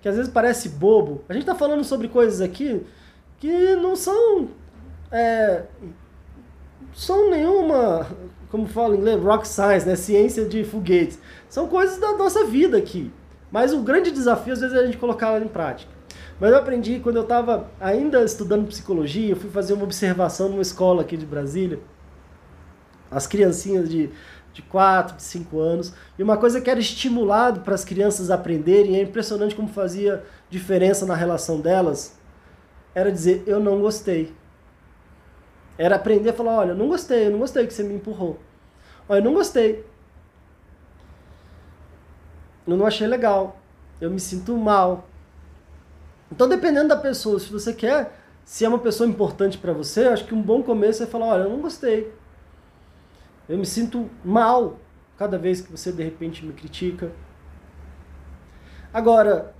que 0.00 0.08
às 0.08 0.16
vezes 0.16 0.32
parece 0.32 0.70
bobo. 0.70 1.22
A 1.28 1.32
gente 1.32 1.42
está 1.42 1.54
falando 1.54 1.84
sobre 1.84 2.08
coisas 2.08 2.40
aqui 2.40 2.84
que 3.38 3.76
não 3.76 3.94
são 3.94 4.48
é, 5.12 5.62
são 6.92 7.30
nenhuma 7.30 8.04
como 8.52 8.66
fala 8.66 8.94
em 8.94 8.98
inglês, 8.98 9.18
rock 9.20 9.48
science, 9.48 9.86
né? 9.86 9.96
ciência 9.96 10.44
de 10.44 10.62
foguetes. 10.62 11.18
São 11.48 11.66
coisas 11.68 11.98
da 11.98 12.12
nossa 12.12 12.44
vida 12.44 12.76
aqui. 12.76 13.10
Mas 13.50 13.72
o 13.72 13.80
grande 13.80 14.10
desafio, 14.10 14.52
às 14.52 14.60
vezes, 14.60 14.76
é 14.76 14.80
a 14.80 14.84
gente 14.84 14.98
colocar 14.98 15.28
ela 15.28 15.42
em 15.42 15.48
prática. 15.48 15.90
Mas 16.38 16.50
eu 16.50 16.58
aprendi 16.58 17.00
quando 17.00 17.16
eu 17.16 17.22
estava 17.22 17.70
ainda 17.80 18.22
estudando 18.22 18.68
psicologia, 18.68 19.30
eu 19.30 19.36
fui 19.36 19.48
fazer 19.48 19.72
uma 19.72 19.84
observação 19.84 20.50
numa 20.50 20.60
escola 20.60 21.00
aqui 21.00 21.16
de 21.16 21.24
Brasília. 21.24 21.80
As 23.10 23.26
criancinhas 23.26 23.88
de, 23.88 24.10
de 24.52 24.60
4, 24.60 25.16
de 25.16 25.22
5 25.22 25.58
anos. 25.58 25.94
E 26.18 26.22
uma 26.22 26.36
coisa 26.36 26.60
que 26.60 26.68
era 26.68 26.78
estimulado 26.78 27.60
para 27.60 27.74
as 27.74 27.86
crianças 27.86 28.30
aprenderem, 28.30 28.96
é 28.96 29.02
impressionante 29.02 29.54
como 29.54 29.68
fazia 29.68 30.24
diferença 30.50 31.06
na 31.06 31.14
relação 31.14 31.58
delas, 31.58 32.18
era 32.94 33.10
dizer, 33.10 33.44
eu 33.46 33.58
não 33.58 33.80
gostei. 33.80 34.34
Era 35.78 35.96
aprender 35.96 36.30
a 36.30 36.32
falar, 36.32 36.58
olha, 36.58 36.70
eu 36.70 36.76
não 36.76 36.88
gostei, 36.88 37.26
eu 37.26 37.30
não 37.30 37.38
gostei 37.38 37.66
que 37.66 37.72
você 37.72 37.82
me 37.82 37.94
empurrou. 37.94 38.38
Olha, 39.08 39.18
eu 39.18 39.24
não 39.24 39.34
gostei. 39.34 39.84
Eu 42.66 42.76
não 42.76 42.86
achei 42.86 43.06
legal. 43.06 43.58
Eu 44.00 44.10
me 44.10 44.20
sinto 44.20 44.56
mal. 44.56 45.08
Então, 46.30 46.48
dependendo 46.48 46.88
da 46.88 46.96
pessoa, 46.96 47.38
se 47.38 47.50
você 47.50 47.72
quer, 47.72 48.18
se 48.44 48.64
é 48.64 48.68
uma 48.68 48.78
pessoa 48.78 49.08
importante 49.08 49.58
para 49.58 49.72
você, 49.72 50.04
acho 50.04 50.24
que 50.24 50.34
um 50.34 50.42
bom 50.42 50.62
começo 50.62 51.02
é 51.02 51.06
falar, 51.06 51.26
olha, 51.26 51.42
eu 51.42 51.50
não 51.50 51.60
gostei. 51.60 52.12
Eu 53.48 53.58
me 53.58 53.66
sinto 53.66 54.08
mal 54.24 54.78
cada 55.16 55.38
vez 55.38 55.60
que 55.60 55.70
você 55.70 55.92
de 55.92 56.02
repente 56.02 56.44
me 56.44 56.52
critica. 56.52 57.12
Agora, 58.92 59.54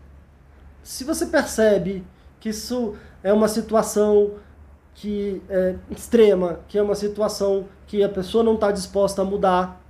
se 0.82 1.04
você 1.04 1.26
percebe 1.26 2.04
que 2.40 2.48
isso 2.48 2.96
é 3.22 3.32
uma 3.32 3.48
situação 3.48 4.34
que 4.94 5.42
é 5.48 5.76
extrema, 5.90 6.60
que 6.68 6.78
é 6.78 6.82
uma 6.82 6.94
situação 6.94 7.66
que 7.86 8.02
a 8.02 8.08
pessoa 8.08 8.44
não 8.44 8.54
está 8.54 8.70
disposta 8.70 9.22
a 9.22 9.24
mudar. 9.24 9.80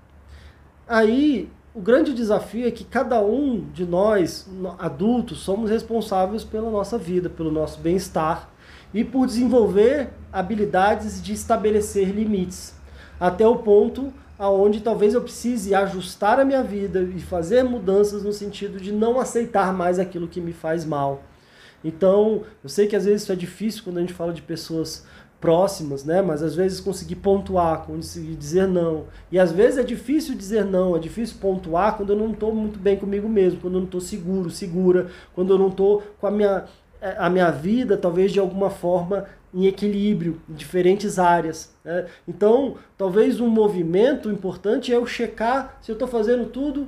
Aí 0.88 1.50
o 1.74 1.80
grande 1.80 2.12
desafio 2.12 2.66
é 2.66 2.70
que 2.70 2.84
cada 2.84 3.20
um 3.20 3.60
de 3.72 3.86
nós, 3.86 4.48
adultos, 4.78 5.40
somos 5.40 5.70
responsáveis 5.70 6.44
pela 6.44 6.70
nossa 6.70 6.98
vida, 6.98 7.30
pelo 7.30 7.50
nosso 7.50 7.80
bem-estar 7.80 8.50
e 8.92 9.02
por 9.02 9.26
desenvolver 9.26 10.10
habilidades 10.32 11.22
de 11.22 11.32
estabelecer 11.32 12.08
limites, 12.08 12.74
até 13.18 13.46
o 13.46 13.56
ponto 13.56 14.12
aonde 14.38 14.80
talvez 14.80 15.14
eu 15.14 15.22
precise 15.22 15.74
ajustar 15.74 16.40
a 16.40 16.44
minha 16.44 16.64
vida 16.64 17.00
e 17.00 17.20
fazer 17.20 17.62
mudanças 17.62 18.24
no 18.24 18.32
sentido 18.32 18.80
de 18.80 18.90
não 18.90 19.20
aceitar 19.20 19.72
mais 19.72 19.98
aquilo 19.98 20.26
que 20.26 20.40
me 20.40 20.52
faz 20.52 20.84
mal. 20.84 21.22
Então, 21.84 22.42
eu 22.62 22.68
sei 22.68 22.86
que 22.86 22.96
às 22.96 23.04
vezes 23.04 23.22
isso 23.22 23.32
é 23.32 23.36
difícil 23.36 23.82
quando 23.84 23.98
a 23.98 24.00
gente 24.00 24.12
fala 24.12 24.32
de 24.32 24.42
pessoas 24.42 25.04
próximas, 25.42 26.04
né? 26.04 26.22
Mas 26.22 26.40
às 26.40 26.54
vezes 26.54 26.80
conseguir 26.80 27.16
pontuar, 27.16 27.84
conseguir 27.84 28.36
dizer 28.36 28.68
não. 28.68 29.06
E 29.30 29.38
às 29.38 29.50
vezes 29.50 29.76
é 29.76 29.82
difícil 29.82 30.36
dizer 30.36 30.64
não, 30.64 30.96
é 30.96 31.00
difícil 31.00 31.36
pontuar 31.40 31.96
quando 31.96 32.10
eu 32.10 32.16
não 32.16 32.30
estou 32.30 32.54
muito 32.54 32.78
bem 32.78 32.96
comigo 32.96 33.28
mesmo, 33.28 33.60
quando 33.60 33.74
eu 33.74 33.80
não 33.80 33.86
estou 33.86 34.00
seguro, 34.00 34.48
segura, 34.48 35.08
quando 35.34 35.52
eu 35.52 35.58
não 35.58 35.68
estou 35.68 36.02
com 36.20 36.28
a 36.28 36.30
minha, 36.30 36.64
é, 37.00 37.16
a 37.18 37.28
minha 37.28 37.50
vida, 37.50 37.96
talvez 37.96 38.30
de 38.30 38.38
alguma 38.38 38.70
forma, 38.70 39.26
em 39.52 39.66
equilíbrio, 39.66 40.40
em 40.48 40.54
diferentes 40.54 41.18
áreas. 41.18 41.74
Né? 41.84 42.06
Então, 42.26 42.76
talvez 42.96 43.40
um 43.40 43.48
movimento 43.48 44.30
importante 44.30 44.92
é 44.92 44.96
eu 44.96 45.04
checar 45.04 45.76
se 45.82 45.90
eu 45.90 45.94
estou 45.94 46.06
fazendo 46.06 46.46
tudo 46.46 46.86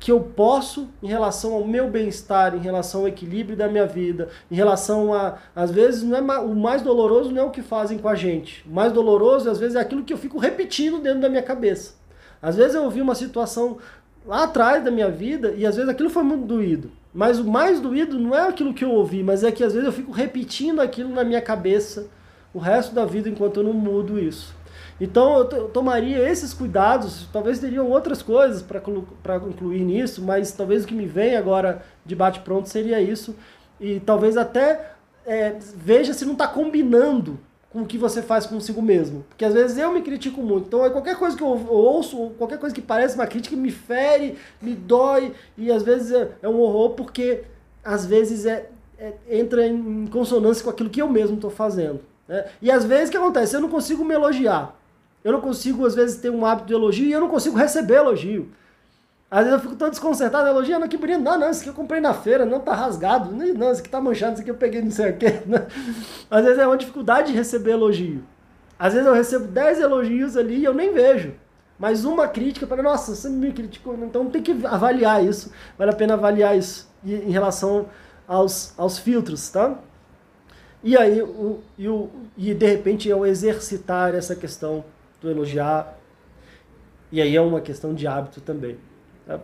que 0.00 0.10
eu 0.10 0.18
posso 0.18 0.88
em 1.02 1.06
relação 1.06 1.52
ao 1.52 1.64
meu 1.64 1.88
bem-estar, 1.90 2.54
em 2.56 2.60
relação 2.60 3.02
ao 3.02 3.08
equilíbrio 3.08 3.54
da 3.54 3.68
minha 3.68 3.86
vida, 3.86 4.30
em 4.50 4.54
relação 4.54 5.12
a. 5.12 5.36
Às 5.54 5.70
vezes, 5.70 6.02
não 6.02 6.16
é, 6.16 6.38
o 6.40 6.56
mais 6.56 6.80
doloroso 6.80 7.30
não 7.30 7.42
é 7.42 7.44
o 7.44 7.50
que 7.50 7.60
fazem 7.60 7.98
com 7.98 8.08
a 8.08 8.14
gente. 8.14 8.64
O 8.66 8.72
mais 8.72 8.92
doloroso, 8.92 9.50
às 9.50 9.58
vezes, 9.58 9.76
é 9.76 9.80
aquilo 9.80 10.02
que 10.02 10.12
eu 10.12 10.18
fico 10.18 10.38
repetindo 10.38 10.98
dentro 10.98 11.20
da 11.20 11.28
minha 11.28 11.42
cabeça. 11.42 11.94
Às 12.40 12.56
vezes 12.56 12.74
eu 12.74 12.84
ouvi 12.84 13.02
uma 13.02 13.14
situação 13.14 13.76
lá 14.26 14.44
atrás 14.44 14.82
da 14.82 14.90
minha 14.90 15.10
vida 15.10 15.52
e 15.54 15.66
às 15.66 15.76
vezes 15.76 15.90
aquilo 15.90 16.08
foi 16.08 16.22
muito 16.22 16.46
doído. 16.46 16.90
Mas 17.12 17.38
o 17.38 17.44
mais 17.44 17.78
doído 17.78 18.18
não 18.18 18.34
é 18.34 18.48
aquilo 18.48 18.72
que 18.72 18.84
eu 18.84 18.90
ouvi, 18.90 19.22
mas 19.22 19.44
é 19.44 19.52
que 19.52 19.62
às 19.62 19.74
vezes 19.74 19.86
eu 19.86 19.92
fico 19.92 20.12
repetindo 20.12 20.80
aquilo 20.80 21.10
na 21.10 21.24
minha 21.24 21.42
cabeça 21.42 22.06
o 22.54 22.58
resto 22.58 22.94
da 22.94 23.04
vida 23.04 23.28
enquanto 23.28 23.58
eu 23.58 23.64
não 23.64 23.74
mudo 23.74 24.18
isso. 24.18 24.54
Então 25.00 25.38
eu, 25.38 25.68
tomaria 25.68 26.18
esses 26.28 26.52
cuidados, 26.52 27.26
talvez 27.32 27.58
teriam 27.58 27.88
outras 27.88 28.20
coisas 28.20 28.62
para 28.62 29.36
incluir 29.36 29.82
nisso, 29.82 30.22
mas 30.22 30.52
talvez 30.52 30.84
o 30.84 30.86
que 30.86 30.94
me 30.94 31.06
vem 31.06 31.36
agora 31.36 31.82
de 32.04 32.14
bate-pronto 32.14 32.68
seria 32.68 33.00
isso. 33.00 33.34
E 33.80 33.98
talvez 34.00 34.36
até 34.36 34.92
é, 35.24 35.56
veja 35.74 36.12
se 36.12 36.24
não 36.24 36.34
está 36.34 36.46
combinando 36.46 37.38
com 37.70 37.82
o 37.82 37.86
que 37.86 37.96
você 37.96 38.20
faz 38.20 38.46
consigo 38.46 38.82
mesmo. 38.82 39.24
Porque 39.28 39.44
às 39.44 39.54
vezes 39.54 39.78
eu 39.78 39.92
me 39.92 40.02
critico 40.02 40.42
muito. 40.42 40.66
Então 40.66 40.84
é 40.84 40.90
qualquer 40.90 41.16
coisa 41.16 41.36
que 41.36 41.42
eu 41.42 41.48
ouço, 41.48 42.32
qualquer 42.36 42.58
coisa 42.58 42.74
que 42.74 42.82
parece 42.82 43.14
uma 43.14 43.26
crítica 43.26 43.56
me 43.56 43.70
fere, 43.70 44.36
me 44.60 44.74
dói, 44.74 45.32
e 45.56 45.70
às 45.70 45.82
vezes 45.82 46.12
é, 46.12 46.28
é 46.42 46.48
um 46.48 46.60
horror 46.60 46.90
porque 46.90 47.44
às 47.82 48.04
vezes 48.04 48.44
é, 48.44 48.68
é, 48.98 49.14
entra 49.30 49.66
em 49.66 50.06
consonância 50.08 50.62
com 50.62 50.70
aquilo 50.70 50.90
que 50.90 51.00
eu 51.00 51.08
mesmo 51.08 51.36
estou 51.36 51.50
fazendo. 51.50 52.00
Né? 52.28 52.44
E 52.60 52.70
às 52.70 52.84
vezes 52.84 53.08
o 53.08 53.12
que 53.12 53.16
acontece? 53.16 53.56
Eu 53.56 53.60
não 53.60 53.70
consigo 53.70 54.04
me 54.04 54.14
elogiar. 54.14 54.79
Eu 55.22 55.32
não 55.32 55.40
consigo, 55.40 55.84
às 55.86 55.94
vezes, 55.94 56.20
ter 56.20 56.30
um 56.30 56.46
hábito 56.46 56.68
de 56.68 56.74
elogio 56.74 57.06
e 57.06 57.12
eu 57.12 57.20
não 57.20 57.28
consigo 57.28 57.56
receber 57.56 57.96
elogio. 57.96 58.50
Às 59.30 59.44
vezes 59.44 59.52
eu 59.52 59.60
fico 59.60 59.76
tão 59.76 59.88
desconcertado, 59.88 60.48
elogiando, 60.48 60.88
que 60.88 60.96
bonito. 60.96 61.20
Não, 61.20 61.38
não, 61.38 61.50
isso 61.50 61.60
aqui 61.60 61.68
eu 61.68 61.74
comprei 61.74 62.00
na 62.00 62.12
feira, 62.12 62.44
não 62.44 62.58
tá 62.58 62.74
rasgado. 62.74 63.30
Não, 63.30 63.70
isso 63.70 63.80
aqui 63.80 63.88
tá 63.88 64.00
manchado, 64.00 64.32
isso 64.32 64.42
aqui 64.42 64.50
eu 64.50 64.56
peguei 64.56 64.82
não 64.82 64.90
sei 64.90 65.10
o 65.10 65.16
quê. 65.16 65.40
Às 66.28 66.44
vezes 66.44 66.58
é 66.58 66.66
uma 66.66 66.76
dificuldade 66.76 67.30
de 67.30 67.38
receber 67.38 67.72
elogio. 67.72 68.24
Às 68.76 68.94
vezes 68.94 69.06
eu 69.06 69.14
recebo 69.14 69.46
10 69.46 69.80
elogios 69.80 70.36
ali 70.36 70.56
e 70.56 70.64
eu 70.64 70.74
nem 70.74 70.92
vejo. 70.92 71.34
Mas 71.78 72.04
uma 72.04 72.26
crítica 72.26 72.66
para, 72.66 72.82
nossa, 72.82 73.14
você 73.14 73.28
me 73.28 73.52
criticou, 73.52 73.94
então 74.02 74.28
tem 74.28 74.42
que 74.42 74.52
avaliar 74.66 75.24
isso. 75.24 75.52
Vale 75.78 75.90
a 75.92 75.94
pena 75.94 76.14
avaliar 76.14 76.58
isso 76.58 76.90
em 77.04 77.30
relação 77.30 77.86
aos, 78.26 78.74
aos 78.76 78.98
filtros, 78.98 79.48
tá? 79.48 79.78
E 80.82 80.96
aí, 80.96 81.22
o, 81.22 81.60
e, 81.78 81.88
o, 81.88 82.10
e 82.36 82.52
de 82.52 82.66
repente 82.66 83.08
eu 83.08 83.24
exercitar 83.24 84.14
essa 84.14 84.34
questão 84.34 84.84
do 85.20 85.30
elogiar. 85.30 85.98
E 87.12 87.20
aí 87.20 87.34
é 87.34 87.40
uma 87.40 87.60
questão 87.60 87.94
de 87.94 88.06
hábito 88.06 88.40
também. 88.40 88.78
Tá? 89.26 89.40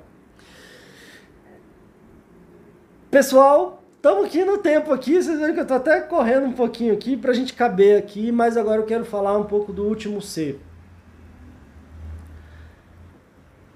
Pessoal, 3.10 3.82
estamos 3.96 4.26
aqui 4.26 4.44
no 4.44 4.58
tempo 4.58 4.92
aqui, 4.92 5.20
vocês 5.22 5.38
viram 5.38 5.54
que 5.54 5.60
eu 5.60 5.62
estou 5.62 5.76
até 5.76 6.00
correndo 6.00 6.46
um 6.46 6.52
pouquinho 6.52 6.92
aqui 6.92 7.16
para 7.16 7.30
a 7.30 7.34
gente 7.34 7.54
caber 7.54 7.98
aqui, 7.98 8.30
mas 8.30 8.56
agora 8.56 8.80
eu 8.80 8.86
quero 8.86 9.04
falar 9.04 9.36
um 9.36 9.44
pouco 9.44 9.72
do 9.72 9.84
último 9.84 10.20
C. 10.22 10.58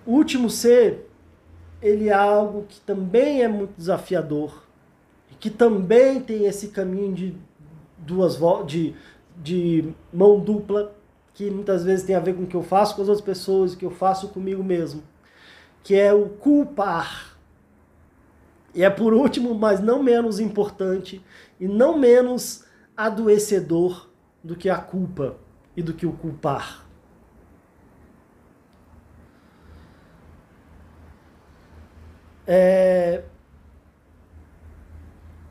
O 0.07 0.13
último 0.13 0.49
C, 0.51 1.01
ele 1.81 2.09
é 2.09 2.13
algo 2.13 2.65
que 2.69 2.81
também 2.81 3.43
é 3.43 3.49
muito 3.49 3.75
desafiador, 3.77 4.65
que 5.39 5.49
também 5.49 6.21
tem 6.21 6.45
esse 6.45 6.69
caminho 6.69 7.15
de 7.15 7.35
duas 7.97 8.39
de, 8.67 8.95
de 9.37 9.93
mão 10.13 10.39
dupla, 10.39 10.95
que 11.41 11.51
muitas 11.51 11.83
vezes 11.83 12.05
tem 12.05 12.15
a 12.15 12.21
ver 12.21 12.35
com 12.35 12.43
o 12.43 12.47
que 12.47 12.55
eu 12.55 12.63
faço 12.63 12.95
com 12.95 13.01
as 13.01 13.09
outras 13.09 13.25
pessoas, 13.25 13.73
o 13.73 13.79
que 13.79 13.87
eu 13.87 13.91
faço 13.91 14.29
comigo 14.29 14.63
mesmo, 14.63 15.03
que 15.83 15.95
é 15.95 16.13
o 16.13 16.29
culpar. 16.29 17.35
E 18.75 18.85
é 18.85 18.91
por 18.91 19.15
último, 19.15 19.55
mas 19.55 19.81
não 19.81 20.03
menos 20.03 20.39
importante 20.39 21.25
e 21.59 21.67
não 21.67 21.97
menos 21.97 22.67
adoecedor 22.95 24.11
do 24.45 24.55
que 24.55 24.69
a 24.69 24.77
culpa 24.77 25.39
e 25.75 25.83
do 25.83 25.95
que 25.95 26.05
o 26.05 26.13
culpar. 26.13 26.87
É... 32.47 33.25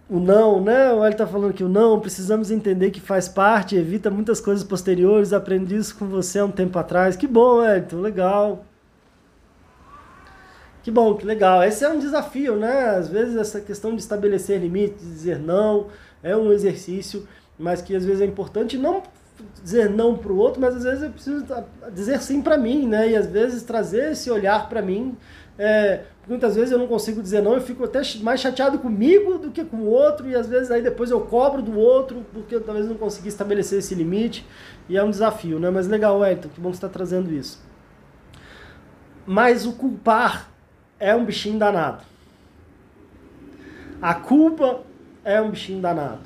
O 0.10 0.20
não, 0.20 0.60
né? 0.60 0.92
Ele 0.92 1.10
está 1.10 1.28
falando 1.28 1.54
que 1.54 1.64
o 1.64 1.70
não, 1.70 2.00
precisamos 2.00 2.50
entender 2.50 2.90
que 2.90 3.00
faz 3.00 3.30
parte, 3.30 3.76
evita 3.76 4.10
muitas 4.10 4.42
coisas 4.42 4.64
posteriores. 4.64 5.34
Aprendi 5.34 5.76
isso 5.76 5.96
com 5.96 6.08
você 6.08 6.40
há 6.40 6.46
um 6.46 6.52
tempo 6.52 6.80
atrás. 6.80 7.16
Que 7.16 7.28
bom, 7.28 7.64
Elton, 7.64 7.98
legal. 7.98 8.66
Que 10.82 10.90
bom, 10.90 11.16
que 11.16 11.26
legal. 11.26 11.64
Esse 11.64 11.86
é 11.86 11.90
um 11.90 12.00
desafio, 12.00 12.56
né? 12.56 12.90
Às 12.98 13.08
vezes 13.08 13.36
essa 13.36 13.62
questão 13.62 13.96
de 13.96 14.02
estabelecer 14.02 14.60
limites, 14.60 15.06
dizer 15.06 15.38
não, 15.38 15.88
é 16.24 16.36
um 16.36 16.52
exercício, 16.52 17.28
mas 17.58 17.82
que 17.82 17.96
às 17.96 18.04
vezes 18.04 18.22
é 18.22 18.26
importante 18.26 18.78
não 18.78 19.04
dizer 19.64 19.90
não 19.90 20.18
para 20.18 20.32
o 20.32 20.38
outro, 20.38 20.60
mas 20.60 20.76
às 20.76 20.84
vezes 20.84 21.04
eu 21.04 21.10
preciso 21.12 21.46
dizer 21.94 22.22
sim 22.22 22.42
para 22.42 22.58
mim, 22.58 22.88
né? 22.88 23.10
E 23.10 23.16
às 23.16 23.28
vezes 23.28 23.64
trazer 23.64 24.14
esse 24.14 24.32
olhar 24.32 24.68
para 24.68 24.82
mim. 24.82 25.16
É, 25.62 26.04
muitas 26.26 26.56
vezes 26.56 26.72
eu 26.72 26.80
não 26.80 26.88
consigo 26.88 27.22
dizer 27.22 27.42
não, 27.42 27.54
eu 27.54 27.60
fico 27.60 27.84
até 27.84 28.02
mais 28.22 28.40
chateado 28.40 28.80
comigo 28.80 29.38
do 29.38 29.52
que 29.52 29.66
com 29.66 29.76
o 29.76 29.90
outro, 29.90 30.26
e 30.30 30.34
às 30.34 30.48
vezes 30.48 30.72
aí 30.72 30.82
depois 30.82 31.12
eu 31.12 31.20
cobro 31.20 31.62
do 31.62 31.78
outro, 31.78 32.26
porque 32.32 32.56
eu 32.56 32.62
talvez 32.62 32.88
não 32.88 32.96
consegui 32.96 33.28
estabelecer 33.28 33.80
esse 33.80 33.94
limite, 33.94 34.48
e 34.88 34.96
é 34.96 35.04
um 35.04 35.10
desafio, 35.10 35.60
né? 35.60 35.70
Mas 35.70 35.86
legal, 35.86 36.18
Wellington, 36.20 36.48
que 36.48 36.62
bom 36.62 36.70
que 36.70 36.78
você 36.78 36.86
está 36.86 36.88
trazendo 36.88 37.30
isso. 37.34 37.62
Mas 39.28 39.66
o 39.66 39.74
culpar 39.74 40.50
é 40.98 41.14
um 41.14 41.26
bichinho 41.26 41.60
danado. 41.60 42.04
A 44.02 44.14
culpa 44.14 44.80
é 45.26 45.42
um 45.42 45.52
bichinho 45.52 45.82
danado. 45.82 46.22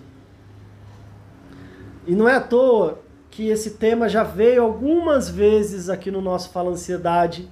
E 2.06 2.14
não 2.14 2.30
é 2.30 2.36
à 2.36 2.42
toa 2.42 3.00
que 3.32 3.48
esse 3.48 3.72
tema 3.72 4.08
já 4.08 4.24
veio 4.24 4.62
algumas 4.62 5.28
vezes 5.28 5.90
aqui 5.90 6.12
no 6.12 6.22
nosso 6.22 6.52
Fala 6.52 6.70
Ansiedade. 6.70 7.50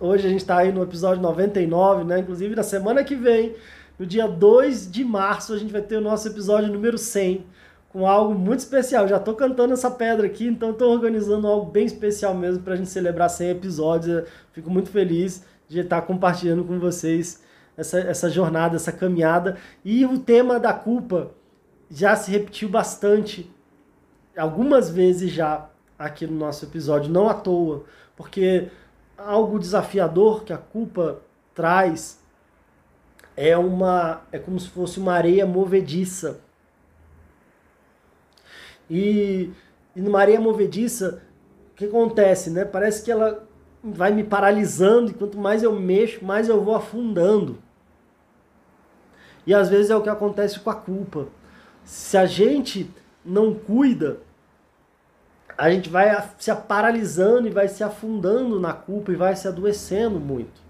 Hoje 0.00 0.28
a 0.28 0.30
gente 0.30 0.42
está 0.42 0.58
aí 0.58 0.70
no 0.70 0.80
episódio 0.84 1.20
99, 1.20 2.04
né? 2.04 2.20
Inclusive 2.20 2.54
na 2.54 2.62
semana 2.62 3.02
que 3.02 3.16
vem, 3.16 3.56
no 3.98 4.06
dia 4.06 4.28
2 4.28 4.88
de 4.88 5.04
março, 5.04 5.52
a 5.52 5.58
gente 5.58 5.72
vai 5.72 5.82
ter 5.82 5.96
o 5.96 6.00
nosso 6.00 6.28
episódio 6.28 6.72
número 6.72 6.96
100, 6.96 7.44
com 7.88 8.06
algo 8.06 8.32
muito 8.32 8.60
especial. 8.60 9.08
Já 9.08 9.16
estou 9.16 9.34
cantando 9.34 9.72
essa 9.72 9.90
pedra 9.90 10.24
aqui, 10.24 10.46
então 10.46 10.70
estou 10.70 10.92
organizando 10.92 11.48
algo 11.48 11.68
bem 11.68 11.84
especial 11.84 12.32
mesmo 12.32 12.62
para 12.62 12.74
a 12.74 12.76
gente 12.76 12.88
celebrar 12.88 13.28
100 13.28 13.50
episódios. 13.50 14.22
Fico 14.52 14.70
muito 14.70 14.88
feliz 14.88 15.44
de 15.68 15.80
estar 15.80 16.02
compartilhando 16.02 16.62
com 16.62 16.78
vocês 16.78 17.42
essa, 17.76 17.98
essa 17.98 18.30
jornada, 18.30 18.76
essa 18.76 18.92
caminhada. 18.92 19.56
E 19.84 20.06
o 20.06 20.16
tema 20.16 20.60
da 20.60 20.72
culpa 20.72 21.32
já 21.90 22.14
se 22.14 22.30
repetiu 22.30 22.68
bastante, 22.68 23.52
algumas 24.36 24.90
vezes 24.90 25.32
já 25.32 25.68
aqui 25.98 26.24
no 26.24 26.38
nosso 26.38 26.64
episódio, 26.64 27.10
não 27.10 27.28
à 27.28 27.34
toa, 27.34 27.82
porque 28.16 28.68
algo 29.18 29.58
desafiador 29.58 30.44
que 30.44 30.52
a 30.52 30.58
culpa 30.58 31.20
traz 31.54 32.20
é 33.36 33.56
uma 33.56 34.22
é 34.32 34.38
como 34.38 34.58
se 34.58 34.68
fosse 34.68 34.98
uma 34.98 35.12
areia 35.12 35.44
movediça. 35.44 36.40
E, 38.90 39.50
e 39.94 40.00
numa 40.00 40.20
areia 40.20 40.40
movediça, 40.40 41.22
o 41.72 41.74
que 41.76 41.84
acontece, 41.84 42.50
né? 42.50 42.64
Parece 42.64 43.04
que 43.04 43.10
ela 43.10 43.46
vai 43.82 44.12
me 44.12 44.24
paralisando 44.24 45.10
e 45.10 45.14
quanto 45.14 45.38
mais 45.38 45.62
eu 45.62 45.72
mexo, 45.72 46.24
mais 46.24 46.48
eu 46.48 46.62
vou 46.64 46.74
afundando. 46.74 47.58
E 49.46 49.54
às 49.54 49.68
vezes 49.68 49.90
é 49.90 49.96
o 49.96 50.02
que 50.02 50.08
acontece 50.08 50.60
com 50.60 50.70
a 50.70 50.74
culpa. 50.74 51.28
Se 51.84 52.16
a 52.16 52.26
gente 52.26 52.90
não 53.24 53.54
cuida, 53.54 54.20
a 55.58 55.68
gente 55.72 55.90
vai 55.90 56.16
se 56.38 56.54
paralisando 56.54 57.48
e 57.48 57.50
vai 57.50 57.66
se 57.66 57.82
afundando 57.82 58.60
na 58.60 58.72
culpa 58.72 59.10
e 59.10 59.16
vai 59.16 59.34
se 59.34 59.48
adoecendo 59.48 60.20
muito. 60.20 60.68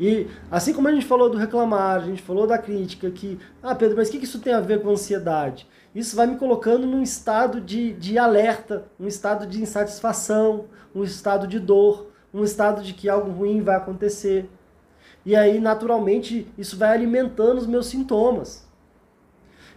E 0.00 0.26
assim 0.50 0.74
como 0.74 0.88
a 0.88 0.92
gente 0.92 1.06
falou 1.06 1.30
do 1.30 1.38
reclamar, 1.38 1.96
a 1.96 2.04
gente 2.04 2.20
falou 2.20 2.44
da 2.44 2.58
crítica, 2.58 3.08
que, 3.08 3.38
ah, 3.62 3.72
Pedro, 3.72 3.96
mas 3.96 4.08
o 4.08 4.10
que 4.10 4.24
isso 4.24 4.40
tem 4.40 4.52
a 4.52 4.58
ver 4.58 4.82
com 4.82 4.90
ansiedade? 4.90 5.68
Isso 5.94 6.16
vai 6.16 6.26
me 6.26 6.36
colocando 6.36 6.88
num 6.88 7.02
estado 7.02 7.60
de, 7.60 7.92
de 7.92 8.18
alerta, 8.18 8.84
um 8.98 9.06
estado 9.06 9.46
de 9.46 9.62
insatisfação, 9.62 10.64
um 10.92 11.04
estado 11.04 11.46
de 11.46 11.60
dor, 11.60 12.08
um 12.34 12.42
estado 12.42 12.82
de 12.82 12.92
que 12.92 13.08
algo 13.08 13.30
ruim 13.30 13.62
vai 13.62 13.76
acontecer. 13.76 14.50
E 15.24 15.36
aí, 15.36 15.60
naturalmente, 15.60 16.48
isso 16.58 16.76
vai 16.76 16.90
alimentando 16.90 17.58
os 17.58 17.66
meus 17.66 17.86
sintomas. 17.86 18.61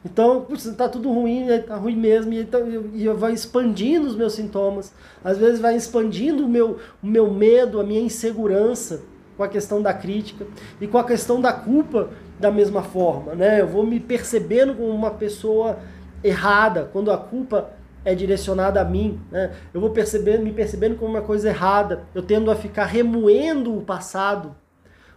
Então, 0.06 0.42
putz, 0.42 0.72
tá 0.76 0.88
tudo 0.88 1.12
ruim, 1.12 1.48
tá 1.66 1.76
ruim 1.76 1.96
mesmo, 1.96 2.32
e, 2.32 2.40
então, 2.40 2.62
e 2.94 3.08
vai 3.10 3.34
expandindo 3.34 4.06
os 4.06 4.16
meus 4.16 4.34
sintomas. 4.34 4.94
Às 5.24 5.40
vezes 5.40 5.60
vai 5.60 5.76
expandindo 5.76 6.46
o 6.46 6.48
meu, 6.48 6.78
o 7.02 7.08
meu 7.08 7.32
medo, 7.32 7.80
a 7.80 7.84
minha 7.84 8.02
insegurança 8.02 9.02
com 9.36 9.44
a 9.44 9.48
questão 9.48 9.82
da 9.82 9.94
crítica 9.94 10.46
e 10.80 10.88
com 10.88 11.00
a 11.00 11.04
questão 11.04 11.42
da 11.42 11.52
culpa 11.52 12.12
da 12.40 12.52
mesma 12.52 12.84
forma, 12.84 13.34
né? 13.34 13.60
Eu 13.62 13.68
vou 13.68 13.84
me 13.84 14.00
percebendo 14.00 14.76
como 14.76 14.90
uma 14.90 15.10
pessoa 15.10 15.80
errada 16.24 16.88
quando 16.94 17.12
a 17.12 17.18
culpa 17.18 17.72
é 18.06 18.14
direcionada 18.14 18.80
a 18.80 18.86
mim, 18.86 19.20
né? 19.32 19.56
Eu 19.74 19.82
vou 19.82 19.90
percebendo, 19.90 20.44
me 20.44 20.54
percebendo 20.54 20.96
como 20.98 21.10
uma 21.10 21.22
coisa 21.22 21.50
errada. 21.50 22.04
Eu 22.14 22.22
tendo 22.22 22.52
a 22.52 22.56
ficar 22.56 22.86
remoendo 22.86 23.76
o 23.76 23.82
passado. 23.82 24.50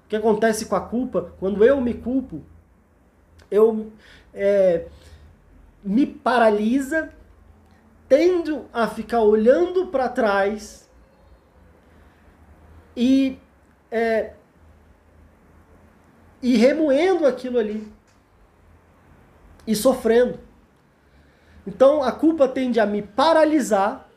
O 0.07 0.09
que 0.09 0.17
acontece 0.17 0.65
com 0.65 0.75
a 0.75 0.81
culpa? 0.81 1.35
Quando 1.39 1.63
eu 1.63 1.79
me 1.81 1.93
culpo, 1.93 2.43
eu 3.51 3.89
é, 4.33 4.87
me 5.83 6.07
paralisa, 6.07 7.13
tendo 8.09 8.67
a 8.73 8.87
ficar 8.87 9.21
olhando 9.21 9.89
para 9.89 10.09
trás 10.09 10.89
e 12.97 13.39
é, 13.91 14.33
e 16.43 16.57
remoendo 16.57 17.27
aquilo 17.27 17.59
ali 17.59 17.93
e 19.67 19.75
sofrendo. 19.75 20.41
Então 21.67 22.03
a 22.03 22.11
culpa 22.13 22.49
tende 22.49 22.81
a 22.81 22.87
me 22.87 23.03
paralisar 23.03 24.09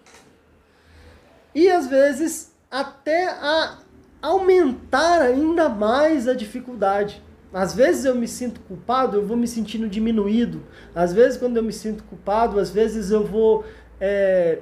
e 1.53 1.69
às 1.69 1.87
vezes 1.87 2.55
até 2.69 3.27
a 3.27 3.79
aumentar 4.21 5.21
ainda 5.21 5.67
mais 5.67 6.27
a 6.27 6.33
dificuldade. 6.33 7.21
Às 7.53 7.73
vezes 7.75 8.05
eu 8.05 8.15
me 8.15 8.27
sinto 8.27 8.59
culpado, 8.61 9.17
eu 9.17 9.25
vou 9.25 9.35
me 9.35 9.47
sentindo 9.47 9.87
diminuído. 9.87 10.63
Às 10.95 11.13
vezes, 11.13 11.37
quando 11.37 11.57
eu 11.57 11.63
me 11.63 11.73
sinto 11.73 12.03
culpado, 12.05 12.59
às 12.59 12.69
vezes 12.69 13.11
eu 13.11 13.25
vou 13.25 13.65
é, 13.99 14.59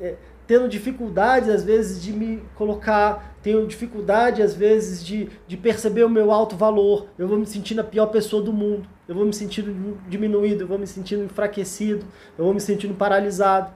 é, 0.00 0.14
tendo 0.46 0.68
dificuldade, 0.68 1.50
às 1.50 1.64
vezes, 1.64 2.02
de 2.02 2.12
me 2.12 2.42
colocar, 2.54 3.36
tenho 3.42 3.66
dificuldade, 3.66 4.40
às 4.40 4.54
vezes, 4.54 5.04
de, 5.04 5.28
de 5.46 5.56
perceber 5.56 6.04
o 6.04 6.08
meu 6.08 6.30
alto 6.30 6.56
valor. 6.56 7.08
Eu 7.18 7.26
vou 7.26 7.38
me 7.38 7.46
sentindo 7.46 7.80
a 7.80 7.84
pior 7.84 8.06
pessoa 8.06 8.42
do 8.42 8.52
mundo 8.52 8.88
eu 9.08 9.14
vou 9.14 9.24
me 9.24 9.32
sentindo 9.32 9.98
diminuído, 10.06 10.64
eu 10.64 10.68
vou 10.68 10.78
me 10.78 10.86
sentindo 10.86 11.24
enfraquecido, 11.24 12.04
eu 12.36 12.44
vou 12.44 12.52
me 12.52 12.60
sentindo 12.60 12.92
paralisado. 12.92 13.72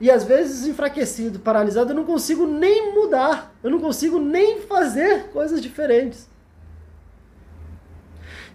E 0.00 0.10
às 0.10 0.24
vezes 0.24 0.66
enfraquecido, 0.66 1.38
paralisado, 1.38 1.92
eu 1.92 1.96
não 1.96 2.04
consigo 2.04 2.46
nem 2.46 2.94
mudar, 2.94 3.54
eu 3.62 3.70
não 3.70 3.78
consigo 3.78 4.18
nem 4.18 4.62
fazer 4.62 5.28
coisas 5.28 5.60
diferentes. 5.60 6.31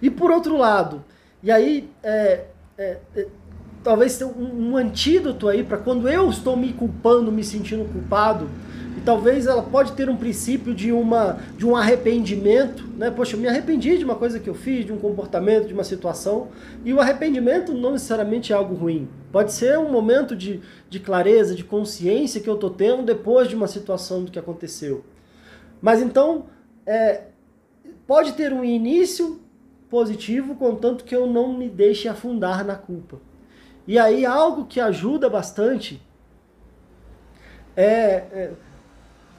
E 0.02 0.10
por 0.10 0.32
outro 0.32 0.58
lado, 0.58 1.04
e 1.42 1.52
aí 1.52 1.90
é, 2.04 2.46
é, 2.78 2.98
é, 3.16 3.28
talvez 3.84 4.18
tenha 4.18 4.30
um, 4.30 4.72
um 4.72 4.78
antídoto 4.78 5.48
aí 5.48 5.64
para 5.64 5.78
quando 5.78 6.10
eu 6.10 6.30
estou 6.30 6.56
me 6.56 6.74
culpando, 6.74 7.32
me 7.32 7.44
sentindo 7.44 7.86
culpado, 7.92 8.50
e 8.98 9.02
talvez 9.02 9.46
ela 9.46 9.62
pode 9.62 9.92
ter 9.92 10.10
um 10.10 10.18
princípio 10.18 10.74
de, 10.74 10.92
uma, 10.92 11.38
de 11.56 11.66
um 11.66 11.76
arrependimento, 11.76 12.84
né? 12.98 13.12
Poxa, 13.12 13.36
eu 13.36 13.40
me 13.40 13.48
arrependi 13.48 13.96
de 13.98 14.04
uma 14.04 14.16
coisa 14.16 14.40
que 14.40 14.50
eu 14.50 14.56
fiz, 14.56 14.86
de 14.86 14.92
um 14.92 14.98
comportamento, 14.98 15.68
de 15.68 15.74
uma 15.74 15.84
situação, 15.84 16.48
e 16.84 16.92
o 16.92 17.00
arrependimento 17.00 17.74
não 17.74 17.92
necessariamente 17.92 18.52
é 18.52 18.56
algo 18.56 18.74
ruim. 18.74 19.08
Pode 19.32 19.54
ser 19.54 19.78
um 19.78 19.92
momento 19.92 20.36
de, 20.36 20.62
de 20.90 21.00
clareza, 21.00 21.54
de 21.54 21.64
consciência 21.64 22.42
que 22.42 22.50
eu 22.50 22.56
estou 22.56 22.72
tendo 22.72 23.04
depois 23.04 23.48
de 23.48 23.56
uma 23.56 23.68
situação 23.68 24.24
do 24.24 24.32
que 24.32 24.40
aconteceu. 24.40 25.04
Mas 25.80 26.02
então, 26.02 26.46
é, 26.86 27.26
pode 28.08 28.34
ter 28.34 28.52
um 28.52 28.64
início 28.64 29.40
positivo, 29.90 30.56
contanto 30.56 31.04
que 31.04 31.16
eu 31.16 31.28
não 31.28 31.54
me 31.54 31.70
deixe 31.70 32.08
afundar 32.08 32.66
na 32.66 32.76
culpa. 32.76 33.20
E 33.88 33.98
aí, 33.98 34.26
algo 34.26 34.66
que 34.66 34.80
ajuda 34.80 35.30
bastante 35.30 36.02
é, 37.76 37.86
é 38.32 38.52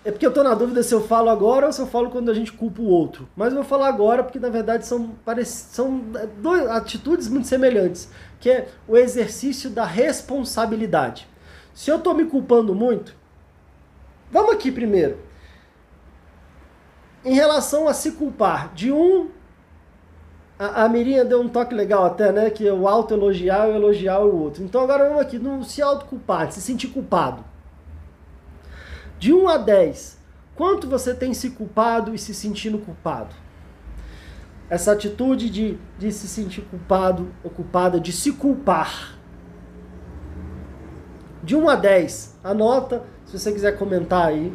é 0.09 0.11
porque 0.11 0.24
eu 0.24 0.30
estou 0.30 0.44
na 0.44 0.55
dúvida 0.55 0.82
se 0.82 0.94
eu 0.94 1.07
falo 1.07 1.28
agora 1.28 1.66
ou 1.66 1.72
se 1.72 1.82
eu 1.82 1.86
falo 1.86 2.09
quando 2.09 2.30
a 2.30 2.34
gente 2.34 2.51
culpa 2.53 2.80
o 2.80 2.86
outro. 2.86 3.28
Mas 3.36 3.49
eu 3.49 3.57
vou 3.57 3.64
falar 3.64 3.88
agora 3.88 4.24
porque 4.24 4.38
na 4.38 4.49
verdade 4.49 4.86
são, 4.86 5.14
são 5.44 6.03
dois, 6.40 6.66
atitudes 6.70 7.28
muito 7.28 7.46
semelhantes, 7.46 8.09
que 8.40 8.49
é 8.49 8.68
o 8.88 8.96
exercício 8.96 9.68
da 9.68 9.84
responsabilidade. 9.84 11.28
Se 11.74 11.90
eu 11.90 11.96
estou 11.96 12.14
me 12.14 12.24
culpando 12.24 12.74
muito, 12.74 13.14
vamos 14.30 14.53
aqui 14.53 14.72
primeiro. 14.72 15.18
Em 17.22 17.34
relação 17.34 17.86
a 17.86 17.92
se 17.92 18.12
culpar, 18.12 18.72
de 18.72 18.90
um 18.90 19.28
a, 20.59 20.84
a 20.84 20.88
Mirinha 20.88 21.24
deu 21.24 21.40
um 21.40 21.48
toque 21.48 21.74
legal 21.74 22.04
até, 22.04 22.32
né? 22.32 22.50
Que 22.50 22.66
é 22.66 22.72
o 22.72 22.88
auto-elogiar 22.88 23.68
e 23.68 23.76
elogiar 23.76 24.18
o 24.20 24.42
outro. 24.42 24.64
Então 24.64 24.82
agora 24.82 25.09
vamos 25.09 25.22
aqui, 25.22 25.38
não 25.38 25.62
se 25.62 25.80
autoculpar, 25.80 26.50
se 26.50 26.61
sentir 26.61 26.88
culpado. 26.88 27.44
De 29.18 29.32
1 29.32 29.48
a 29.48 29.56
10, 29.56 30.18
quanto 30.54 30.88
você 30.88 31.14
tem 31.14 31.32
se 31.32 31.50
culpado 31.50 32.14
e 32.14 32.18
se 32.18 32.34
sentindo 32.34 32.78
culpado? 32.78 33.34
Essa 34.68 34.92
atitude 34.92 35.48
de, 35.48 35.78
de 35.98 36.12
se 36.12 36.28
sentir 36.28 36.62
culpado 36.62 37.32
ou 37.42 37.50
culpada, 37.50 37.98
de 37.98 38.12
se 38.12 38.32
culpar. 38.32 39.16
De 41.42 41.56
1 41.56 41.68
a 41.68 41.76
10, 41.76 42.38
anota, 42.44 43.02
se 43.24 43.38
você 43.38 43.52
quiser 43.52 43.78
comentar 43.78 44.26
aí, 44.26 44.52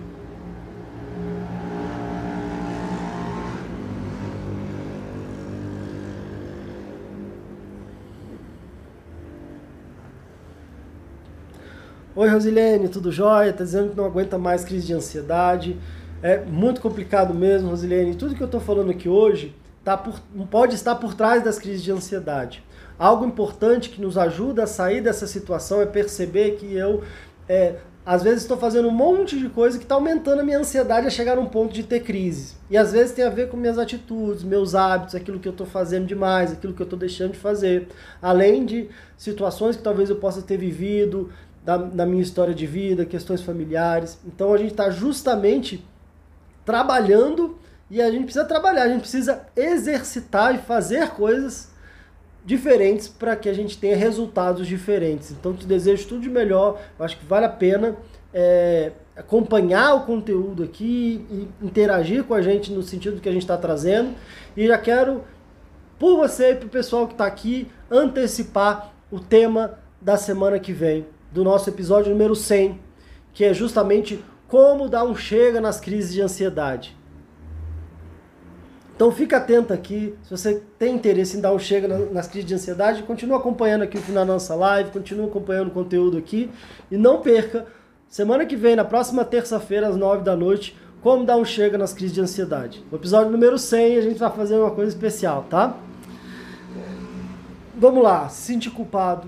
Oi, 12.15 12.29
Rosilene, 12.29 12.89
tudo 12.89 13.11
jóia? 13.11 13.51
Tá 13.51 13.63
dizendo 13.63 13.89
que 13.89 13.97
não 13.97 14.05
aguenta 14.05 14.37
mais 14.37 14.63
crise 14.63 14.85
de 14.85 14.93
ansiedade. 14.93 15.79
É 16.21 16.37
muito 16.37 16.79
complicado 16.79 17.33
mesmo, 17.33 17.71
Rosilene. 17.71 18.13
Tudo 18.13 18.35
que 18.35 18.43
eu 18.43 18.45
estou 18.45 18.61
falando 18.61 18.91
aqui 18.91 19.09
hoje 19.09 19.55
tá 19.83 19.97
por, 19.97 20.21
pode 20.51 20.75
estar 20.75 20.93
por 20.93 21.15
trás 21.15 21.43
das 21.43 21.57
crises 21.57 21.81
de 21.81 21.91
ansiedade. 21.91 22.63
Algo 22.99 23.25
importante 23.25 23.89
que 23.89 23.99
nos 23.99 24.15
ajuda 24.15 24.65
a 24.65 24.67
sair 24.67 25.01
dessa 25.01 25.25
situação 25.25 25.81
é 25.81 25.87
perceber 25.87 26.51
que 26.51 26.71
eu, 26.75 27.01
é, 27.49 27.77
às 28.05 28.21
vezes, 28.21 28.43
estou 28.43 28.57
fazendo 28.57 28.89
um 28.89 28.91
monte 28.91 29.39
de 29.39 29.49
coisa 29.49 29.79
que 29.79 29.85
está 29.85 29.95
aumentando 29.95 30.41
a 30.41 30.43
minha 30.43 30.59
ansiedade 30.59 31.07
a 31.07 31.09
chegar 31.09 31.37
num 31.37 31.47
ponto 31.47 31.73
de 31.73 31.81
ter 31.81 32.01
crise. 32.01 32.53
E 32.69 32.77
às 32.77 32.91
vezes 32.91 33.13
tem 33.13 33.25
a 33.25 33.29
ver 33.29 33.49
com 33.49 33.57
minhas 33.57 33.79
atitudes, 33.79 34.43
meus 34.43 34.75
hábitos, 34.75 35.15
aquilo 35.15 35.39
que 35.39 35.47
eu 35.47 35.51
estou 35.51 35.65
fazendo 35.65 36.05
demais, 36.05 36.51
aquilo 36.51 36.73
que 36.73 36.81
eu 36.81 36.85
estou 36.85 36.99
deixando 36.99 37.31
de 37.31 37.39
fazer. 37.39 37.87
Além 38.21 38.65
de 38.65 38.87
situações 39.17 39.75
que 39.75 39.81
talvez 39.81 40.11
eu 40.11 40.17
possa 40.17 40.43
ter 40.43 40.57
vivido, 40.57 41.31
da, 41.63 41.77
da 41.77 42.05
minha 42.05 42.21
história 42.21 42.53
de 42.53 42.67
vida, 42.67 43.05
questões 43.05 43.41
familiares. 43.41 44.19
Então 44.25 44.53
a 44.53 44.57
gente 44.57 44.71
está 44.71 44.89
justamente 44.89 45.83
trabalhando 46.65 47.57
e 47.89 48.01
a 48.01 48.09
gente 48.11 48.25
precisa 48.25 48.45
trabalhar, 48.45 48.83
a 48.83 48.89
gente 48.89 49.01
precisa 49.01 49.45
exercitar 49.55 50.55
e 50.55 50.57
fazer 50.59 51.09
coisas 51.09 51.71
diferentes 52.45 53.07
para 53.07 53.35
que 53.35 53.47
a 53.47 53.53
gente 53.53 53.77
tenha 53.77 53.95
resultados 53.95 54.67
diferentes. 54.67 55.31
Então 55.31 55.53
te 55.53 55.65
desejo 55.65 56.07
tudo 56.07 56.21
de 56.21 56.29
melhor, 56.29 56.81
eu 56.99 57.05
acho 57.05 57.17
que 57.17 57.25
vale 57.25 57.45
a 57.45 57.49
pena 57.49 57.95
é, 58.33 58.91
acompanhar 59.15 59.93
o 59.93 60.05
conteúdo 60.05 60.63
aqui 60.63 61.25
e 61.29 61.65
interagir 61.65 62.23
com 62.25 62.33
a 62.33 62.41
gente 62.41 62.71
no 62.71 62.83
sentido 62.83 63.21
que 63.21 63.29
a 63.29 63.31
gente 63.31 63.43
está 63.43 63.57
trazendo. 63.57 64.13
E 64.57 64.67
já 64.67 64.77
quero, 64.77 65.23
por 65.97 66.17
você 66.17 66.51
e 66.51 66.55
para 66.55 66.65
o 66.65 66.69
pessoal 66.69 67.07
que 67.07 67.13
está 67.13 67.25
aqui, 67.25 67.71
antecipar 67.89 68.91
o 69.09 69.19
tema 69.19 69.79
da 70.01 70.17
semana 70.17 70.59
que 70.59 70.73
vem 70.73 71.05
do 71.33 71.43
nosso 71.43 71.69
episódio 71.69 72.11
número 72.11 72.35
100, 72.35 72.79
que 73.33 73.43
é 73.43 73.53
justamente 73.53 74.23
como 74.47 74.87
dar 74.87 75.03
um 75.03 75.15
chega 75.15 75.59
nas 75.59 75.79
crises 75.79 76.13
de 76.13 76.21
ansiedade. 76.21 76.95
Então 78.95 79.11
fica 79.11 79.37
atento 79.37 79.73
aqui, 79.73 80.15
se 80.23 80.29
você 80.29 80.61
tem 80.77 80.95
interesse 80.95 81.35
em 81.35 81.41
dar 81.41 81.51
um 81.51 81.57
chega 81.57 81.87
nas 81.87 82.27
crises 82.27 82.47
de 82.47 82.53
ansiedade, 82.53 83.01
continue 83.01 83.35
acompanhando 83.35 83.81
aqui 83.81 83.97
o 83.97 84.01
final 84.01 84.23
da 84.23 84.33
nossa 84.33 84.53
live, 84.53 84.91
continue 84.91 85.25
acompanhando 85.25 85.69
o 85.69 85.71
conteúdo 85.71 86.15
aqui 86.15 86.51
e 86.91 86.95
não 86.95 87.19
perca, 87.19 87.65
semana 88.07 88.45
que 88.45 88.55
vem, 88.55 88.75
na 88.75 88.85
próxima 88.85 89.25
terça-feira, 89.25 89.87
às 89.87 89.97
9 89.97 90.23
da 90.23 90.35
noite, 90.35 90.77
como 91.01 91.25
dar 91.25 91.37
um 91.37 91.43
chega 91.43 91.75
nas 91.75 91.91
crises 91.91 92.13
de 92.13 92.21
ansiedade. 92.21 92.85
No 92.91 92.97
episódio 92.99 93.31
número 93.31 93.57
100 93.57 93.97
a 93.97 94.01
gente 94.01 94.19
vai 94.19 94.31
fazer 94.31 94.55
uma 94.55 94.71
coisa 94.71 94.91
especial, 94.91 95.47
tá? 95.49 95.75
Vamos 97.75 98.03
lá, 98.03 98.29
se 98.29 98.43
sentir 98.43 98.69
culpado, 98.69 99.27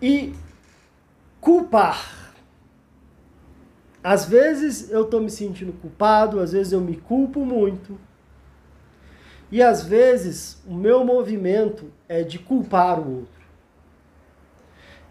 e 0.00 0.34
culpar. 1.40 2.32
Às 4.02 4.24
vezes 4.24 4.90
eu 4.90 5.02
estou 5.02 5.20
me 5.20 5.30
sentindo 5.30 5.72
culpado, 5.72 6.40
às 6.40 6.52
vezes 6.52 6.72
eu 6.72 6.80
me 6.80 6.96
culpo 6.96 7.44
muito. 7.44 7.98
E 9.50 9.62
às 9.62 9.82
vezes 9.82 10.62
o 10.66 10.74
meu 10.74 11.04
movimento 11.04 11.90
é 12.08 12.22
de 12.22 12.38
culpar 12.38 13.00
o 13.00 13.20
outro. 13.20 13.42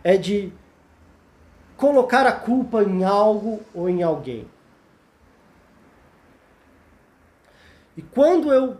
É 0.03 0.15
de 0.15 0.53
colocar 1.75 2.25
a 2.25 2.31
culpa 2.31 2.83
em 2.83 3.03
algo 3.03 3.61
ou 3.73 3.89
em 3.89 4.03
alguém. 4.03 4.47
E 7.95 8.01
quando 8.01 8.53
eu 8.53 8.77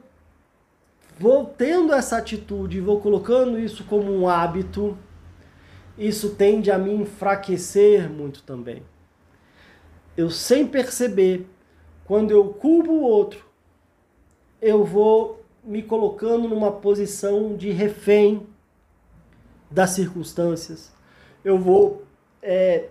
vou 1.20 1.46
tendo 1.46 1.92
essa 1.92 2.18
atitude 2.18 2.78
e 2.78 2.82
vou 2.82 3.02
colocando 3.02 3.60
isso 3.60 3.84
como 3.84 4.12
um 4.12 4.30
hábito, 4.30 4.98
isso 5.98 6.36
tende 6.36 6.70
a 6.70 6.78
me 6.78 6.94
enfraquecer 6.94 8.10
muito 8.10 8.44
também. 8.44 8.84
Eu, 10.16 10.30
sem 10.30 10.68
perceber, 10.68 11.48
quando 12.06 12.32
eu 12.32 12.54
culpo 12.54 12.92
o 12.92 13.02
outro, 13.02 13.46
eu 14.62 14.84
vou 14.84 15.44
me 15.64 15.84
colocando 15.84 16.48
numa 16.48 16.72
posição 16.72 17.56
de 17.56 17.72
refém 17.72 18.48
das 19.70 19.92
circunstâncias. 19.92 20.92
Eu 21.44 21.60
vou 21.60 22.04
é, 22.42 22.90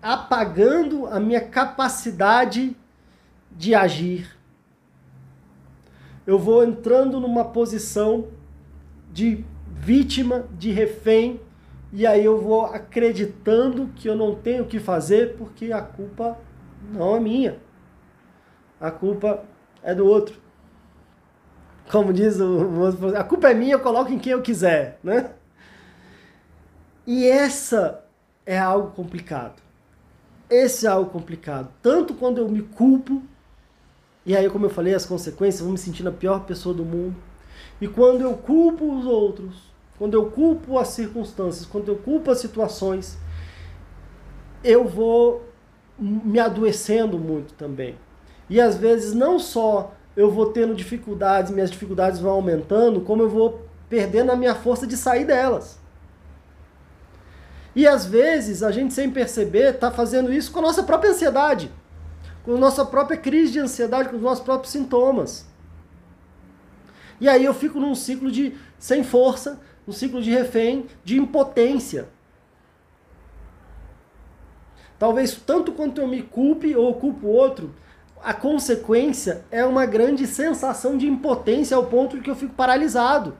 apagando 0.00 1.06
a 1.06 1.18
minha 1.18 1.40
capacidade 1.40 2.76
de 3.50 3.74
agir. 3.74 4.38
Eu 6.26 6.38
vou 6.38 6.64
entrando 6.64 7.18
numa 7.18 7.44
posição 7.44 8.28
de 9.12 9.44
vítima, 9.66 10.46
de 10.56 10.70
refém 10.70 11.40
e 11.92 12.06
aí 12.06 12.24
eu 12.24 12.40
vou 12.40 12.64
acreditando 12.64 13.88
que 13.94 14.08
eu 14.08 14.16
não 14.16 14.34
tenho 14.34 14.64
o 14.64 14.66
que 14.66 14.80
fazer 14.80 15.36
porque 15.36 15.70
a 15.72 15.82
culpa 15.82 16.38
não 16.90 17.16
é 17.16 17.20
minha. 17.20 17.58
A 18.80 18.90
culpa 18.90 19.44
é 19.82 19.94
do 19.94 20.06
outro. 20.06 20.40
Como 21.90 22.12
diz 22.12 22.40
o 22.40 23.16
a 23.16 23.24
culpa 23.24 23.50
é 23.50 23.54
minha, 23.54 23.74
eu 23.74 23.80
coloco 23.80 24.10
em 24.10 24.18
quem 24.18 24.32
eu 24.32 24.40
quiser, 24.40 24.98
né? 25.04 25.32
E 27.06 27.26
essa 27.26 28.04
é 28.46 28.58
algo 28.58 28.92
complicado. 28.92 29.60
Esse 30.48 30.86
é 30.86 30.88
algo 30.88 31.10
complicado. 31.10 31.72
Tanto 31.82 32.14
quando 32.14 32.38
eu 32.38 32.48
me 32.48 32.62
culpo, 32.62 33.22
e 34.24 34.36
aí, 34.36 34.48
como 34.48 34.66
eu 34.66 34.70
falei, 34.70 34.94
as 34.94 35.04
consequências, 35.04 35.60
eu 35.60 35.66
vou 35.66 35.72
me 35.72 35.78
sentindo 35.78 36.08
a 36.08 36.12
pior 36.12 36.44
pessoa 36.44 36.74
do 36.74 36.84
mundo. 36.84 37.16
E 37.80 37.88
quando 37.88 38.20
eu 38.20 38.34
culpo 38.34 38.96
os 38.96 39.04
outros, 39.04 39.71
quando 40.02 40.14
eu 40.14 40.32
culpo 40.32 40.80
as 40.80 40.88
circunstâncias, 40.88 41.64
quando 41.64 41.86
eu 41.86 41.94
culpo 41.94 42.28
as 42.32 42.40
situações, 42.40 43.16
eu 44.64 44.84
vou 44.84 45.44
me 45.96 46.40
adoecendo 46.40 47.16
muito 47.16 47.54
também. 47.54 47.94
E 48.50 48.60
às 48.60 48.76
vezes 48.76 49.14
não 49.14 49.38
só 49.38 49.94
eu 50.16 50.28
vou 50.28 50.46
tendo 50.46 50.74
dificuldades, 50.74 51.52
minhas 51.52 51.70
dificuldades 51.70 52.18
vão 52.18 52.32
aumentando, 52.32 53.02
como 53.02 53.22
eu 53.22 53.28
vou 53.28 53.64
perdendo 53.88 54.32
a 54.32 54.36
minha 54.36 54.56
força 54.56 54.88
de 54.88 54.96
sair 54.96 55.24
delas. 55.24 55.78
E 57.72 57.86
às 57.86 58.04
vezes 58.04 58.64
a 58.64 58.72
gente 58.72 58.92
sem 58.92 59.08
perceber 59.08 59.74
está 59.74 59.88
fazendo 59.92 60.32
isso 60.32 60.50
com 60.50 60.58
a 60.58 60.62
nossa 60.62 60.82
própria 60.82 61.12
ansiedade, 61.12 61.70
com 62.44 62.56
a 62.56 62.58
nossa 62.58 62.84
própria 62.84 63.16
crise 63.16 63.52
de 63.52 63.60
ansiedade, 63.60 64.08
com 64.08 64.16
os 64.16 64.22
nossos 64.22 64.42
próprios 64.42 64.72
sintomas. 64.72 65.46
E 67.22 67.28
aí 67.28 67.44
eu 67.44 67.54
fico 67.54 67.78
num 67.78 67.94
ciclo 67.94 68.32
de 68.32 68.52
sem 68.80 69.04
força, 69.04 69.60
um 69.86 69.92
ciclo 69.92 70.20
de 70.20 70.28
refém, 70.28 70.86
de 71.04 71.16
impotência. 71.16 72.08
Talvez 74.98 75.32
tanto 75.36 75.70
quanto 75.70 76.00
eu 76.00 76.08
me 76.08 76.20
culpe 76.20 76.74
ou 76.74 76.92
culpo 76.96 77.28
o 77.28 77.30
outro, 77.30 77.72
a 78.24 78.34
consequência 78.34 79.44
é 79.52 79.64
uma 79.64 79.86
grande 79.86 80.26
sensação 80.26 80.98
de 80.98 81.06
impotência 81.06 81.76
ao 81.76 81.86
ponto 81.86 82.16
de 82.16 82.22
que 82.22 82.30
eu 82.30 82.34
fico 82.34 82.54
paralisado. 82.54 83.38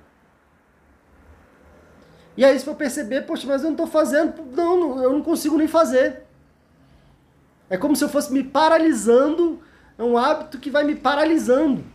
E 2.37 2.45
aí, 2.45 2.57
se 2.57 2.69
eu 2.69 2.77
perceber, 2.77 3.23
poxa, 3.23 3.49
mas 3.49 3.63
eu 3.63 3.65
não 3.65 3.73
estou 3.73 3.89
fazendo, 3.89 4.45
não, 4.53 5.03
eu 5.03 5.13
não 5.13 5.23
consigo 5.23 5.59
nem 5.59 5.67
fazer. 5.67 6.23
É 7.69 7.77
como 7.77 7.97
se 7.97 8.05
eu 8.05 8.09
fosse 8.09 8.33
me 8.33 8.45
paralisando, 8.45 9.61
é 9.99 10.05
um 10.05 10.17
hábito 10.17 10.61
que 10.61 10.71
vai 10.71 10.85
me 10.85 10.95
paralisando. 10.95 11.92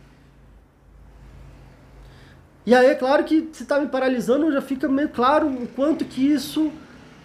E 2.68 2.74
aí 2.74 2.88
é 2.88 2.94
claro 2.94 3.24
que 3.24 3.48
se 3.50 3.62
está 3.62 3.80
me 3.80 3.86
paralisando, 3.86 4.52
já 4.52 4.60
fica 4.60 4.86
meio 4.86 5.08
claro 5.08 5.46
o 5.48 5.66
quanto 5.68 6.04
que 6.04 6.20
isso 6.20 6.70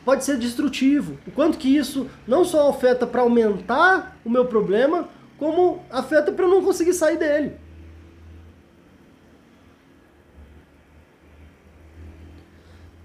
pode 0.05 0.23
ser 0.23 0.37
destrutivo, 0.37 1.17
o 1.27 1.31
quanto 1.31 1.57
que 1.57 1.67
isso 1.67 2.09
não 2.25 2.45
só 2.45 2.69
afeta 2.69 3.05
para 3.05 3.23
aumentar 3.23 4.17
o 4.23 4.29
meu 4.29 4.45
problema, 4.45 5.09
como 5.37 5.83
afeta 5.89 6.31
para 6.31 6.45
eu 6.45 6.49
não 6.49 6.63
conseguir 6.63 6.93
sair 6.93 7.17
dele. 7.17 7.57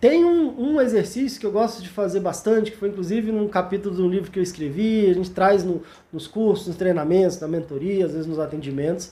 Tem 0.01 0.24
um, 0.24 0.74
um, 0.74 0.80
exercício 0.80 1.41
que 1.41 1.47
eu 1.47 1.51
gosto 1.51 1.82
de 1.82 1.89
fazer 1.89 2.20
bastante, 2.20 2.70
que 2.70 2.76
foi 2.76 2.91
inclusive 2.91 3.32
num 3.32 3.49
capítulo 3.49 3.97
de 3.97 4.03
um 4.03 4.09
livro 4.09 4.30
que 4.30 4.39
eu 4.39 4.45
escrevi, 4.45 5.11
a 5.11 5.12
gente 5.12 5.32
traz 5.32 5.64
no, 5.64 5.82
nos 6.12 6.28
cursos, 6.28 6.68
nos 6.68 6.76
treinamentos, 6.76 7.41
na 7.41 7.49
mentoria, 7.49 8.07
às 8.07 8.12
vezes 8.12 8.28
nos 8.28 8.39
atendimentos, 8.39 9.11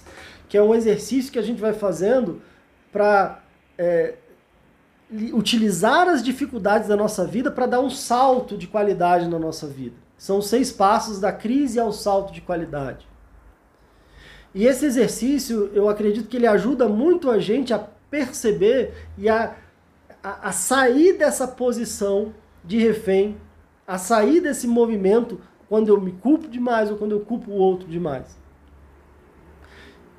que 0.49 0.57
é 0.57 0.63
um 0.63 0.73
exercício 0.73 1.33
que 1.33 1.41
a 1.41 1.43
gente 1.43 1.61
vai 1.61 1.73
fazendo 1.73 2.41
para 2.97 3.43
é, 3.77 4.15
utilizar 5.35 6.09
as 6.09 6.23
dificuldades 6.23 6.89
da 6.89 6.97
nossa 6.97 7.27
vida 7.27 7.51
para 7.51 7.67
dar 7.67 7.81
um 7.81 7.91
salto 7.91 8.57
de 8.57 8.67
qualidade 8.67 9.29
na 9.29 9.39
nossa 9.39 9.67
vida. 9.67 9.95
São 10.17 10.41
seis 10.41 10.73
passos 10.73 11.21
da 11.21 11.31
crise 11.31 11.79
ao 11.79 11.93
salto 11.93 12.33
de 12.33 12.41
qualidade. 12.41 13.07
E 14.55 14.67
esse 14.67 14.87
exercício, 14.87 15.71
eu 15.75 15.91
acredito 15.91 16.27
que 16.27 16.39
ele 16.39 16.47
ajuda 16.47 16.89
muito 16.89 17.31
a 17.31 17.39
gente 17.39 17.75
a 17.75 17.87
perceber 18.11 18.95
e 19.19 19.29
a, 19.29 19.55
a, 20.23 20.49
a 20.49 20.53
sair 20.53 21.19
dessa 21.19 21.47
posição 21.47 22.33
de 22.65 22.79
refém, 22.79 23.37
a 23.87 23.99
sair 23.99 24.41
desse 24.41 24.67
movimento 24.67 25.39
quando 25.69 25.89
eu 25.89 26.01
me 26.01 26.13
culpo 26.13 26.49
demais 26.49 26.91
ou 26.91 26.97
quando 26.97 27.13
eu 27.13 27.21
culpo 27.21 27.51
o 27.51 27.57
outro 27.57 27.87
demais. 27.87 28.39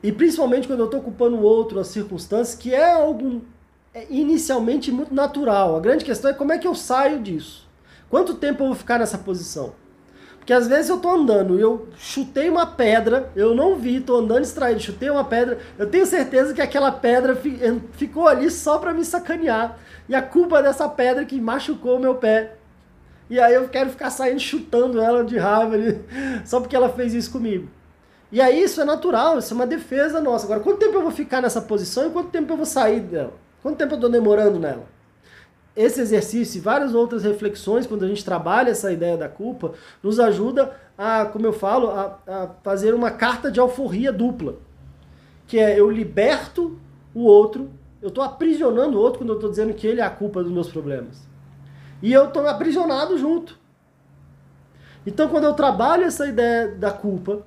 E 0.04 0.12
principalmente 0.12 0.68
quando 0.68 0.80
eu 0.80 0.86
estou 0.86 1.02
culpando 1.02 1.38
o 1.38 1.42
outro, 1.42 1.80
as 1.80 1.88
circunstâncias, 1.88 2.56
que 2.56 2.74
é 2.74 2.94
algo 2.94 3.42
é 3.94 4.06
inicialmente 4.12 4.92
muito 4.92 5.12
natural. 5.14 5.76
A 5.76 5.80
grande 5.80 6.06
questão 6.06 6.30
é 6.30 6.34
como 6.34 6.54
é 6.54 6.60
que 6.60 6.68
eu 6.68 6.76
saio 6.76 7.20
disso. 7.20 7.68
Quanto 8.10 8.36
tempo 8.36 8.62
eu 8.62 8.68
vou 8.68 8.76
ficar 8.76 9.00
nessa 9.00 9.18
posição? 9.18 9.74
Porque 10.38 10.54
às 10.54 10.68
vezes 10.68 10.90
eu 10.90 11.00
tô 11.00 11.10
andando 11.10 11.58
e 11.58 11.62
eu 11.62 11.90
chutei 11.98 12.48
uma 12.48 12.66
pedra, 12.66 13.32
eu 13.36 13.54
não 13.54 13.76
vi, 13.76 14.00
tô 14.00 14.16
andando 14.16 14.44
distraído, 14.44 14.80
chutei 14.80 15.10
uma 15.10 15.26
pedra, 15.26 15.58
eu 15.78 15.90
tenho 15.90 16.06
certeza 16.06 16.54
que 16.54 16.62
aquela 16.62 16.92
pedra 16.92 17.36
ficou 17.94 18.28
ali 18.28 18.50
só 18.50 18.78
para 18.78 18.94
me 18.94 19.04
sacanear. 19.04 19.78
E 20.08 20.16
a 20.16 20.22
culpa 20.22 20.62
dessa 20.62 20.88
pedra 20.88 21.26
que 21.26 21.42
machucou 21.42 21.98
o 21.98 22.00
meu 22.00 22.16
pé. 22.16 22.54
E 23.30 23.40
aí 23.40 23.56
eu 23.56 23.68
quero 23.68 23.90
ficar 23.90 24.10
saindo 24.10 24.40
chutando 24.40 25.02
ela 25.02 25.26
de 25.26 25.38
raiva 25.38 25.74
ali, 25.74 26.00
só 26.46 26.62
porque 26.62 26.76
ela 26.76 26.88
fez 26.88 27.14
isso 27.14 27.32
comigo. 27.32 27.68
E 28.32 28.42
aí 28.42 28.62
isso 28.62 28.82
é 28.82 28.86
natural, 28.86 29.40
isso 29.40 29.54
é 29.54 29.56
uma 29.56 29.68
defesa 29.68 30.20
nossa. 30.20 30.46
Agora, 30.46 30.60
quanto 30.60 30.80
tempo 30.80 30.96
eu 30.96 31.02
vou 31.02 31.12
ficar 31.12 31.42
nessa 31.42 31.62
posição 31.62 32.08
e 32.08 32.10
quanto 32.12 32.30
tempo 32.30 32.52
eu 32.52 32.58
vou 32.58 32.66
sair 32.66 33.00
dela? 33.00 33.34
Quanto 33.62 33.78
tempo 33.78 33.94
eu 33.94 33.98
estou 33.98 34.10
demorando 34.10 34.60
nela? 34.60 34.86
Esse 35.76 36.02
exercício 36.02 36.58
e 36.58 36.62
várias 36.62 36.94
outras 36.94 37.24
reflexões, 37.24 37.86
quando 37.86 38.04
a 38.04 38.08
gente 38.08 38.26
trabalha 38.26 38.72
essa 38.72 38.92
ideia 38.92 39.16
da 39.16 39.30
culpa, 39.30 39.74
nos 40.02 40.20
ajuda 40.20 40.76
a, 40.98 41.26
como 41.26 41.46
eu 41.46 41.54
falo, 41.54 41.90
a, 41.92 42.20
a 42.28 42.48
fazer 42.64 42.94
uma 42.94 43.12
carta 43.12 43.52
de 43.52 43.60
alforria 43.60 44.12
dupla. 44.12 44.56
Que 45.46 45.60
é 45.60 45.80
eu 45.80 45.90
liberto 45.90 46.78
o 47.14 47.24
outro, 47.24 47.70
eu 48.02 48.10
estou 48.10 48.24
aprisionando 48.24 48.98
o 48.98 49.02
outro 49.02 49.20
quando 49.20 49.30
eu 49.30 49.36
estou 49.36 49.50
dizendo 49.50 49.74
que 49.74 49.88
ele 49.88 50.02
é 50.02 50.04
a 50.04 50.10
culpa 50.10 50.44
dos 50.44 50.52
meus 50.52 50.70
problemas. 50.70 51.28
E 52.02 52.12
eu 52.12 52.26
estou 52.26 52.46
aprisionado 52.48 53.18
junto. 53.18 53.58
Então, 55.06 55.30
quando 55.30 55.46
eu 55.46 55.54
trabalho 55.54 56.04
essa 56.04 56.28
ideia 56.28 56.68
da 56.68 56.92
culpa, 56.92 57.44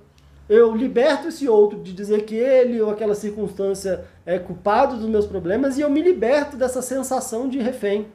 eu 0.50 0.74
liberto 0.74 1.28
esse 1.28 1.48
outro 1.48 1.80
de 1.80 1.92
dizer 1.92 2.24
que 2.24 2.34
ele 2.34 2.80
ou 2.80 2.90
aquela 2.90 3.14
circunstância 3.14 4.04
é 4.26 4.36
culpado 4.36 4.96
dos 4.96 5.08
meus 5.08 5.24
problemas 5.24 5.78
e 5.78 5.80
eu 5.80 5.88
me 5.88 6.02
liberto 6.02 6.56
dessa 6.56 6.82
sensação 6.82 7.48
de 7.48 7.60
refém. 7.60 8.08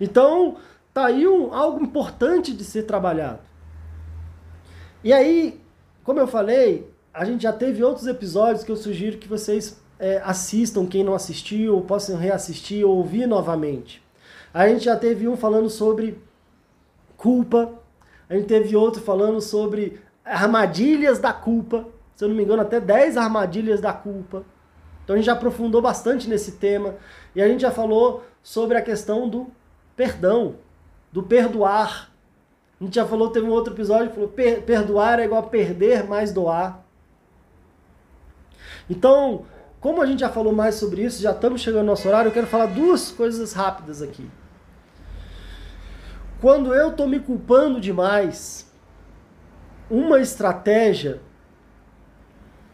Então, 0.00 0.56
tá 0.92 1.06
aí 1.06 1.28
um, 1.28 1.54
algo 1.54 1.80
importante 1.80 2.52
de 2.52 2.64
ser 2.64 2.82
trabalhado. 2.82 3.38
E 5.04 5.12
aí, 5.12 5.60
como 6.02 6.18
eu 6.18 6.26
falei, 6.26 6.92
a 7.14 7.24
gente 7.24 7.44
já 7.44 7.52
teve 7.52 7.84
outros 7.84 8.08
episódios 8.08 8.64
que 8.64 8.72
eu 8.72 8.76
sugiro 8.76 9.18
que 9.18 9.28
vocês 9.28 9.80
é, 9.96 10.20
assistam, 10.24 10.86
quem 10.86 11.04
não 11.04 11.14
assistiu, 11.14 11.82
possam 11.82 12.16
reassistir 12.16 12.84
ou 12.84 12.96
ouvir 12.96 13.28
novamente. 13.28 14.02
A 14.52 14.66
gente 14.66 14.86
já 14.86 14.96
teve 14.96 15.28
um 15.28 15.36
falando 15.36 15.70
sobre 15.70 16.20
culpa, 17.16 17.78
a 18.28 18.34
gente 18.34 18.48
teve 18.48 18.74
outro 18.74 19.00
falando 19.00 19.40
sobre 19.40 20.00
armadilhas 20.30 21.18
da 21.18 21.32
culpa. 21.32 21.86
Se 22.14 22.24
eu 22.24 22.28
não 22.28 22.36
me 22.36 22.44
engano, 22.44 22.62
até 22.62 22.80
10 22.80 23.16
armadilhas 23.16 23.80
da 23.80 23.92
culpa. 23.92 24.44
Então 25.04 25.14
a 25.14 25.16
gente 25.16 25.26
já 25.26 25.32
aprofundou 25.32 25.82
bastante 25.82 26.28
nesse 26.28 26.52
tema. 26.52 26.94
E 27.34 27.42
a 27.42 27.48
gente 27.48 27.60
já 27.62 27.70
falou 27.70 28.24
sobre 28.42 28.76
a 28.76 28.82
questão 28.82 29.28
do 29.28 29.48
perdão, 29.96 30.56
do 31.12 31.22
perdoar. 31.22 32.10
A 32.80 32.84
gente 32.84 32.94
já 32.94 33.06
falou, 33.06 33.30
teve 33.30 33.46
um 33.46 33.50
outro 33.50 33.74
episódio 33.74 34.08
que 34.08 34.14
falou: 34.14 34.28
per 34.28 34.62
perdoar 34.62 35.18
é 35.18 35.24
igual 35.24 35.42
a 35.42 35.46
perder 35.46 36.04
mais 36.04 36.32
doar. 36.32 36.84
Então, 38.88 39.44
como 39.80 40.00
a 40.00 40.06
gente 40.06 40.20
já 40.20 40.28
falou 40.28 40.52
mais 40.52 40.76
sobre 40.76 41.02
isso, 41.02 41.22
já 41.22 41.32
estamos 41.32 41.60
chegando 41.60 41.82
no 41.82 41.92
nosso 41.92 42.06
horário, 42.06 42.28
eu 42.28 42.32
quero 42.32 42.46
falar 42.46 42.66
duas 42.66 43.10
coisas 43.10 43.52
rápidas 43.52 44.02
aqui. 44.02 44.30
Quando 46.40 46.74
eu 46.74 46.90
estou 46.90 47.08
me 47.08 47.18
culpando 47.18 47.80
demais, 47.80 48.69
uma 49.90 50.20
estratégia 50.20 51.20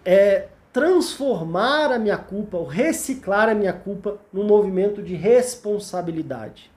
é 0.05 0.49
transformar 0.73 1.91
a 1.91 1.99
minha 1.99 2.19
culpa, 2.19 2.59
ou 2.59 2.67
reciclar 2.67 3.49
a 3.49 3.55
minha 3.55 3.73
culpa 3.73 4.19
num 4.31 4.45
movimento 4.45 5.03
de 5.03 5.15
responsabilidade. 5.15 6.71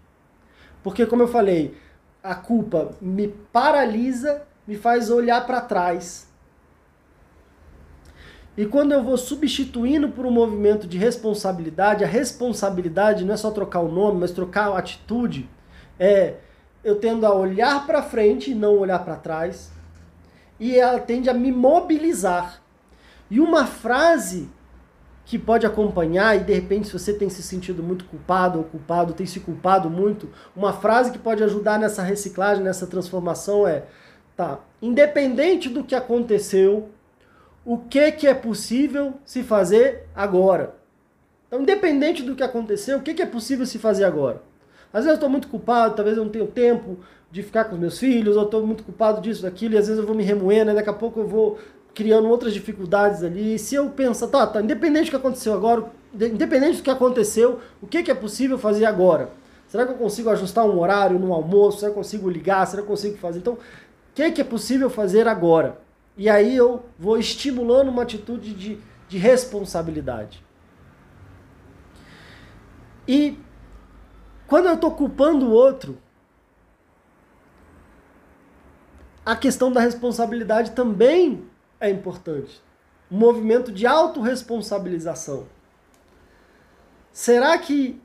Porque, 0.81 1.05
como 1.05 1.23
eu 1.23 1.27
falei, 1.27 1.75
a 2.23 2.33
culpa 2.33 2.91
me 3.01 3.27
paralisa, 3.27 4.43
me 4.65 4.77
faz 4.77 5.09
olhar 5.09 5.45
para 5.45 5.59
trás. 5.59 6.29
E 8.55 8.65
quando 8.65 8.93
eu 8.93 9.03
vou 9.03 9.17
substituindo 9.17 10.09
por 10.09 10.25
um 10.25 10.31
movimento 10.31 10.87
de 10.87 10.97
responsabilidade, 10.97 12.03
a 12.03 12.07
responsabilidade 12.07 13.25
não 13.25 13.33
é 13.33 13.37
só 13.37 13.51
trocar 13.51 13.81
o 13.81 13.91
nome, 13.91 14.21
mas 14.21 14.31
trocar 14.31 14.69
a 14.69 14.77
atitude. 14.77 15.49
É 15.99 16.37
eu 16.81 16.95
tendo 16.95 17.25
a 17.25 17.33
olhar 17.33 17.85
para 17.85 18.01
frente 18.01 18.51
e 18.51 18.55
não 18.55 18.77
olhar 18.77 18.99
para 19.03 19.17
trás 19.17 19.77
e 20.59 20.77
ela 20.77 20.99
tende 20.99 21.29
a 21.29 21.33
me 21.33 21.51
mobilizar. 21.51 22.61
E 23.29 23.39
uma 23.39 23.65
frase 23.65 24.49
que 25.25 25.37
pode 25.37 25.65
acompanhar, 25.65 26.35
e 26.35 26.39
de 26.39 26.53
repente, 26.53 26.87
se 26.87 26.93
você 26.93 27.13
tem 27.13 27.29
se 27.29 27.43
sentido 27.43 27.83
muito 27.83 28.03
culpado 28.05 28.57
ou 28.57 28.63
culpado, 28.63 29.13
tem 29.13 29.27
se 29.27 29.39
culpado 29.39 29.87
muito, 29.87 30.27
uma 30.55 30.73
frase 30.73 31.11
que 31.11 31.19
pode 31.19 31.43
ajudar 31.43 31.77
nessa 31.77 32.01
reciclagem, 32.01 32.63
nessa 32.63 32.87
transformação 32.87 33.67
é: 33.67 33.85
tá, 34.35 34.59
independente 34.81 35.69
do 35.69 35.83
que 35.83 35.93
aconteceu, 35.93 36.89
o 37.63 37.77
que, 37.77 38.11
que 38.11 38.25
é 38.25 38.33
possível 38.33 39.13
se 39.23 39.43
fazer 39.43 40.07
agora? 40.15 40.75
Então, 41.47 41.61
independente 41.61 42.23
do 42.23 42.35
que 42.35 42.43
aconteceu, 42.43 42.97
o 42.97 43.01
que, 43.01 43.13
que 43.13 43.21
é 43.21 43.25
possível 43.25 43.65
se 43.65 43.77
fazer 43.77 44.05
agora? 44.05 44.41
Às 44.91 45.03
vezes 45.03 45.09
eu 45.09 45.15
estou 45.15 45.29
muito 45.29 45.47
culpado, 45.47 45.95
talvez 45.95 46.17
eu 46.17 46.23
não 46.23 46.31
tenha 46.31 46.47
tempo, 46.47 46.97
de 47.31 47.43
ficar 47.43 47.65
com 47.65 47.75
os 47.75 47.79
meus 47.79 47.99
filhos, 47.99 48.35
eu 48.35 48.43
estou 48.43 48.65
muito 48.65 48.83
culpado 48.83 49.21
disso, 49.21 49.43
daquilo, 49.43 49.75
e 49.75 49.77
às 49.77 49.87
vezes 49.87 49.99
eu 49.99 50.07
vou 50.07 50.15
me 50.15 50.23
remoendo, 50.23 50.71
e 50.71 50.73
daqui 50.73 50.89
a 50.89 50.93
pouco 50.93 51.19
eu 51.19 51.27
vou 51.27 51.59
criando 51.93 52.27
outras 52.27 52.53
dificuldades 52.53 53.23
ali. 53.23 53.55
E 53.55 53.59
se 53.59 53.75
eu 53.75 53.89
pensar, 53.89 54.27
tá, 54.27 54.47
tá, 54.47 54.61
independente 54.61 55.05
do 55.05 55.09
que 55.11 55.15
aconteceu 55.15 55.53
agora, 55.53 55.85
independente 56.13 56.77
do 56.77 56.83
que 56.83 56.89
aconteceu, 56.89 57.59
o 57.81 57.87
que, 57.87 58.01
que 58.03 58.11
é 58.11 58.15
possível 58.15 58.57
fazer 58.57 58.85
agora? 58.85 59.29
Será 59.67 59.85
que 59.85 59.91
eu 59.91 59.97
consigo 59.97 60.29
ajustar 60.29 60.65
um 60.65 60.79
horário 60.79 61.19
no 61.19 61.31
almoço? 61.31 61.79
Será 61.79 61.91
que 61.91 61.97
eu 61.97 62.03
consigo 62.03 62.29
ligar? 62.29 62.65
Será 62.65 62.81
que 62.81 62.87
eu 62.87 62.95
consigo 62.95 63.17
fazer? 63.17 63.39
Então, 63.39 63.53
o 63.53 63.57
que, 64.15 64.31
que 64.31 64.41
é 64.41 64.43
possível 64.43 64.89
fazer 64.89 65.27
agora? 65.27 65.77
E 66.17 66.27
aí 66.27 66.55
eu 66.55 66.83
vou 66.97 67.17
estimulando 67.17 67.89
uma 67.89 68.01
atitude 68.01 68.53
de, 68.53 68.79
de 69.07 69.17
responsabilidade. 69.17 70.43
E 73.07 73.37
quando 74.47 74.65
eu 74.65 74.73
estou 74.73 74.91
culpando 74.91 75.45
o 75.45 75.51
outro, 75.51 75.97
a 79.29 79.35
questão 79.35 79.71
da 79.71 79.79
responsabilidade 79.79 80.71
também 80.71 81.43
é 81.79 81.87
importante. 81.87 82.59
Um 83.11 83.17
movimento 83.17 83.71
de 83.71 83.85
autorresponsabilização. 83.85 85.45
será 87.11 87.55
que 87.59 88.01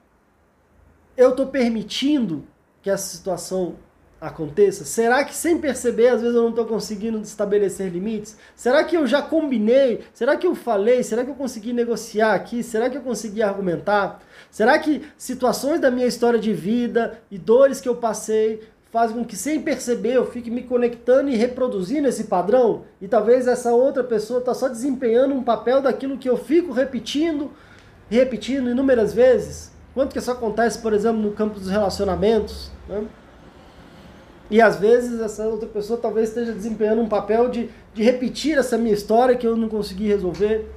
eu 1.16 1.31
estou 1.31 1.47
permitindo 1.47 2.47
que 2.83 2.91
essa 2.91 3.16
situação 3.16 3.77
aconteça? 4.20 4.85
Será 4.85 5.25
que 5.25 5.35
sem 5.35 5.59
perceber, 5.59 6.09
às 6.09 6.20
vezes 6.20 6.37
eu 6.37 6.43
não 6.43 6.51
estou 6.51 6.66
conseguindo 6.66 7.18
estabelecer 7.22 7.91
limites? 7.91 8.37
Será 8.55 8.85
que 8.85 8.95
eu 8.95 9.07
já 9.07 9.22
combinei? 9.22 10.05
Será 10.12 10.37
que 10.37 10.47
eu 10.47 10.55
falei? 10.55 11.03
Será 11.03 11.25
que 11.25 11.31
eu 11.31 11.35
consegui 11.35 11.72
negociar 11.72 12.35
aqui? 12.35 12.62
Será 12.62 12.91
que 12.91 12.99
eu 12.99 13.03
consegui 13.03 13.43
argumentar? 13.43 14.22
Será 14.51 14.79
que 14.79 15.01
situações 15.16 15.81
da 15.81 15.91
minha 15.91 16.07
história 16.07 16.39
de 16.39 16.53
vida 16.53 17.18
e 17.31 17.39
dores 17.39 17.81
que 17.81 17.89
eu 17.89 17.97
passei 17.97 18.61
fazem 18.95 19.17
com 19.17 19.25
que 19.25 19.37
sem 19.37 19.61
perceber 19.61 20.13
eu 20.13 20.25
fique 20.25 20.49
me 20.49 20.63
conectando 20.63 21.29
e 21.29 21.35
reproduzindo 21.35 22.07
esse 22.07 22.25
padrão? 22.25 22.85
E 23.03 23.09
talvez 23.09 23.49
essa 23.49 23.73
outra 23.73 24.05
pessoa 24.05 24.39
está 24.39 24.55
só 24.55 24.69
desempenhando 24.69 25.35
um 25.35 25.43
papel 25.43 25.83
daquilo 25.83 26.17
que 26.17 26.31
eu 26.31 26.37
fico 26.37 26.73
repetindo 26.73 27.51
repetindo 28.09 28.71
inúmeras 28.71 29.13
vezes? 29.13 29.73
Quanto 29.95 30.13
que 30.13 30.21
isso 30.21 30.31
acontece, 30.31 30.79
por 30.79 30.93
exemplo, 30.93 31.21
no 31.21 31.33
campo 31.33 31.59
dos 31.59 31.69
relacionamentos? 31.69 32.71
Né? 32.89 33.05
E 34.49 34.63
às 34.63 34.77
vezes 34.77 35.21
essa 35.21 35.45
outra 35.45 35.69
pessoa 35.69 35.99
talvez 35.99 36.29
esteja 36.29 36.53
desempenhando 36.53 37.03
um 37.03 37.09
papel 37.09 37.49
de, 37.49 37.71
de 37.93 38.03
repetir 38.05 38.57
essa 38.57 38.79
minha 38.79 38.95
história 38.95 39.37
que 39.37 39.45
eu 39.45 39.57
não 39.57 39.69
consegui 39.69 40.07
resolver. 40.07 40.71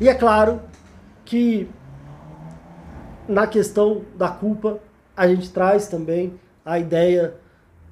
E 0.00 0.08
é 0.08 0.14
claro 0.14 0.62
que 1.26 1.68
na 3.28 3.46
questão 3.46 4.00
da 4.16 4.30
culpa, 4.30 4.80
a 5.18 5.26
gente 5.26 5.50
traz 5.50 5.88
também 5.88 6.38
a 6.64 6.78
ideia 6.78 7.34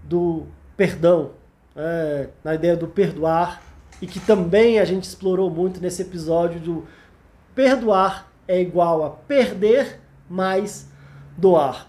do 0.04 0.46
perdão, 0.76 1.32
é, 1.74 2.28
na 2.44 2.54
ideia 2.54 2.76
do 2.76 2.86
perdoar, 2.86 3.60
e 4.00 4.06
que 4.06 4.20
também 4.20 4.78
a 4.78 4.84
gente 4.84 5.02
explorou 5.02 5.50
muito 5.50 5.80
nesse 5.80 6.02
episódio 6.02 6.60
do 6.60 6.86
perdoar 7.52 8.30
é 8.46 8.60
igual 8.60 9.04
a 9.04 9.10
perder 9.10 9.98
mais 10.30 10.88
doar. 11.36 11.88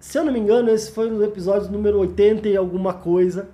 Se 0.00 0.18
eu 0.18 0.24
não 0.24 0.32
me 0.32 0.38
engano, 0.38 0.70
esse 0.70 0.90
foi 0.90 1.10
no 1.10 1.22
episódio 1.22 1.70
número 1.70 1.98
80 1.98 2.48
e 2.48 2.56
alguma 2.56 2.94
coisa 2.94 3.50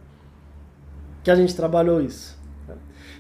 que 1.24 1.32
a 1.32 1.34
gente 1.34 1.56
trabalhou 1.56 2.00
isso. 2.00 2.38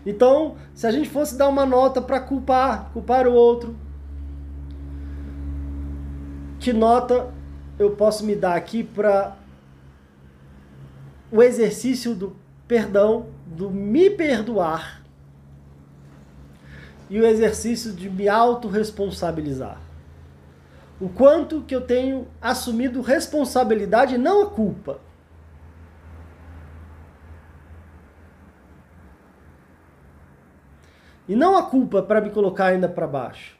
Então, 0.06 0.54
se 0.72 0.86
a 0.86 0.92
gente 0.92 1.08
fosse 1.08 1.36
dar 1.36 1.48
uma 1.48 1.66
nota 1.66 2.00
para 2.00 2.20
culpar, 2.20 2.90
culpar 2.92 3.26
o 3.26 3.32
outro, 3.32 3.74
que 6.60 6.72
nota 6.72 7.34
eu 7.78 7.90
posso 7.96 8.24
me 8.24 8.34
dar 8.36 8.54
aqui 8.54 8.84
para 8.84 9.36
o 11.30 11.42
exercício 11.42 12.14
do 12.14 12.36
perdão, 12.68 13.26
do 13.46 13.70
me 13.70 14.08
perdoar 14.10 15.02
e 17.10 17.20
o 17.20 17.26
exercício 17.26 17.92
de 17.92 18.08
me 18.08 18.28
autorresponsabilizar. 18.28 19.80
O 21.00 21.08
quanto 21.08 21.62
que 21.62 21.74
eu 21.74 21.80
tenho 21.80 22.28
assumido 22.40 23.00
responsabilidade 23.00 24.16
não 24.16 24.42
a 24.42 24.50
culpa. 24.50 25.00
E 31.26 31.34
não 31.34 31.56
a 31.56 31.62
culpa 31.62 32.02
para 32.02 32.20
me 32.20 32.30
colocar 32.30 32.66
ainda 32.66 32.88
para 32.88 33.06
baixo. 33.06 33.56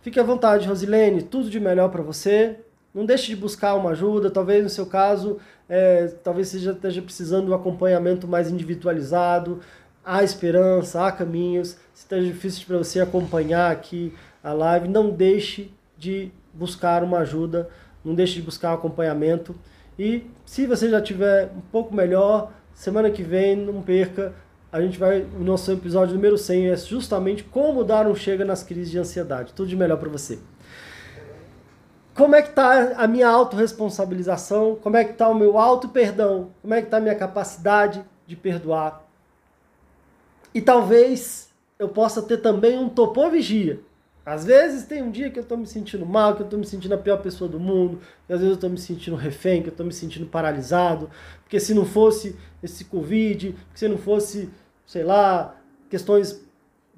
Fique 0.00 0.18
à 0.18 0.22
vontade, 0.22 0.68
Rosilene, 0.68 1.22
tudo 1.22 1.50
de 1.50 1.58
melhor 1.58 1.90
para 1.90 2.02
você. 2.02 2.60
Não 2.94 3.04
deixe 3.04 3.26
de 3.26 3.36
buscar 3.36 3.74
uma 3.74 3.90
ajuda, 3.90 4.30
talvez 4.30 4.62
no 4.62 4.70
seu 4.70 4.86
caso, 4.86 5.38
é, 5.68 6.06
talvez 6.22 6.48
você 6.48 6.60
já 6.60 6.70
esteja 6.70 7.02
precisando 7.02 7.46
de 7.46 7.50
um 7.50 7.54
acompanhamento 7.54 8.28
mais 8.28 8.48
individualizado, 8.48 9.60
há 10.04 10.22
esperança, 10.22 11.04
há 11.04 11.10
caminhos. 11.10 11.76
Se 11.92 12.04
está 12.04 12.18
difícil 12.18 12.64
para 12.66 12.78
você 12.78 13.00
acompanhar 13.00 13.72
aqui 13.72 14.14
a 14.42 14.52
live, 14.52 14.86
não 14.86 15.10
deixe 15.10 15.72
de 15.98 16.30
buscar 16.52 17.02
uma 17.02 17.18
ajuda, 17.18 17.68
não 18.04 18.14
deixe 18.14 18.34
de 18.34 18.42
buscar 18.42 18.70
um 18.70 18.74
acompanhamento. 18.74 19.56
E 19.98 20.26
se 20.46 20.66
você 20.66 20.88
já 20.88 21.00
tiver 21.00 21.50
um 21.56 21.60
pouco 21.60 21.92
melhor, 21.92 22.52
semana 22.74 23.10
que 23.10 23.24
vem, 23.24 23.56
não 23.56 23.82
perca, 23.82 24.34
a 24.70 24.80
gente 24.80 24.98
vai, 24.98 25.22
o 25.22 25.42
nosso 25.42 25.70
episódio 25.72 26.14
número 26.14 26.36
100 26.36 26.70
é 26.70 26.76
justamente 26.76 27.42
como 27.44 27.82
dar 27.82 28.06
um 28.06 28.14
chega 28.14 28.44
nas 28.44 28.62
crises 28.62 28.90
de 28.90 28.98
ansiedade. 28.98 29.52
Tudo 29.52 29.68
de 29.68 29.76
melhor 29.76 29.98
para 29.98 30.08
você. 30.08 30.38
Como 32.14 32.36
é 32.36 32.42
que 32.42 32.50
está 32.50 32.92
a 32.96 33.08
minha 33.08 33.28
autorresponsabilização? 33.28 34.76
Como 34.76 34.96
é 34.96 35.04
que 35.04 35.12
está 35.12 35.28
o 35.28 35.34
meu 35.34 35.58
auto-perdão? 35.58 36.50
Como 36.62 36.72
é 36.72 36.80
que 36.80 36.86
está 36.86 36.98
a 36.98 37.00
minha 37.00 37.14
capacidade 37.16 38.04
de 38.24 38.36
perdoar? 38.36 39.04
E 40.54 40.62
talvez 40.62 41.52
eu 41.76 41.88
possa 41.88 42.22
ter 42.22 42.38
também 42.38 42.78
um 42.78 42.88
topô 42.88 43.28
vigia. 43.28 43.80
Às 44.24 44.44
vezes 44.44 44.86
tem 44.86 45.02
um 45.02 45.10
dia 45.10 45.28
que 45.28 45.40
eu 45.40 45.42
estou 45.42 45.58
me 45.58 45.66
sentindo 45.66 46.06
mal, 46.06 46.36
que 46.36 46.42
eu 46.42 46.44
estou 46.44 46.58
me 46.58 46.64
sentindo 46.64 46.94
a 46.94 46.98
pior 46.98 47.20
pessoa 47.20 47.50
do 47.50 47.58
mundo, 47.58 47.98
que 48.26 48.32
às 48.32 48.38
vezes 48.38 48.52
eu 48.52 48.54
estou 48.54 48.70
me 48.70 48.78
sentindo 48.78 49.16
refém, 49.16 49.60
que 49.60 49.68
eu 49.68 49.72
estou 49.72 49.84
me 49.84 49.92
sentindo 49.92 50.24
paralisado, 50.24 51.10
porque 51.42 51.58
se 51.58 51.74
não 51.74 51.84
fosse 51.84 52.36
esse 52.62 52.84
Covid, 52.84 53.56
se 53.74 53.88
não 53.88 53.98
fosse, 53.98 54.48
sei 54.86 55.02
lá, 55.02 55.56
questões 55.90 56.42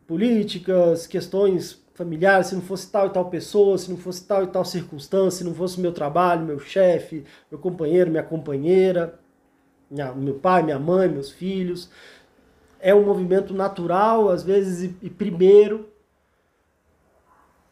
políticas, 0.07 1.07
questões 1.07 1.83
familiares, 1.97 2.49
se 2.49 2.55
não 2.55 2.63
fosse 2.63 2.91
tal 2.91 3.07
e 3.07 3.11
tal 3.11 3.25
pessoa, 3.31 3.79
se 3.79 3.91
não 3.91 3.97
fosse 3.97 4.25
tal 4.25 4.45
e 4.45 4.47
tal 4.47 4.65
circunstância, 4.65 5.39
se 5.39 5.45
não 5.45 5.55
fosse 5.55 5.81
meu 5.81 5.93
trabalho, 5.93 6.45
meu 6.45 6.59
chefe, 6.59 7.25
meu 7.51 7.59
companheiro, 7.59 8.11
minha 8.11 8.23
companheira, 8.23 9.19
minha, 9.91 10.13
meu 10.13 10.35
pai, 10.35 10.63
minha 10.63 10.79
mãe, 10.79 11.09
meus 11.09 11.31
filhos, 11.31 11.91
é 12.79 12.95
um 12.95 13.05
movimento 13.05 13.55
natural, 13.55 14.29
às 14.29 14.43
vezes, 14.43 14.91
e, 14.91 15.07
e 15.07 15.11
primeiro. 15.11 15.89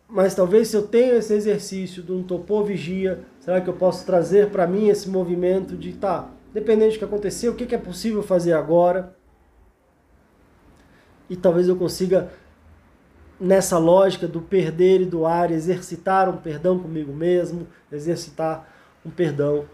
Mas 0.09 0.35
talvez 0.35 0.69
se 0.69 0.77
eu 0.77 0.87
tenho 0.87 1.17
esse 1.17 1.35
exercício 1.35 2.03
de 2.03 2.13
um 2.13 2.23
topô 2.23 2.65
vigia, 2.65 3.21
será 3.41 3.61
que 3.61 3.69
eu 3.69 3.75
posso 3.75 4.07
trazer 4.07 4.51
para 4.51 4.67
mim 4.67 4.89
esse 4.89 5.09
movimento 5.09 5.77
de, 5.77 5.93
tá, 5.93 6.31
dependente 6.53 6.95
do 6.95 6.99
que 6.99 7.05
aconteceu, 7.05 7.53
o 7.53 7.55
que, 7.55 7.67
que 7.67 7.75
é 7.75 7.79
possível 7.79 8.23
fazer 8.23 8.55
agora? 8.55 9.15
E 11.29 11.37
talvez 11.37 11.69
eu 11.69 11.77
consiga, 11.77 12.31
nessa 13.39 13.79
lógica 13.79 14.27
do 14.29 14.41
perder 14.41 15.01
e 15.01 15.07
doar, 15.07 15.51
exercitar 15.51 16.29
um 16.29 16.37
perdão 16.37 16.79
comigo 16.79 17.13
mesmo, 17.13 17.67
exercitar 17.91 18.69
um 19.05 19.11
perdão 19.11 19.67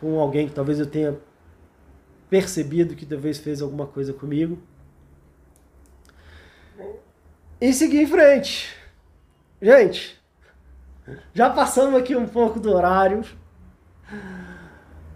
com 0.00 0.18
alguém 0.20 0.48
que 0.48 0.54
talvez 0.54 0.78
eu 0.78 0.86
tenha 0.86 1.16
percebido 2.28 2.94
que 2.94 3.06
talvez 3.06 3.38
fez 3.38 3.62
alguma 3.62 3.86
coisa 3.86 4.12
comigo. 4.12 4.58
E 7.60 7.72
seguir 7.72 8.02
em 8.02 8.06
frente. 8.06 8.74
Gente, 9.60 10.20
já 11.32 11.48
passamos 11.48 11.98
aqui 11.98 12.14
um 12.14 12.26
pouco 12.26 12.60
do 12.60 12.70
horário, 12.72 13.24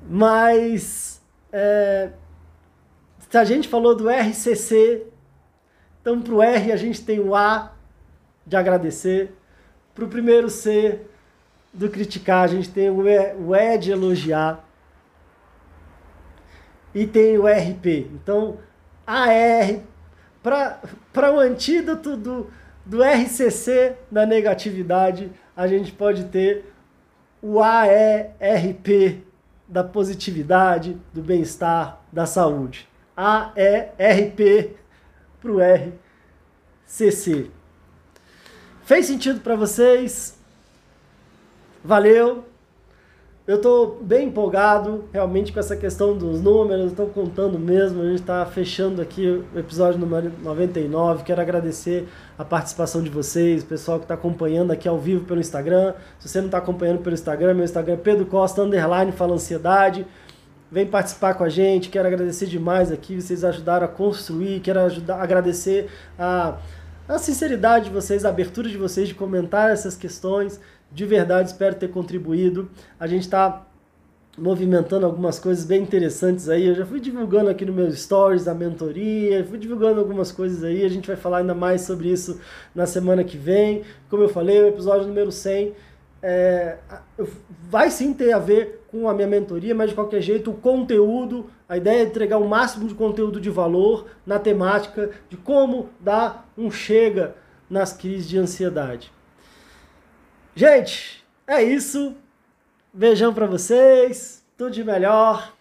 mas 0.09 1.21
é, 1.53 2.11
a 3.33 3.45
gente 3.45 3.69
falou 3.69 3.95
do 3.95 4.09
RCC, 4.09 5.07
então 6.01 6.21
para 6.21 6.35
o 6.35 6.43
R 6.43 6.73
a 6.73 6.77
gente 6.77 7.05
tem 7.05 7.21
o 7.21 7.35
A 7.35 7.73
de 8.47 8.57
agradecer, 8.57 9.33
para 9.95 10.05
o 10.05 10.09
primeiro 10.09 10.49
C 10.49 11.01
do 11.73 11.89
criticar 11.89 12.45
a 12.45 12.47
gente 12.49 12.69
tem 12.71 12.91
o 12.91 13.07
E, 13.09 13.35
o 13.35 13.55
e 13.55 13.79
de 13.79 13.93
elogiar, 13.93 14.65
e 16.95 17.07
tem 17.07 17.39
o 17.39 17.47
RP. 17.47 18.11
Então, 18.13 18.59
AR, 19.07 19.81
para 20.43 21.33
o 21.33 21.39
antídoto 21.39 22.17
do, 22.17 22.51
do 22.85 23.03
RCC 23.03 23.97
da 24.11 24.27
negatividade, 24.27 25.31
a 25.57 25.67
gente 25.67 25.93
pode 25.93 26.25
ter 26.25 26.73
o 27.43 27.61
AERP 27.63 29.25
da 29.69 29.85
positividade, 29.85 30.97
do 31.13 31.23
bem-estar, 31.23 32.03
da 32.13 32.27
saúde. 32.27 32.89
AERP 33.17 34.77
para 35.41 35.51
o 35.51 35.59
RCC. 36.87 37.51
Fez 38.83 39.07
sentido 39.07 39.41
para 39.41 39.57
vocês? 39.57 40.39
Valeu! 41.83 42.45
Eu 43.47 43.57
estou 43.57 43.99
bem 44.01 44.29
empolgado 44.29 45.07
realmente 45.13 45.53
com 45.53 45.59
essa 45.59 45.75
questão 45.75 46.17
dos 46.17 46.41
números, 46.41 46.93
estou 46.93 47.09
contando 47.09 47.59
mesmo, 47.59 48.01
a 48.01 48.05
gente 48.05 48.21
está 48.21 48.47
fechando 48.47 49.03
aqui 49.03 49.27
o 49.53 49.59
episódio 49.59 49.99
número 49.99 50.31
99. 50.43 51.25
Quero 51.25 51.41
agradecer 51.41 52.07
a 52.39 52.45
participação 52.45 53.03
de 53.03 53.11
vocês, 53.11 53.65
o 53.65 53.67
pessoal 53.67 53.99
que 53.99 54.05
está 54.05 54.15
acompanhando 54.15 54.71
aqui 54.71 54.87
ao 54.87 54.99
vivo 54.99 55.25
pelo 55.25 55.41
Instagram. 55.41 55.95
Se 56.21 56.29
você 56.29 56.39
não 56.39 56.47
está 56.47 56.59
acompanhando 56.59 57.01
pelo 57.01 57.15
Instagram, 57.15 57.55
meu 57.55 57.65
Instagram 57.65 57.95
é 57.95 57.97
Pedro 57.97 58.27
Costa, 58.27 58.63
underline, 58.63 59.11
fala 59.11 59.35
ansiedade. 59.35 60.07
Vem 60.71 60.87
participar 60.87 61.35
com 61.35 61.43
a 61.43 61.49
gente, 61.49 61.89
quero 61.89 62.07
agradecer 62.07 62.47
demais 62.47 62.93
aqui, 62.93 63.21
vocês 63.21 63.43
ajudaram 63.43 63.87
a 63.87 63.89
construir, 63.89 64.61
quero 64.61 64.79
ajudar, 64.81 65.21
agradecer 65.21 65.91
a, 66.17 66.59
a 67.09 67.19
sinceridade 67.19 67.87
de 67.87 67.91
vocês, 67.91 68.25
a 68.25 68.29
abertura 68.29 68.69
de 68.69 68.77
vocês 68.77 69.09
de 69.09 69.15
comentar 69.15 69.71
essas 69.71 69.97
questões. 69.97 70.61
De 70.93 71.05
verdade, 71.05 71.49
espero 71.49 71.75
ter 71.75 71.89
contribuído. 71.89 72.71
A 73.01 73.09
gente 73.09 73.23
está 73.23 73.67
movimentando 74.39 75.05
algumas 75.05 75.41
coisas 75.41 75.65
bem 75.65 75.83
interessantes 75.83 76.49
aí. 76.49 76.67
Eu 76.67 76.75
já 76.77 76.87
fui 76.87 77.01
divulgando 77.01 77.51
aqui 77.51 77.65
no 77.65 77.73
meu 77.73 77.91
stories 77.91 78.47
a 78.47 78.55
mentoria, 78.55 79.45
fui 79.45 79.59
divulgando 79.59 79.99
algumas 79.99 80.31
coisas 80.31 80.63
aí. 80.63 80.85
A 80.85 80.89
gente 80.89 81.09
vai 81.09 81.17
falar 81.17 81.39
ainda 81.39 81.55
mais 81.55 81.83
sobre 81.83 82.11
isso 82.11 82.41
na 82.75 82.87
semana 82.87 83.25
que 83.25 83.37
vem. 83.37 83.83
Como 84.09 84.23
eu 84.23 84.29
falei, 84.29 84.63
o 84.63 84.69
episódio 84.69 85.09
número 85.09 85.33
100 85.33 85.75
é, 86.23 86.79
vai 87.69 87.91
sim 87.91 88.13
ter 88.13 88.33
a 88.33 88.39
ver 88.39 88.85
com 88.91 89.09
a 89.09 89.15
minha 89.15 89.27
mentoria, 89.27 89.75
mas 89.75 89.91
de 89.91 89.95
qualquer 89.95 90.21
jeito 90.21 90.51
o 90.51 90.55
conteúdo, 90.55 91.51
a 91.69 91.77
ideia 91.77 92.01
é 92.01 92.05
entregar 92.05 92.39
o 92.39 92.49
máximo 92.49 92.89
de 92.89 92.95
conteúdo 92.95 93.41
de 93.41 93.49
valor 93.49 94.07
na 94.27 94.39
temática 94.39 95.11
de 95.29 95.37
como 95.37 95.89
dar 96.01 96.49
um 96.59 96.71
chega 96.71 97.35
nas 97.69 97.93
crises 97.93 98.29
de 98.29 98.37
ansiedade. 98.37 99.13
Gente, 100.55 101.25
é 101.47 101.63
isso. 101.63 102.15
Beijão 102.93 103.33
para 103.33 103.47
vocês. 103.47 104.45
Tudo 104.59 104.73
de 104.73 104.85
melhor. 104.85 105.55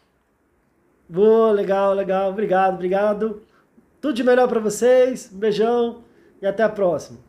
Boa, 1.07 1.51
legal, 1.51 1.93
legal. 1.93 2.31
Obrigado, 2.31 2.73
obrigado. 2.73 3.43
Tudo 4.01 4.15
de 4.15 4.23
melhor 4.23 4.47
para 4.47 4.59
vocês. 4.59 5.29
Beijão 5.31 6.03
e 6.41 6.47
até 6.47 6.63
a 6.63 6.69
próxima. 6.69 7.28